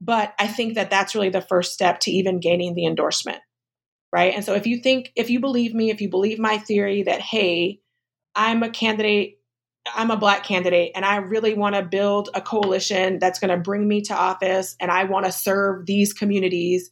but 0.00 0.34
I 0.38 0.46
think 0.46 0.74
that 0.74 0.90
that's 0.90 1.14
really 1.14 1.28
the 1.28 1.42
first 1.42 1.72
step 1.72 2.00
to 2.00 2.10
even 2.10 2.40
gaining 2.40 2.74
the 2.74 2.86
endorsement. 2.86 3.40
Right. 4.12 4.34
And 4.34 4.44
so 4.44 4.54
if 4.54 4.66
you 4.66 4.78
think, 4.78 5.12
if 5.16 5.28
you 5.28 5.40
believe 5.40 5.74
me, 5.74 5.90
if 5.90 6.00
you 6.00 6.08
believe 6.08 6.38
my 6.38 6.58
theory 6.58 7.02
that, 7.02 7.20
hey, 7.20 7.80
I'm 8.34 8.62
a 8.62 8.70
candidate, 8.70 9.38
I'm 9.92 10.10
a 10.10 10.16
black 10.16 10.44
candidate, 10.44 10.92
and 10.94 11.04
I 11.04 11.16
really 11.16 11.54
want 11.54 11.74
to 11.74 11.82
build 11.82 12.30
a 12.32 12.40
coalition 12.40 13.18
that's 13.18 13.40
going 13.40 13.50
to 13.50 13.56
bring 13.56 13.86
me 13.86 14.02
to 14.02 14.14
office 14.14 14.76
and 14.80 14.90
I 14.90 15.04
want 15.04 15.26
to 15.26 15.32
serve 15.32 15.86
these 15.86 16.12
communities 16.12 16.90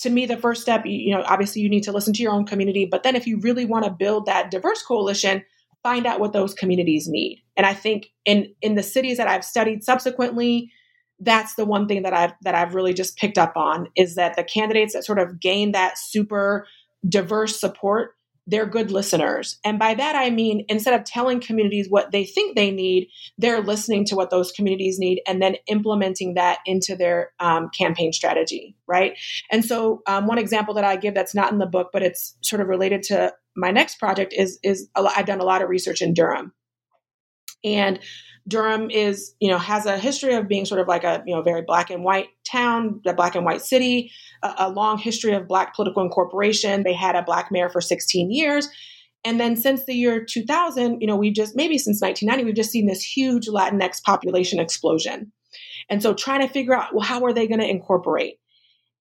to 0.00 0.10
me, 0.10 0.26
the 0.26 0.36
first 0.36 0.62
step, 0.62 0.86
you, 0.86 1.14
know, 1.14 1.22
obviously 1.26 1.60
you 1.60 1.68
need 1.68 1.82
to 1.82 1.92
listen 1.92 2.14
to 2.14 2.22
your 2.22 2.32
own 2.32 2.46
community, 2.46 2.86
but 2.86 3.02
then 3.02 3.16
if 3.16 3.26
you 3.26 3.38
really 3.40 3.66
want 3.66 3.84
to 3.84 3.90
build 3.90 4.26
that 4.26 4.50
diverse 4.50 4.82
coalition, 4.82 5.44
find 5.82 6.06
out 6.06 6.20
what 6.20 6.32
those 6.32 6.54
communities 6.54 7.08
need. 7.08 7.42
And 7.56 7.66
I 7.66 7.74
think 7.74 8.12
in 8.24 8.52
in 8.62 8.74
the 8.74 8.82
cities 8.82 9.16
that 9.16 9.28
I've 9.28 9.44
studied 9.44 9.84
subsequently, 9.84 10.70
that's 11.18 11.54
the 11.54 11.64
one 11.64 11.86
thing 11.86 12.02
that 12.02 12.14
I've 12.14 12.32
that 12.42 12.54
I've 12.54 12.74
really 12.74 12.94
just 12.94 13.16
picked 13.16 13.38
up 13.38 13.56
on 13.56 13.88
is 13.96 14.14
that 14.14 14.36
the 14.36 14.44
candidates 14.44 14.94
that 14.94 15.04
sort 15.04 15.18
of 15.18 15.40
gain 15.40 15.72
that 15.72 15.98
super 15.98 16.66
diverse 17.08 17.58
support 17.58 18.14
they're 18.46 18.66
good 18.66 18.90
listeners. 18.90 19.58
And 19.64 19.78
by 19.78 19.94
that, 19.94 20.16
I 20.16 20.30
mean, 20.30 20.64
instead 20.68 20.98
of 20.98 21.04
telling 21.04 21.40
communities 21.40 21.88
what 21.88 22.10
they 22.10 22.24
think 22.24 22.56
they 22.56 22.70
need, 22.70 23.08
they're 23.38 23.60
listening 23.60 24.04
to 24.06 24.16
what 24.16 24.30
those 24.30 24.50
communities 24.52 24.98
need 24.98 25.20
and 25.26 25.40
then 25.40 25.56
implementing 25.66 26.34
that 26.34 26.58
into 26.66 26.96
their 26.96 27.32
um, 27.38 27.70
campaign 27.76 28.12
strategy, 28.12 28.76
right? 28.86 29.16
And 29.50 29.64
so, 29.64 30.02
um, 30.06 30.26
one 30.26 30.38
example 30.38 30.74
that 30.74 30.84
I 30.84 30.96
give 30.96 31.14
that's 31.14 31.34
not 31.34 31.52
in 31.52 31.58
the 31.58 31.66
book, 31.66 31.90
but 31.92 32.02
it's 32.02 32.36
sort 32.40 32.60
of 32.60 32.68
related 32.68 33.02
to 33.04 33.32
my 33.56 33.70
next 33.70 33.98
project 33.98 34.32
is, 34.36 34.58
is 34.62 34.88
I've 34.96 35.26
done 35.26 35.40
a 35.40 35.44
lot 35.44 35.62
of 35.62 35.68
research 35.68 36.02
in 36.02 36.14
Durham. 36.14 36.52
And 37.62 38.00
Durham 38.48 38.90
is, 38.90 39.34
you 39.40 39.50
know, 39.50 39.58
has 39.58 39.86
a 39.86 39.98
history 39.98 40.34
of 40.34 40.48
being 40.48 40.64
sort 40.64 40.80
of 40.80 40.88
like 40.88 41.04
a, 41.04 41.22
you 41.26 41.34
know, 41.34 41.42
very 41.42 41.62
black 41.62 41.90
and 41.90 42.02
white 42.02 42.28
town, 42.44 43.00
a 43.06 43.12
black 43.12 43.34
and 43.34 43.44
white 43.44 43.62
city, 43.62 44.10
a, 44.42 44.54
a 44.58 44.70
long 44.70 44.98
history 44.98 45.32
of 45.32 45.46
black 45.46 45.74
political 45.74 46.02
incorporation. 46.02 46.82
They 46.82 46.94
had 46.94 47.16
a 47.16 47.22
black 47.22 47.50
mayor 47.50 47.68
for 47.68 47.80
16 47.80 48.30
years. 48.30 48.68
And 49.24 49.38
then 49.38 49.56
since 49.56 49.84
the 49.84 49.94
year 49.94 50.24
2000, 50.24 51.00
you 51.00 51.06
know, 51.06 51.16
we've 51.16 51.34
just, 51.34 51.54
maybe 51.54 51.76
since 51.76 52.00
1990, 52.00 52.44
we've 52.44 52.56
just 52.56 52.70
seen 52.70 52.86
this 52.86 53.02
huge 53.02 53.46
Latinx 53.48 54.02
population 54.02 54.58
explosion. 54.58 55.32
And 55.90 56.02
so 56.02 56.14
trying 56.14 56.40
to 56.40 56.52
figure 56.52 56.74
out, 56.74 56.94
well, 56.94 57.04
how 57.04 57.24
are 57.24 57.32
they 57.32 57.46
going 57.46 57.60
to 57.60 57.68
incorporate? 57.68 58.38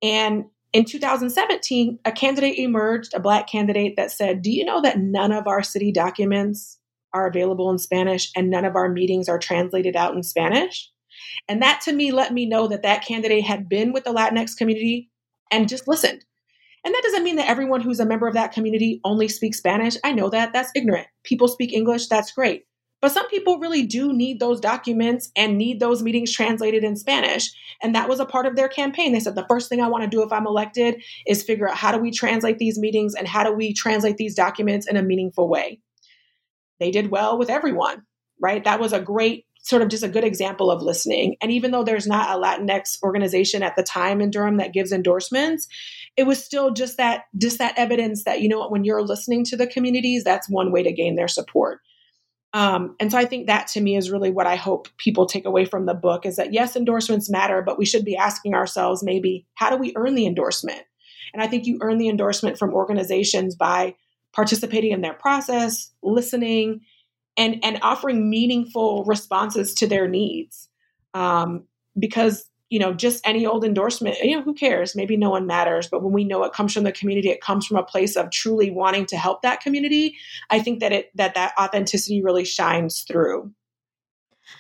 And 0.02 0.46
in 0.74 0.86
2017, 0.86 2.00
a 2.06 2.12
candidate 2.12 2.58
emerged, 2.58 3.14
a 3.14 3.20
black 3.20 3.48
candidate 3.48 3.96
that 3.96 4.12
said, 4.12 4.42
Do 4.42 4.52
you 4.52 4.66
know 4.66 4.82
that 4.82 5.00
none 5.00 5.32
of 5.32 5.48
our 5.48 5.64
city 5.64 5.92
documents 5.92 6.79
are 7.14 7.28
available 7.28 7.70
in 7.70 7.78
Spanish 7.78 8.32
and 8.36 8.50
none 8.50 8.66
of 8.66 8.76
our 8.76 8.90
meetings 8.90 9.30
are 9.30 9.40
translated 9.40 9.96
out 9.96 10.16
in 10.16 10.24
Spanish. 10.24 10.90
And 11.48 11.62
that 11.62 11.82
to 11.82 11.94
me 11.94 12.12
let 12.12 12.34
me 12.34 12.46
know 12.46 12.68
that 12.68 12.84
that 12.84 13.06
candidate 13.06 13.44
had 13.44 13.68
been 13.68 13.94
with 13.94 14.04
the 14.04 14.14
Latinx 14.14 14.56
community 14.56 15.10
and 15.52 15.70
just 15.70 15.88
listened. 15.88 16.24
And 16.86 16.94
that 16.94 17.04
doesn't 17.04 17.24
mean 17.24 17.36
that 17.36 17.50
everyone 17.50 17.82
who's 17.82 18.00
a 18.00 18.06
member 18.06 18.28
of 18.28 18.36
that 18.36 18.54
community 18.54 19.02
only 19.04 19.28
speaks 19.28 19.58
Spanish. 19.58 19.98
I 20.04 20.14
know 20.14 20.30
that. 20.30 20.54
That's 20.54 20.72
ignorant. 20.76 21.08
People 21.24 21.48
speak 21.48 21.74
English. 21.74 22.08
That's 22.08 22.32
great. 22.32 22.66
But 23.02 23.12
some 23.12 23.28
people 23.30 23.60
really 23.60 23.86
do 23.86 24.12
need 24.12 24.40
those 24.40 24.60
documents 24.60 25.32
and 25.36 25.58
need 25.58 25.80
those 25.80 26.02
meetings 26.04 26.34
translated 26.34 26.84
in 26.84 26.98
Spanish. 26.98 27.50
And 27.82 27.96
that 27.96 28.10
was 28.10 28.20
a 28.20 28.26
part 28.26 28.46
of 28.46 28.56
their 28.56 28.68
campaign. 28.68 29.14
They 29.14 29.22
said, 29.22 29.36
the 29.36 29.46
first 29.48 29.70
thing 29.70 29.82
I 29.82 29.88
want 29.88 30.04
to 30.04 30.10
do 30.10 30.22
if 30.22 30.32
I'm 30.34 30.48
elected 30.48 31.02
is 31.26 31.44
figure 31.44 31.70
out 31.70 31.78
how 31.78 31.94
do 31.94 31.98
we 31.98 32.12
translate 32.12 32.58
these 32.58 32.78
meetings 32.78 33.16
and 33.16 33.28
how 33.28 33.44
do 33.44 33.54
we 33.54 33.74
translate 33.74 34.18
these 34.18 34.36
documents 34.36 34.86
in 34.88 34.98
a 34.98 35.04
meaningful 35.04 35.48
way 35.48 35.80
they 36.80 36.92
did 36.92 37.12
well 37.12 37.38
with 37.38 37.50
everyone, 37.50 38.04
right? 38.42 38.64
That 38.64 38.80
was 38.80 38.94
a 38.94 39.02
great 39.02 39.46
sort 39.62 39.82
of 39.82 39.90
just 39.90 40.04
a 40.04 40.10
good 40.10 40.24
example 40.24 40.72
of 40.72 40.82
listening. 40.82 41.36
And 41.42 41.52
even 41.52 41.72
though 41.72 41.84
there's 41.84 42.08
not 42.08 42.30
a 42.30 42.42
Latinx 42.42 43.02
organization 43.04 43.62
at 43.62 43.76
the 43.76 43.84
time 43.84 44.22
in 44.22 44.32
Durham 44.32 44.58
that 44.58 44.74
gives 44.74 44.92
endorsements, 44.92 45.68
it 46.16 46.24
was 46.24 46.44
still 46.44 46.72
just 46.72 46.98
that 46.98 47.24
just 47.38 47.58
that 47.60 47.78
evidence 47.78 48.24
that 48.24 48.42
you 48.42 48.50
know 48.50 48.68
when 48.70 48.84
you're 48.84 49.04
listening 49.04 49.44
to 49.46 49.58
the 49.58 49.68
communities, 49.68 50.24
that's 50.24 50.50
one 50.50 50.72
way 50.72 50.84
to 50.84 50.92
gain 50.92 51.16
their 51.16 51.28
support. 51.28 51.82
Um, 52.54 52.96
and 53.00 53.12
so 53.12 53.18
I 53.18 53.26
think 53.26 53.46
that 53.46 53.68
to 53.68 53.82
me 53.82 53.96
is 53.96 54.10
really 54.10 54.32
what 54.32 54.48
I 54.48 54.56
hope 54.56 54.88
people 54.98 55.28
take 55.28 55.46
away 55.46 55.66
from 55.66 55.86
the 55.86 55.94
book 55.94 56.26
is 56.26 56.38
that 56.38 56.52
yes, 56.52 56.76
endorsements 56.76 57.30
matter, 57.30 57.62
but 57.62 57.78
we 57.78 57.86
should 57.86 58.04
be 58.04 58.18
asking 58.18 58.56
ourselves 58.56 59.04
maybe 59.04 59.46
how 59.54 59.70
do 59.70 59.78
we 59.78 59.94
earn 59.96 60.16
the 60.16 60.26
endorsement? 60.26 60.82
And 61.34 61.44
I 61.44 61.48
think 61.48 61.68
you 61.68 61.78
earn 61.82 62.00
the 62.00 62.10
endorsement 62.10 62.58
from 62.58 62.74
organizations 62.74 63.56
by 63.56 63.96
participating 64.34 64.92
in 64.92 65.02
their 65.02 65.14
process, 65.14 65.92
listening, 66.04 66.82
and 67.38 67.60
and 67.64 67.80
offering 67.82 68.30
meaningful 68.30 69.04
responses 69.06 69.74
to 69.76 69.88
their 69.88 70.08
needs. 70.08 70.70
Um, 71.14 71.64
because 71.98 72.50
you 72.70 72.78
know, 72.78 72.94
just 72.94 73.26
any 73.28 73.48
old 73.48 73.66
endorsement, 73.66 74.20
you 74.20 74.36
know, 74.36 74.44
who 74.44 74.54
cares? 74.54 74.96
Maybe 74.96 75.18
no 75.18 75.32
one 75.32 75.48
matters. 75.48 75.88
But 75.88 76.04
when 76.04 76.14
we 76.14 76.24
know 76.24 76.44
it 76.44 76.54
comes 76.54 76.72
from 76.72 76.84
the 76.84 76.92
community, 76.92 77.30
it 77.30 77.42
comes 77.42 77.66
from 77.66 77.78
a 77.78 77.84
place 77.84 78.16
of 78.16 78.30
truly 78.30 78.70
wanting 78.70 79.08
to 79.08 79.18
help 79.18 79.42
that 79.42 79.62
community. 79.62 80.16
I 80.52 80.60
think 80.60 80.80
that 80.82 80.92
it 80.92 81.12
that 81.16 81.34
that 81.34 81.54
authenticity 81.60 82.22
really 82.22 82.46
shines 82.46 83.02
through. 83.02 83.52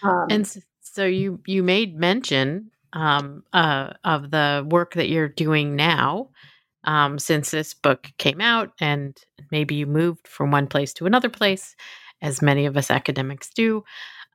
Um, 0.02 0.28
and 0.30 0.58
so 0.82 1.06
you 1.06 1.40
you 1.46 1.62
made 1.62 1.96
mention 1.96 2.72
um, 2.94 3.44
uh, 3.54 3.94
of 4.04 4.32
the 4.32 4.68
work 4.70 4.96
that 4.96 5.10
you're 5.10 5.30
doing 5.30 5.76
now 5.76 6.30
um, 6.84 7.20
since 7.20 7.52
this 7.52 7.74
book 7.74 8.12
came 8.18 8.42
out, 8.42 8.72
and 8.80 9.18
maybe 9.52 9.76
you 9.76 9.86
moved 9.86 10.28
from 10.28 10.52
one 10.52 10.68
place 10.68 10.94
to 10.94 11.06
another 11.06 11.30
place, 11.30 11.76
as 12.22 12.42
many 12.42 12.66
of 12.66 12.78
us 12.78 12.92
academics 12.92 13.50
do. 13.54 13.84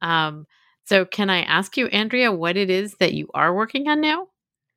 Um, 0.02 0.46
so, 0.84 1.04
can 1.04 1.30
I 1.30 1.42
ask 1.42 1.76
you, 1.76 1.86
Andrea, 1.86 2.30
what 2.30 2.56
it 2.56 2.68
is 2.68 2.96
that 3.00 3.14
you 3.14 3.28
are 3.34 3.54
working 3.54 3.88
on 3.88 4.00
now? 4.00 4.28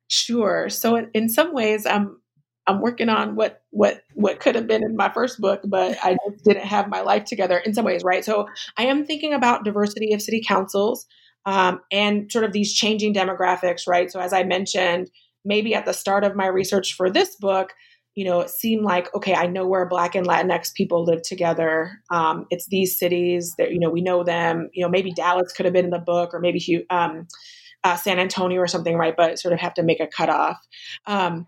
Sure. 0.08 0.70
So, 0.70 1.06
in, 1.12 1.28
some 1.28 1.52
ways, 1.52 1.84
I'm 1.84 2.18
I'm 2.66 2.80
working 2.80 3.10
on 3.10 3.36
what 3.36 3.62
what 3.70 4.02
what 4.14 4.40
could 4.40 4.54
have 4.54 4.66
been 4.66 4.82
in 4.82 4.96
my 4.96 5.10
first 5.12 5.38
book, 5.38 5.60
but 5.64 5.98
I 6.02 6.16
just 6.30 6.44
didn't 6.44 6.64
have 6.64 6.88
my 6.88 7.02
life 7.02 7.24
together 7.24 7.58
in 7.58 7.74
some 7.74 7.84
ways, 7.84 8.02
right? 8.02 8.24
So, 8.24 8.48
I 8.78 8.84
am 8.86 9.04
thinking 9.04 9.34
about 9.34 9.64
diversity 9.64 10.14
of 10.14 10.22
city 10.22 10.42
councils 10.46 11.06
um, 11.44 11.80
and 11.92 12.32
sort 12.32 12.44
of 12.44 12.52
these 12.52 12.72
changing 12.72 13.12
demographics, 13.12 13.86
right? 13.86 14.10
So, 14.10 14.18
as 14.20 14.32
I 14.32 14.44
mentioned 14.44 15.10
maybe 15.48 15.74
at 15.74 15.86
the 15.86 15.92
start 15.92 16.22
of 16.22 16.36
my 16.36 16.46
research 16.46 16.94
for 16.94 17.10
this 17.10 17.34
book, 17.36 17.72
you 18.14 18.24
know, 18.24 18.40
it 18.40 18.50
seemed 18.50 18.84
like, 18.84 19.12
okay, 19.14 19.34
I 19.34 19.46
know 19.46 19.66
where 19.66 19.88
Black 19.88 20.14
and 20.14 20.26
Latinx 20.26 20.74
people 20.74 21.04
live 21.04 21.22
together. 21.22 22.00
Um, 22.10 22.46
it's 22.50 22.66
these 22.66 22.98
cities 22.98 23.54
that, 23.58 23.72
you 23.72 23.80
know, 23.80 23.90
we 23.90 24.02
know 24.02 24.22
them. 24.24 24.68
You 24.72 24.84
know, 24.84 24.90
maybe 24.90 25.12
Dallas 25.12 25.52
could 25.52 25.66
have 25.66 25.72
been 25.72 25.86
in 25.86 25.90
the 25.90 25.98
book 25.98 26.34
or 26.34 26.40
maybe 26.40 26.84
um, 26.90 27.26
uh, 27.84 27.96
San 27.96 28.18
Antonio 28.18 28.60
or 28.60 28.66
something, 28.66 28.96
right? 28.96 29.14
But 29.16 29.38
sort 29.38 29.54
of 29.54 29.60
have 29.60 29.74
to 29.74 29.82
make 29.82 30.00
a 30.00 30.06
cutoff. 30.06 30.58
Um, 31.06 31.46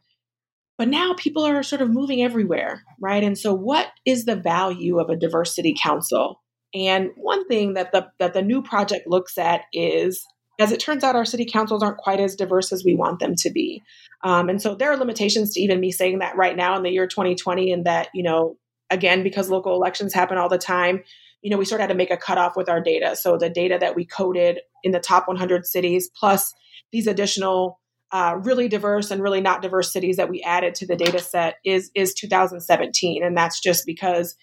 but 0.78 0.88
now 0.88 1.14
people 1.18 1.44
are 1.44 1.62
sort 1.62 1.82
of 1.82 1.90
moving 1.90 2.22
everywhere, 2.22 2.84
right? 3.00 3.22
And 3.22 3.36
so, 3.36 3.52
what 3.52 3.88
is 4.06 4.24
the 4.24 4.36
value 4.36 4.98
of 4.98 5.10
a 5.10 5.16
diversity 5.16 5.74
council? 5.78 6.40
And 6.72 7.10
one 7.16 7.46
thing 7.48 7.74
that 7.74 7.92
the 7.92 8.06
that 8.18 8.32
the 8.32 8.42
new 8.42 8.62
project 8.62 9.06
looks 9.06 9.36
at 9.36 9.62
is 9.74 10.24
as 10.60 10.72
it 10.72 10.80
turns 10.80 11.02
out, 11.02 11.16
our 11.16 11.24
city 11.24 11.44
councils 11.44 11.82
aren't 11.82 11.98
quite 11.98 12.20
as 12.20 12.36
diverse 12.36 12.72
as 12.72 12.84
we 12.84 12.94
want 12.94 13.18
them 13.18 13.34
to 13.36 13.50
be. 13.50 13.82
Um, 14.22 14.48
and 14.48 14.60
so 14.60 14.74
there 14.74 14.90
are 14.90 14.96
limitations 14.96 15.54
to 15.54 15.60
even 15.60 15.80
me 15.80 15.90
saying 15.90 16.18
that 16.18 16.36
right 16.36 16.56
now 16.56 16.76
in 16.76 16.82
the 16.82 16.90
year 16.90 17.06
2020, 17.06 17.72
and 17.72 17.86
that, 17.86 18.08
you 18.14 18.22
know, 18.22 18.56
again, 18.90 19.22
because 19.22 19.48
local 19.48 19.74
elections 19.74 20.12
happen 20.12 20.36
all 20.38 20.48
the 20.48 20.58
time, 20.58 21.02
you 21.42 21.50
know, 21.50 21.56
we 21.56 21.64
sort 21.64 21.80
of 21.80 21.84
had 21.84 21.88
to 21.88 21.94
make 21.94 22.10
a 22.10 22.16
cutoff 22.16 22.56
with 22.56 22.68
our 22.68 22.80
data. 22.80 23.16
So 23.16 23.38
the 23.38 23.48
data 23.48 23.78
that 23.80 23.96
we 23.96 24.04
coded 24.04 24.60
in 24.84 24.92
the 24.92 25.00
top 25.00 25.26
100 25.26 25.66
cities, 25.66 26.10
plus 26.14 26.52
these 26.92 27.06
additional 27.06 27.80
uh, 28.12 28.36
really 28.42 28.68
diverse 28.68 29.10
and 29.10 29.22
really 29.22 29.40
not 29.40 29.62
diverse 29.62 29.92
cities 29.92 30.16
that 30.16 30.28
we 30.28 30.42
added 30.42 30.74
to 30.74 30.86
the 30.86 30.96
data 30.96 31.20
set 31.20 31.56
is 31.64 31.90
is 31.94 32.12
2017 32.14 33.22
and 33.22 33.36
that's 33.36 33.60
just 33.60 33.86
because 33.86 34.36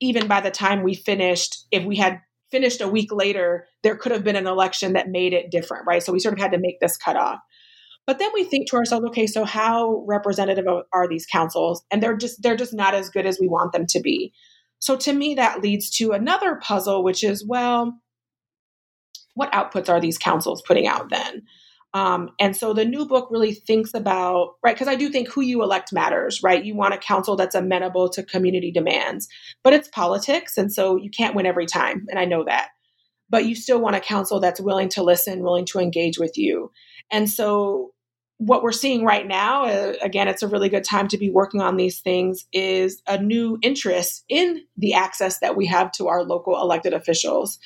even 0.00 0.26
by 0.26 0.40
the 0.40 0.50
time 0.50 0.82
we 0.82 0.94
finished 0.94 1.64
if 1.70 1.84
we 1.84 1.94
had 1.94 2.20
finished 2.52 2.80
a 2.80 2.86
week 2.86 3.12
later, 3.12 3.66
there 3.82 3.96
could 3.96 4.12
have 4.12 4.22
been 4.22 4.36
an 4.36 4.46
election 4.46 4.92
that 4.92 5.08
made 5.08 5.32
it 5.32 5.50
different, 5.50 5.86
right? 5.86 6.02
So 6.02 6.12
we 6.12 6.20
sort 6.20 6.34
of 6.34 6.40
had 6.40 6.52
to 6.52 6.58
make 6.58 6.78
this 6.78 6.96
cutoff. 6.96 7.40
But 8.06 8.18
then 8.18 8.30
we 8.34 8.44
think 8.44 8.68
to 8.68 8.76
ourselves, 8.76 9.06
okay, 9.06 9.26
so 9.26 9.44
how 9.44 10.04
representative 10.06 10.66
are 10.92 11.08
these 11.08 11.26
councils? 11.26 11.84
And 11.90 12.02
they're 12.02 12.16
just 12.16 12.42
they're 12.42 12.56
just 12.56 12.74
not 12.74 12.94
as 12.94 13.10
good 13.10 13.26
as 13.26 13.38
we 13.40 13.48
want 13.48 13.72
them 13.72 13.86
to 13.86 14.00
be. 14.00 14.32
So 14.78 14.96
to 14.96 15.12
me, 15.12 15.34
that 15.34 15.62
leads 15.62 15.90
to 15.98 16.10
another 16.12 16.56
puzzle, 16.56 17.04
which 17.04 17.22
is, 17.22 17.46
well, 17.46 18.00
what 19.34 19.52
outputs 19.52 19.88
are 19.88 20.00
these 20.00 20.18
councils 20.18 20.62
putting 20.66 20.86
out 20.86 21.08
then? 21.10 21.42
Um, 21.94 22.30
and 22.40 22.56
so 22.56 22.72
the 22.72 22.86
new 22.86 23.04
book 23.04 23.28
really 23.30 23.52
thinks 23.52 23.92
about, 23.92 24.54
right, 24.64 24.74
because 24.74 24.88
I 24.88 24.94
do 24.94 25.10
think 25.10 25.28
who 25.28 25.42
you 25.42 25.62
elect 25.62 25.92
matters, 25.92 26.42
right? 26.42 26.64
You 26.64 26.74
want 26.74 26.94
a 26.94 26.98
council 26.98 27.36
that's 27.36 27.54
amenable 27.54 28.08
to 28.10 28.22
community 28.22 28.72
demands, 28.72 29.28
but 29.62 29.74
it's 29.74 29.88
politics. 29.88 30.56
And 30.56 30.72
so 30.72 30.96
you 30.96 31.10
can't 31.10 31.34
win 31.34 31.46
every 31.46 31.66
time. 31.66 32.06
And 32.08 32.18
I 32.18 32.24
know 32.24 32.44
that. 32.44 32.70
But 33.28 33.44
you 33.44 33.54
still 33.54 33.80
want 33.80 33.96
a 33.96 34.00
council 34.00 34.40
that's 34.40 34.60
willing 34.60 34.88
to 34.90 35.02
listen, 35.02 35.42
willing 35.42 35.66
to 35.66 35.78
engage 35.80 36.18
with 36.18 36.36
you. 36.36 36.70
And 37.10 37.28
so 37.28 37.92
what 38.38 38.62
we're 38.62 38.72
seeing 38.72 39.04
right 39.04 39.26
now, 39.26 39.66
uh, 39.66 39.92
again, 40.02 40.28
it's 40.28 40.42
a 40.42 40.48
really 40.48 40.68
good 40.68 40.84
time 40.84 41.08
to 41.08 41.18
be 41.18 41.30
working 41.30 41.60
on 41.60 41.76
these 41.76 42.00
things, 42.00 42.46
is 42.52 43.00
a 43.06 43.22
new 43.22 43.58
interest 43.62 44.24
in 44.28 44.62
the 44.76 44.94
access 44.94 45.38
that 45.40 45.56
we 45.56 45.66
have 45.66 45.92
to 45.92 46.08
our 46.08 46.24
local 46.24 46.60
elected 46.60 46.92
officials. 46.92 47.58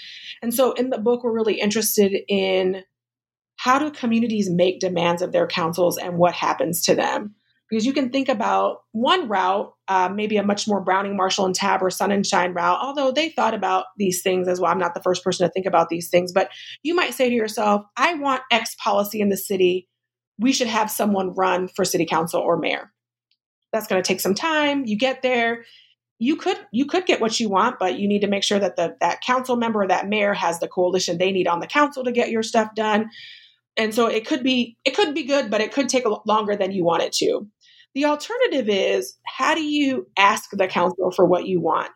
And 0.43 0.53
so 0.53 0.73
in 0.73 0.91
the 0.91 0.99
book, 0.99 1.25
we're 1.25 1.33
really 1.33 1.61
interested 1.61 2.13
in 2.29 2.83
how 3.67 3.81
do 3.81 3.91
communities 3.91 4.49
make 4.49 4.79
demands 4.79 5.23
of 5.23 5.33
their 5.33 5.49
councils 5.49 5.99
and 5.99 6.19
what 6.19 6.33
happens 6.33 6.81
to 6.83 6.95
them? 6.95 7.35
Because 7.69 7.85
you 7.85 7.93
can 7.93 8.11
think 8.11 8.29
about 8.29 8.83
one 8.93 9.29
route, 9.29 9.73
uh, 9.89 10.09
maybe 10.09 10.37
a 10.37 10.45
much 10.45 10.69
more 10.69 10.81
Browning, 10.81 11.17
Marshall, 11.17 11.47
and 11.47 11.55
Tabb 11.55 11.83
or 11.83 11.89
Sonenshein 11.89 12.55
route, 12.55 12.79
although 12.81 13.11
they 13.11 13.31
thought 13.31 13.55
about 13.55 13.87
these 13.97 14.23
things 14.23 14.47
as 14.47 14.61
well. 14.61 14.71
I'm 14.71 14.79
not 14.79 14.95
the 14.95 15.03
first 15.03 15.25
person 15.25 15.45
to 15.45 15.53
think 15.53 15.67
about 15.67 15.89
these 15.89 16.09
things, 16.09 16.31
but 16.31 16.49
you 16.85 16.95
might 16.95 17.13
say 17.13 17.29
to 17.29 17.35
yourself, 17.35 17.83
I 17.97 18.15
want 18.15 18.43
X 18.53 18.77
policy 18.77 19.21
in 19.21 19.31
the 19.31 19.37
city. 19.37 19.89
We 20.39 20.53
should 20.53 20.69
have 20.69 20.89
someone 20.89 21.35
run 21.35 21.67
for 21.67 21.85
city 21.85 22.07
council 22.07 22.41
or 22.41 22.57
mayor. 22.57 22.93
That's 23.73 23.89
going 23.89 24.01
to 24.01 24.07
take 24.07 24.21
some 24.21 24.35
time. 24.35 24.85
You 24.87 24.97
get 24.97 25.23
there, 25.23 25.65
you 26.21 26.37
could 26.37 26.59
you 26.71 26.87
could 26.87 27.05
get 27.05 27.21
what 27.21 27.41
you 27.41 27.49
want, 27.49 27.81
but 27.81 27.99
you 27.99 28.07
need 28.07 28.21
to 28.21 28.29
make 28.29 28.45
sure 28.45 28.61
that 28.61 28.77
the 28.77 28.97
that 29.01 29.23
council 29.23 29.57
member 29.57 29.83
or 29.83 29.89
that 29.89 30.09
mayor 30.09 30.35
has 30.35 30.61
the 30.61 30.69
coalition 30.69 31.19
they 31.19 31.33
need 31.33 31.49
on 31.49 31.59
the 31.59 31.67
council 31.67 32.05
to 32.05 32.13
get 32.13 32.31
your 32.31 32.45
stuff 32.45 32.77
done. 32.77 33.11
And 33.77 33.95
so 33.95 34.07
it 34.07 34.27
could 34.27 34.43
be 34.43 34.77
it 34.85 34.97
could 34.97 35.15
be 35.15 35.25
good, 35.25 35.51
but 35.51 35.61
it 35.61 35.73
could 35.73 35.89
take 35.89 36.05
longer 36.27 36.57
than 36.57 36.73
you 36.73 36.85
want 36.85 37.03
it 37.03 37.13
to. 37.15 37.47
The 37.95 38.07
alternative 38.07 38.69
is 38.69 39.17
how 39.27 39.55
do 39.55 39.63
you 39.63 40.07
ask 40.19 40.51
the 40.53 40.69
council 40.69 41.11
for 41.11 41.25
what 41.25 41.47
you 41.47 41.61
want? 41.61 41.91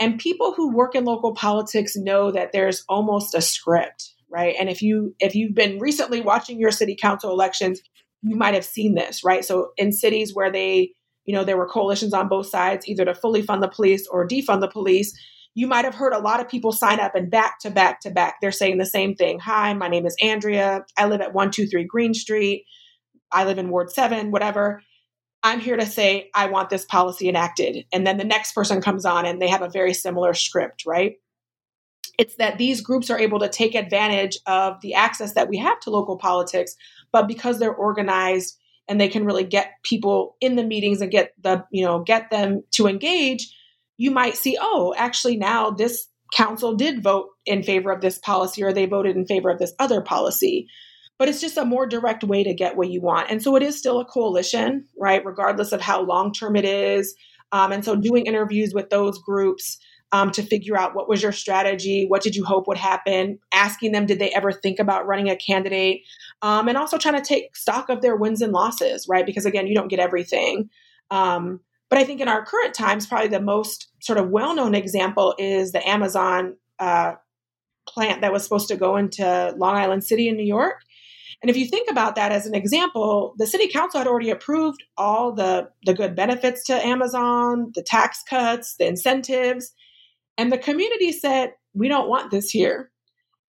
And 0.00 0.18
people 0.18 0.52
who 0.52 0.74
work 0.74 0.94
in 0.94 1.04
local 1.04 1.34
politics 1.34 1.96
know 1.96 2.30
that 2.30 2.52
there's 2.52 2.84
almost 2.88 3.34
a 3.34 3.40
script, 3.40 4.12
right? 4.28 4.56
And 4.58 4.68
if 4.68 4.82
you 4.82 5.14
if 5.20 5.34
you've 5.34 5.54
been 5.54 5.78
recently 5.78 6.20
watching 6.20 6.58
your 6.58 6.70
city 6.70 6.96
council 7.00 7.30
elections, 7.30 7.80
you 8.22 8.36
might 8.36 8.54
have 8.54 8.64
seen 8.64 8.94
this, 8.94 9.24
right? 9.24 9.44
So 9.44 9.70
in 9.76 9.92
cities 9.92 10.34
where 10.34 10.50
they 10.50 10.92
you 11.24 11.34
know, 11.34 11.44
there 11.44 11.56
were 11.56 11.68
coalitions 11.68 12.12
on 12.12 12.28
both 12.28 12.46
sides, 12.46 12.86
either 12.86 13.04
to 13.04 13.14
fully 13.14 13.42
fund 13.42 13.62
the 13.62 13.68
police 13.68 14.06
or 14.06 14.26
defund 14.26 14.60
the 14.60 14.68
police. 14.68 15.18
You 15.54 15.68
might 15.68 15.84
have 15.84 15.94
heard 15.94 16.12
a 16.12 16.18
lot 16.18 16.40
of 16.40 16.48
people 16.48 16.72
sign 16.72 16.98
up 16.98 17.14
and 17.14 17.30
back 17.30 17.60
to 17.60 17.70
back 17.70 18.00
to 18.00 18.10
back. 18.10 18.36
They're 18.40 18.50
saying 18.50 18.78
the 18.78 18.86
same 18.86 19.14
thing. 19.14 19.38
Hi, 19.38 19.72
my 19.74 19.88
name 19.88 20.04
is 20.04 20.16
Andrea. 20.20 20.84
I 20.96 21.06
live 21.06 21.20
at 21.20 21.32
123 21.32 21.84
Green 21.84 22.12
Street. 22.12 22.64
I 23.30 23.44
live 23.44 23.58
in 23.58 23.70
Ward 23.70 23.92
7, 23.92 24.32
whatever. 24.32 24.82
I'm 25.44 25.60
here 25.60 25.76
to 25.76 25.86
say 25.86 26.30
I 26.34 26.46
want 26.46 26.70
this 26.70 26.84
policy 26.84 27.28
enacted. 27.28 27.84
And 27.92 28.06
then 28.06 28.16
the 28.16 28.24
next 28.24 28.52
person 28.52 28.80
comes 28.80 29.04
on 29.04 29.26
and 29.26 29.40
they 29.40 29.48
have 29.48 29.62
a 29.62 29.68
very 29.68 29.94
similar 29.94 30.34
script, 30.34 30.84
right? 30.86 31.14
It's 32.18 32.36
that 32.36 32.58
these 32.58 32.80
groups 32.80 33.10
are 33.10 33.18
able 33.18 33.40
to 33.40 33.48
take 33.48 33.74
advantage 33.74 34.38
of 34.46 34.80
the 34.80 34.94
access 34.94 35.34
that 35.34 35.48
we 35.48 35.58
have 35.58 35.78
to 35.80 35.90
local 35.90 36.16
politics, 36.16 36.74
but 37.12 37.28
because 37.28 37.58
they're 37.58 37.74
organized 37.74 38.58
and 38.88 39.00
they 39.00 39.08
can 39.08 39.24
really 39.24 39.44
get 39.44 39.72
people 39.82 40.36
in 40.40 40.56
the 40.56 40.64
meetings 40.64 41.00
and 41.00 41.10
get 41.10 41.32
the 41.40 41.64
you 41.70 41.84
know 41.84 42.00
get 42.00 42.30
them 42.30 42.62
to 42.72 42.86
engage 42.86 43.54
you 43.96 44.10
might 44.10 44.36
see 44.36 44.56
oh 44.60 44.94
actually 44.96 45.36
now 45.36 45.70
this 45.70 46.08
council 46.32 46.74
did 46.74 47.02
vote 47.02 47.28
in 47.46 47.62
favor 47.62 47.90
of 47.90 48.00
this 48.00 48.18
policy 48.18 48.62
or 48.62 48.72
they 48.72 48.86
voted 48.86 49.16
in 49.16 49.26
favor 49.26 49.50
of 49.50 49.58
this 49.58 49.74
other 49.78 50.00
policy 50.00 50.66
but 51.16 51.28
it's 51.28 51.40
just 51.40 51.56
a 51.56 51.64
more 51.64 51.86
direct 51.86 52.24
way 52.24 52.42
to 52.42 52.54
get 52.54 52.76
what 52.76 52.90
you 52.90 53.00
want 53.00 53.30
and 53.30 53.42
so 53.42 53.54
it 53.56 53.62
is 53.62 53.78
still 53.78 54.00
a 54.00 54.04
coalition 54.04 54.86
right 54.98 55.24
regardless 55.24 55.72
of 55.72 55.80
how 55.80 56.02
long 56.02 56.32
term 56.32 56.56
it 56.56 56.64
is 56.64 57.14
um, 57.52 57.70
and 57.70 57.84
so 57.84 57.94
doing 57.94 58.26
interviews 58.26 58.72
with 58.74 58.90
those 58.90 59.18
groups 59.18 59.78
um, 60.14 60.30
to 60.30 60.44
figure 60.44 60.76
out 60.76 60.94
what 60.94 61.08
was 61.08 61.22
your 61.22 61.32
strategy, 61.32 62.06
what 62.06 62.22
did 62.22 62.36
you 62.36 62.44
hope 62.44 62.68
would 62.68 62.78
happen, 62.78 63.40
asking 63.52 63.90
them 63.90 64.06
did 64.06 64.20
they 64.20 64.30
ever 64.30 64.52
think 64.52 64.78
about 64.78 65.08
running 65.08 65.28
a 65.28 65.34
candidate, 65.34 66.02
um, 66.40 66.68
and 66.68 66.78
also 66.78 66.98
trying 66.98 67.20
to 67.20 67.20
take 67.20 67.56
stock 67.56 67.88
of 67.88 68.00
their 68.00 68.14
wins 68.14 68.40
and 68.40 68.52
losses, 68.52 69.06
right? 69.08 69.26
Because 69.26 69.44
again, 69.44 69.66
you 69.66 69.74
don't 69.74 69.88
get 69.88 69.98
everything. 69.98 70.70
Um, 71.10 71.58
but 71.94 72.00
I 72.00 72.04
think 72.06 72.20
in 72.20 72.26
our 72.26 72.44
current 72.44 72.74
times, 72.74 73.06
probably 73.06 73.28
the 73.28 73.40
most 73.40 73.86
sort 74.00 74.18
of 74.18 74.28
well 74.28 74.52
known 74.52 74.74
example 74.74 75.32
is 75.38 75.70
the 75.70 75.88
Amazon 75.88 76.56
uh, 76.80 77.12
plant 77.86 78.20
that 78.22 78.32
was 78.32 78.42
supposed 78.42 78.66
to 78.66 78.76
go 78.76 78.96
into 78.96 79.54
Long 79.56 79.76
Island 79.76 80.02
City 80.02 80.26
in 80.26 80.36
New 80.36 80.42
York. 80.44 80.80
And 81.40 81.50
if 81.50 81.56
you 81.56 81.66
think 81.66 81.88
about 81.88 82.16
that 82.16 82.32
as 82.32 82.46
an 82.46 82.54
example, 82.56 83.36
the 83.38 83.46
city 83.46 83.68
council 83.68 84.00
had 84.00 84.08
already 84.08 84.30
approved 84.30 84.82
all 84.96 85.30
the, 85.30 85.70
the 85.86 85.94
good 85.94 86.16
benefits 86.16 86.64
to 86.64 86.84
Amazon, 86.84 87.70
the 87.76 87.82
tax 87.84 88.24
cuts, 88.28 88.74
the 88.74 88.88
incentives. 88.88 89.72
And 90.36 90.50
the 90.50 90.58
community 90.58 91.12
said, 91.12 91.52
we 91.74 91.86
don't 91.86 92.08
want 92.08 92.32
this 92.32 92.50
here. 92.50 92.90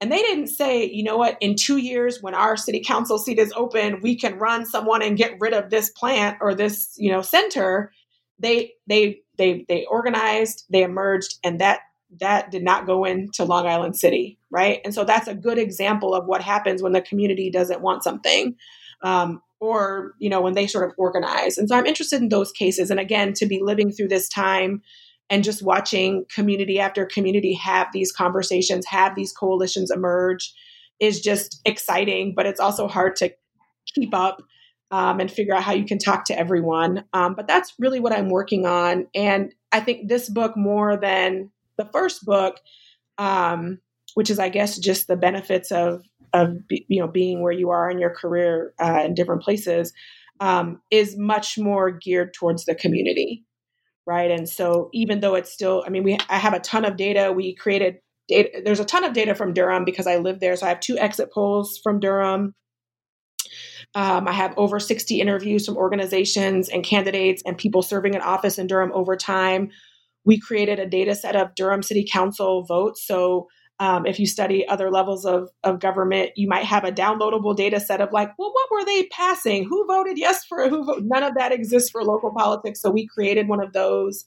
And 0.02 0.12
they 0.12 0.22
didn't 0.22 0.50
say, 0.50 0.88
you 0.88 1.04
know 1.04 1.18
what, 1.18 1.36
in 1.42 1.56
two 1.56 1.78
years, 1.78 2.22
when 2.22 2.36
our 2.36 2.58
city 2.58 2.84
council 2.86 3.18
seat 3.18 3.40
is 3.40 3.52
open, 3.56 4.02
we 4.02 4.16
can 4.16 4.38
run 4.38 4.68
someone 4.68 5.02
and 5.02 5.18
get 5.18 5.40
rid 5.40 5.54
of 5.54 5.72
this 5.72 5.90
plant 5.90 6.38
or 6.42 6.54
this, 6.54 6.94
you 6.96 7.12
know, 7.12 7.24
center. 7.24 7.92
They 8.40 8.74
they 8.88 9.22
they 9.38 9.66
they 9.68 9.86
organized, 9.86 10.66
they 10.70 10.84
emerged, 10.84 11.40
and 11.44 11.60
that 11.60 11.82
that 12.20 12.52
did 12.52 12.64
not 12.64 12.86
go 12.86 13.04
into 13.04 13.44
Long 13.44 13.68
Island 13.68 13.98
City, 13.98 14.38
right? 14.50 14.80
And 14.86 14.94
so 14.94 15.04
that's 15.04 15.28
a 15.28 15.36
good 15.36 15.58
example 15.58 16.14
of 16.14 16.26
what 16.26 16.42
happens 16.42 16.82
when 16.82 16.94
the 16.94 17.02
community 17.02 17.50
doesn't 17.50 17.82
want 17.82 18.04
something. 18.04 18.56
Um, 19.02 19.42
or 19.62 20.14
you 20.20 20.30
know 20.30 20.42
when 20.42 20.54
they 20.54 20.68
sort 20.68 20.86
of 20.86 20.94
organize 20.98 21.58
and 21.58 21.70
so 21.70 21.78
i'm 21.78 21.86
interested 21.86 22.22
in 22.22 22.28
those 22.28 22.52
cases 22.52 22.92
and 22.92 23.00
again 23.00 23.32
to 23.32 23.46
be 23.46 23.62
living 23.64 23.90
through 23.90 24.10
this 24.10 24.28
time 24.28 24.82
and 25.30 25.44
just 25.44 25.64
watching 25.64 26.26
community 26.34 26.80
after 26.80 27.06
community 27.06 27.54
have 27.54 27.88
these 27.94 28.12
conversations, 28.12 28.86
have 28.86 29.16
these 29.16 29.32
coalitions 29.32 29.90
emerge 29.90 30.54
is 31.00 31.20
just 31.20 31.62
exciting, 31.66 32.34
but 32.36 32.46
it's 32.46 32.60
also 32.60 32.88
hard 32.88 33.16
to 33.18 33.34
keep 33.94 34.14
up 34.14 34.42
um, 34.92 35.20
and 35.20 35.32
figure 35.32 35.54
out 35.54 35.64
how 35.64 35.74
you 35.74 35.86
can 35.86 35.98
talk 35.98 36.26
to 36.26 36.38
everyone. 36.38 37.04
Um, 37.14 37.36
but 37.36 37.48
that's 37.48 37.74
really 37.80 38.00
what 38.00 38.14
I'm 38.14 38.30
working 38.30 38.66
on. 38.66 39.08
And 39.16 39.54
I 39.72 39.80
think 39.80 40.08
this 40.08 40.30
book, 40.30 40.56
more 40.56 40.98
than 40.98 41.52
the 41.78 41.86
first 41.86 42.26
book, 42.26 42.60
um, 43.18 43.80
which 44.14 44.30
is, 44.30 44.40
I 44.40 44.50
guess, 44.50 44.78
just 44.78 45.08
the 45.08 45.18
benefits 45.18 45.72
of 45.72 46.04
of 46.34 46.58
you 46.70 47.00
know 47.00 47.08
being 47.08 47.42
where 47.42 47.54
you 47.54 47.70
are 47.70 47.90
in 47.90 47.98
your 48.00 48.10
career 48.10 48.74
uh, 48.82 49.02
in 49.06 49.14
different 49.14 49.42
places, 49.42 49.94
um, 50.40 50.82
is 50.92 51.18
much 51.18 51.58
more 51.58 51.92
geared 51.92 52.34
towards 52.34 52.66
the 52.66 52.76
community 52.76 53.46
right? 54.06 54.32
And 54.32 54.48
so 54.48 54.90
even 54.94 55.20
though 55.20 55.36
it's 55.36 55.52
still, 55.52 55.84
I 55.86 55.90
mean, 55.90 56.04
we 56.04 56.18
I 56.30 56.38
have 56.38 56.54
a 56.54 56.60
ton 56.60 56.86
of 56.86 56.98
data. 56.98 57.32
We 57.32 57.56
created 57.56 57.98
data. 58.28 58.62
There's 58.64 58.80
a 58.80 58.86
ton 58.86 59.04
of 59.04 59.14
data 59.14 59.36
from 59.36 59.54
Durham 59.54 59.86
because 59.86 60.08
I 60.08 60.18
live 60.18 60.40
there. 60.40 60.56
So 60.56 60.66
I 60.66 60.70
have 60.70 60.80
two 60.80 60.98
exit 60.98 61.32
polls 61.34 61.80
from 61.84 62.00
Durham. 62.00 62.54
Um, 63.96 64.28
I 64.28 64.34
have 64.34 64.54
over 64.58 64.80
60 64.80 65.22
interviews 65.22 65.66
from 65.66 65.78
organizations 65.78 66.68
and 66.68 66.84
candidates 66.84 67.42
and 67.46 67.58
people 67.58 67.82
serving 67.82 68.14
in 68.14 68.22
office 68.22 68.60
in 68.60 68.68
Durham 68.68 68.92
over 68.94 69.16
time. 69.16 69.70
We 70.26 70.40
created 70.40 70.80
a 70.80 70.86
data 70.86 71.16
set 71.16 71.36
of 71.36 71.56
Durham 71.56 71.82
City 71.82 72.06
Council 72.10 72.66
votes. 72.66 73.06
So 73.08 73.48
um, 73.80 74.06
if 74.06 74.20
you 74.20 74.28
study 74.28 74.68
other 74.68 74.92
levels 74.92 75.26
of, 75.26 75.50
of 75.64 75.80
government, 75.80 76.32
you 76.36 76.48
might 76.48 76.66
have 76.66 76.84
a 76.84 76.92
downloadable 76.92 77.56
data 77.56 77.80
set 77.80 78.02
of 78.02 78.12
like, 78.12 78.32
well, 78.38 78.52
what 78.52 78.70
were 78.72 78.86
they 78.86 79.08
passing? 79.08 79.66
Who 79.66 79.86
voted 79.86 80.18
yes 80.18 80.46
for 80.46 80.70
who? 80.70 81.02
None 81.02 81.24
of 81.24 81.36
that 81.36 81.52
exists 81.52 81.90
for 81.90 82.04
local 82.04 82.34
politics. 82.34 82.82
So 82.82 82.90
we 82.90 83.08
created 83.08 83.48
one 83.48 83.62
of 83.62 83.74
those. 83.74 84.26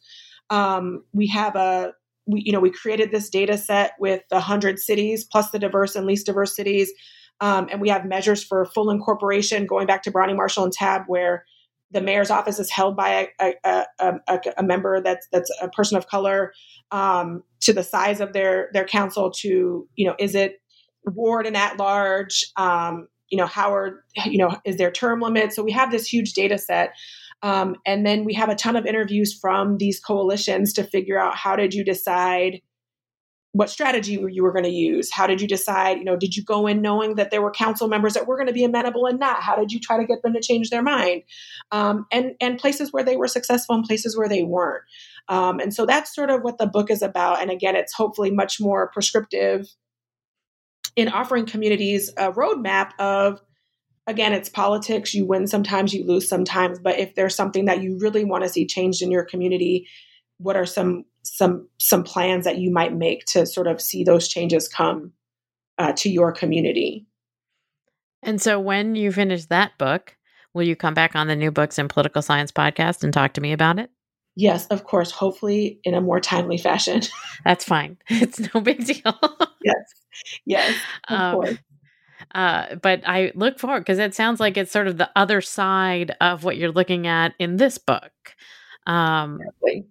Um, 0.51 1.05
we 1.13 1.27
have 1.29 1.57
a, 1.57 1.93
we, 2.27 2.43
you 2.45 2.53
know, 2.53 2.61
we 2.61 2.71
created 2.71 3.11
this 3.11 3.31
data 3.31 3.57
set 3.57 3.93
with 3.99 4.23
a 4.31 4.41
hundred 4.41 4.79
cities 4.79 5.25
plus 5.25 5.51
the 5.51 5.59
diverse 5.59 5.95
and 5.95 6.07
least 6.07 6.27
diverse 6.27 6.55
cities. 6.55 6.93
Um, 7.41 7.69
and 7.71 7.81
we 7.81 7.89
have 7.89 8.05
measures 8.05 8.43
for 8.43 8.65
full 8.67 8.91
incorporation 8.91 9.67
going 9.67 9.87
back 9.87 10.03
to 10.05 10.11
Browning 10.11 10.37
Marshall 10.37 10.65
and 10.65 10.73
Tabb, 10.73 11.03
where 11.07 11.45
the 11.91 12.01
mayor's 12.01 12.31
office 12.31 12.59
is 12.59 12.71
held 12.71 12.97
by 12.97 13.29
a, 13.41 13.55
a, 13.65 13.85
a, 14.01 14.41
a 14.59 14.63
member 14.63 15.01
that's 15.01 15.27
that's 15.33 15.51
a 15.63 15.69
person 15.69 15.97
of 15.97 16.07
color 16.07 16.53
um, 16.91 17.43
to 17.61 17.73
the 17.73 17.83
size 17.83 18.21
of 18.21 18.33
their 18.33 18.69
their 18.73 18.85
council 18.85 19.31
to 19.31 19.89
you 19.95 20.07
know 20.07 20.15
is 20.19 20.35
it 20.35 20.61
ward 21.05 21.47
and 21.47 21.57
at 21.57 21.79
large? 21.79 22.45
Um, 22.57 23.09
you 23.31 23.39
know 23.39 23.47
how 23.47 23.75
are 23.75 24.05
you 24.27 24.39
know 24.39 24.57
is 24.65 24.77
there 24.77 24.91
term 24.91 25.21
limit 25.21 25.53
so 25.53 25.63
we 25.63 25.73
have 25.73 25.91
this 25.91 26.07
huge 26.07 26.33
data 26.33 26.59
set. 26.59 26.93
Um, 27.41 27.77
and 27.87 28.05
then 28.05 28.25
we 28.25 28.35
have 28.35 28.49
a 28.49 28.57
ton 28.57 28.75
of 28.75 28.85
interviews 28.85 29.33
from 29.33 29.79
these 29.79 30.01
coalitions 30.01 30.73
to 30.73 30.83
figure 30.83 31.21
out 31.21 31.37
how 31.37 31.55
did 31.55 31.73
you 31.73 31.85
decide 31.85 32.61
what 33.53 33.71
strategy 33.71 34.19
were 34.19 34.29
you 34.29 34.43
were 34.43 34.53
going 34.53 34.65
to 34.65 34.71
use? 34.71 35.11
How 35.11 35.27
did 35.27 35.41
you 35.41 35.49
decide 35.49 35.99
you 35.99 36.05
know 36.05 36.17
did 36.17 36.37
you 36.37 36.45
go 36.45 36.67
in 36.67 36.83
knowing 36.83 37.15
that 37.15 37.31
there 37.31 37.43
were 37.43 37.51
council 37.51 37.89
members 37.89 38.15
that 38.15 38.27
were 38.27 38.37
going 38.37 38.47
to 38.47 38.53
be 38.53 38.65
amenable 38.65 39.07
and 39.07 39.19
not? 39.19 39.43
How 39.43 39.57
did 39.57 39.73
you 39.73 39.81
try 39.81 39.97
to 39.97 40.07
get 40.07 40.23
them 40.23 40.35
to 40.35 40.41
change 40.41 40.71
their 40.71 40.83
mind? 40.83 41.23
Um, 41.73 42.07
and 42.13 42.33
and 42.41 42.59
places 42.59 42.93
where 42.93 43.05
they 43.05 43.17
were 43.17 43.29
successful 43.29 43.75
and 43.75 43.85
places 43.85 44.17
where 44.17 44.29
they 44.29 44.43
weren't. 44.43 44.85
Um, 45.29 45.61
and 45.61 45.75
so 45.75 45.87
that's 45.87 46.15
sort 46.15 46.31
of 46.31 46.43
what 46.43 46.59
the 46.59 46.67
book 46.67 46.91
is 46.91 47.03
about 47.03 47.41
and 47.41 47.51
again 47.51 47.77
it's 47.77 47.93
hopefully 47.93 48.31
much 48.31 48.61
more 48.61 48.91
prescriptive 48.93 49.67
in 50.97 51.09
offering 51.09 51.47
communities 51.47 52.11
a 52.17 52.33
roadmap 52.33 52.93
of 52.99 53.41
again 54.07 54.33
it's 54.33 54.49
politics 54.49 55.15
you 55.15 55.27
win 55.27 55.47
sometimes 55.47 55.93
you 55.93 56.05
lose 56.07 56.29
sometimes 56.29 56.79
but 56.79 56.99
if 56.99 57.15
there's 57.15 57.35
something 57.35 57.67
that 57.67 57.83
you 57.83 57.99
really 58.01 58.25
want 58.25 58.43
to 58.43 58.49
see 58.49 58.67
changed 58.67 59.03
in 59.03 59.11
your 59.11 59.25
community 59.25 59.87
what 60.39 60.57
are 60.57 60.67
some 60.67 61.05
some 61.37 61.69
some 61.79 62.03
plans 62.03 62.45
that 62.45 62.59
you 62.59 62.71
might 62.71 62.95
make 62.95 63.25
to 63.27 63.47
sort 63.47 63.67
of 63.67 63.81
see 63.81 64.05
those 64.05 64.29
changes 64.29 64.69
come 64.69 65.13
uh, 65.79 65.93
to 65.97 66.11
your 66.11 66.33
community. 66.33 67.07
And 68.23 68.41
so, 68.41 68.59
when 68.59 68.97
you 68.97 69.13
finish 69.13 69.47
that 69.47 69.79
book, 69.79 70.17
will 70.53 70.65
you 70.65 70.77
come 70.77 70.95
back 70.95 71.15
on 71.15 71.29
the 71.29 71.37
New 71.37 71.51
Books 71.51 71.79
in 71.79 71.89
Political 71.89 72.23
Science 72.23 72.51
podcast 72.51 73.05
and 73.05 73.13
talk 73.13 73.35
to 73.35 73.41
me 73.41 73.53
about 73.53 73.79
it? 73.79 73.91
Yes, 74.35 74.67
of 74.67 74.85
course. 74.85 75.11
Hopefully, 75.11 75.81
in 75.85 75.95
a 75.95 76.01
more 76.01 76.21
timely 76.21 76.59
fashion. 76.59 77.03
That's 77.45 77.65
fine. 77.65 77.99
It's 78.09 78.41
no 78.55 78.61
big 78.61 78.85
deal. 78.85 79.19
yes, 79.65 79.95
yes, 80.45 80.77
of 81.09 81.19
um, 81.19 81.35
course. 81.35 81.59
Uh, 82.35 82.75
but 82.77 83.03
I 83.07 83.33
look 83.35 83.59
forward 83.59 83.81
because 83.81 83.99
it 83.99 84.15
sounds 84.15 84.41
like 84.41 84.57
it's 84.57 84.73
sort 84.73 84.89
of 84.89 84.99
the 84.99 85.09
other 85.15 85.41
side 85.41 86.17
of 86.21 86.43
what 86.45 86.57
you're 86.57 86.73
looking 86.73 87.07
at 87.07 87.35
in 87.39 87.57
this 87.57 87.79
book. 87.79 88.13
Um, 88.87 89.39
exactly 89.41 89.87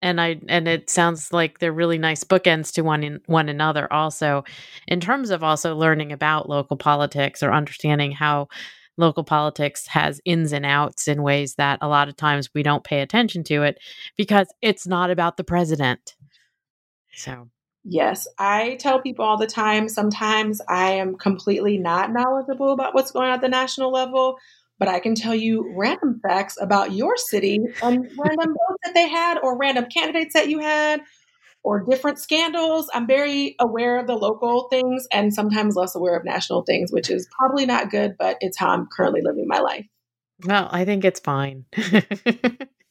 and 0.00 0.20
I 0.20 0.40
and 0.48 0.68
it 0.68 0.90
sounds 0.90 1.32
like 1.32 1.58
they're 1.58 1.72
really 1.72 1.98
nice 1.98 2.24
bookends 2.24 2.72
to 2.74 2.82
one 2.82 3.02
in, 3.02 3.20
one 3.26 3.48
another. 3.48 3.92
Also, 3.92 4.44
in 4.86 5.00
terms 5.00 5.30
of 5.30 5.42
also 5.42 5.74
learning 5.74 6.12
about 6.12 6.48
local 6.48 6.76
politics 6.76 7.42
or 7.42 7.52
understanding 7.52 8.12
how 8.12 8.48
local 8.96 9.24
politics 9.24 9.86
has 9.86 10.20
ins 10.24 10.52
and 10.52 10.66
outs 10.66 11.08
in 11.08 11.22
ways 11.22 11.54
that 11.54 11.78
a 11.80 11.88
lot 11.88 12.08
of 12.08 12.16
times 12.16 12.50
we 12.54 12.62
don't 12.62 12.84
pay 12.84 13.00
attention 13.00 13.44
to 13.44 13.62
it 13.62 13.78
because 14.16 14.48
it's 14.60 14.86
not 14.86 15.10
about 15.10 15.36
the 15.36 15.44
president. 15.44 16.16
So, 17.14 17.48
yes, 17.84 18.26
I 18.38 18.76
tell 18.80 19.00
people 19.00 19.24
all 19.24 19.38
the 19.38 19.46
time 19.46 19.88
sometimes 19.88 20.60
I 20.68 20.92
am 20.92 21.16
completely 21.16 21.78
not 21.78 22.12
knowledgeable 22.12 22.72
about 22.72 22.94
what's 22.94 23.12
going 23.12 23.28
on 23.28 23.34
at 23.34 23.40
the 23.40 23.48
national 23.48 23.92
level, 23.92 24.38
but 24.78 24.88
I 24.88 25.00
can 25.00 25.14
tell 25.14 25.34
you 25.34 25.72
random 25.76 26.20
facts 26.22 26.56
about 26.60 26.92
your 26.92 27.16
city 27.16 27.60
and 27.82 28.08
random 28.18 28.48
votes 28.48 28.80
that 28.84 28.94
they 28.94 29.08
had 29.08 29.38
or 29.38 29.58
random 29.58 29.86
candidates 29.92 30.34
that 30.34 30.48
you 30.48 30.60
had 30.60 31.00
or 31.62 31.84
different 31.84 32.18
scandals. 32.18 32.88
I'm 32.94 33.06
very 33.06 33.56
aware 33.58 33.98
of 33.98 34.06
the 34.06 34.14
local 34.14 34.68
things 34.68 35.06
and 35.12 35.34
sometimes 35.34 35.76
less 35.76 35.94
aware 35.94 36.16
of 36.16 36.24
national 36.24 36.62
things, 36.62 36.92
which 36.92 37.10
is 37.10 37.28
probably 37.38 37.66
not 37.66 37.90
good, 37.90 38.16
but 38.18 38.36
it's 38.40 38.58
how 38.58 38.70
I'm 38.70 38.86
currently 38.86 39.20
living 39.22 39.46
my 39.46 39.60
life. 39.60 39.86
Well, 40.44 40.68
I 40.70 40.84
think 40.84 41.04
it's 41.04 41.20
fine. 41.20 41.64
I 41.76 41.92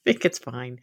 think 0.05 0.25
it's 0.25 0.39
fine. 0.39 0.79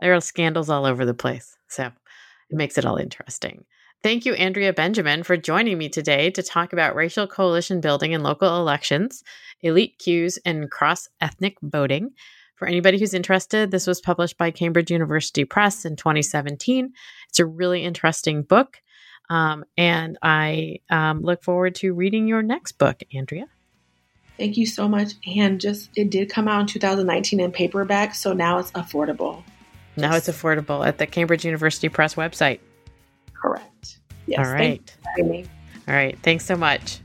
There 0.00 0.14
are 0.14 0.20
scandals 0.20 0.68
all 0.68 0.84
over 0.84 1.04
the 1.04 1.14
place. 1.14 1.56
So 1.68 1.84
it 1.84 2.56
makes 2.56 2.76
it 2.76 2.84
all 2.84 2.96
interesting. 2.96 3.64
Thank 4.02 4.26
you, 4.26 4.34
Andrea 4.34 4.72
Benjamin, 4.72 5.22
for 5.22 5.36
joining 5.36 5.78
me 5.78 5.88
today 5.88 6.30
to 6.32 6.42
talk 6.42 6.72
about 6.72 6.96
racial 6.96 7.28
coalition 7.28 7.80
building 7.80 8.10
in 8.10 8.24
local 8.24 8.58
elections, 8.58 9.22
elite 9.62 9.98
cues, 9.98 10.38
and 10.44 10.70
cross 10.70 11.08
ethnic 11.20 11.56
voting. 11.62 12.10
For 12.56 12.68
anybody 12.68 12.98
who's 12.98 13.14
interested, 13.14 13.70
this 13.70 13.86
was 13.86 14.00
published 14.00 14.38
by 14.38 14.50
Cambridge 14.50 14.90
University 14.90 15.44
Press 15.44 15.84
in 15.84 15.96
2017. 15.96 16.92
It's 17.28 17.40
a 17.40 17.46
really 17.46 17.82
interesting 17.82 18.42
book. 18.42 18.80
Um, 19.30 19.64
and 19.76 20.18
I 20.22 20.78
um, 20.90 21.22
look 21.22 21.42
forward 21.42 21.74
to 21.76 21.92
reading 21.92 22.28
your 22.28 22.42
next 22.42 22.72
book, 22.72 23.02
Andrea. 23.14 23.46
Thank 24.38 24.56
you 24.56 24.66
so 24.66 24.88
much. 24.88 25.14
And 25.36 25.60
just, 25.60 25.90
it 25.96 26.10
did 26.10 26.30
come 26.30 26.48
out 26.48 26.60
in 26.60 26.66
2019 26.66 27.40
in 27.40 27.52
paperback, 27.52 28.14
so 28.14 28.32
now 28.32 28.58
it's 28.58 28.70
affordable. 28.72 29.42
Now 29.96 30.14
it's 30.16 30.28
affordable 30.28 30.86
at 30.86 30.98
the 30.98 31.06
Cambridge 31.06 31.44
University 31.44 31.88
Press 31.88 32.14
website. 32.14 32.60
Correct. 33.34 33.98
Yes. 34.26 34.46
All 34.46 34.52
right. 34.52 34.96
All 35.18 35.94
right. 35.94 36.18
Thanks 36.22 36.46
so 36.46 36.56
much. 36.56 37.01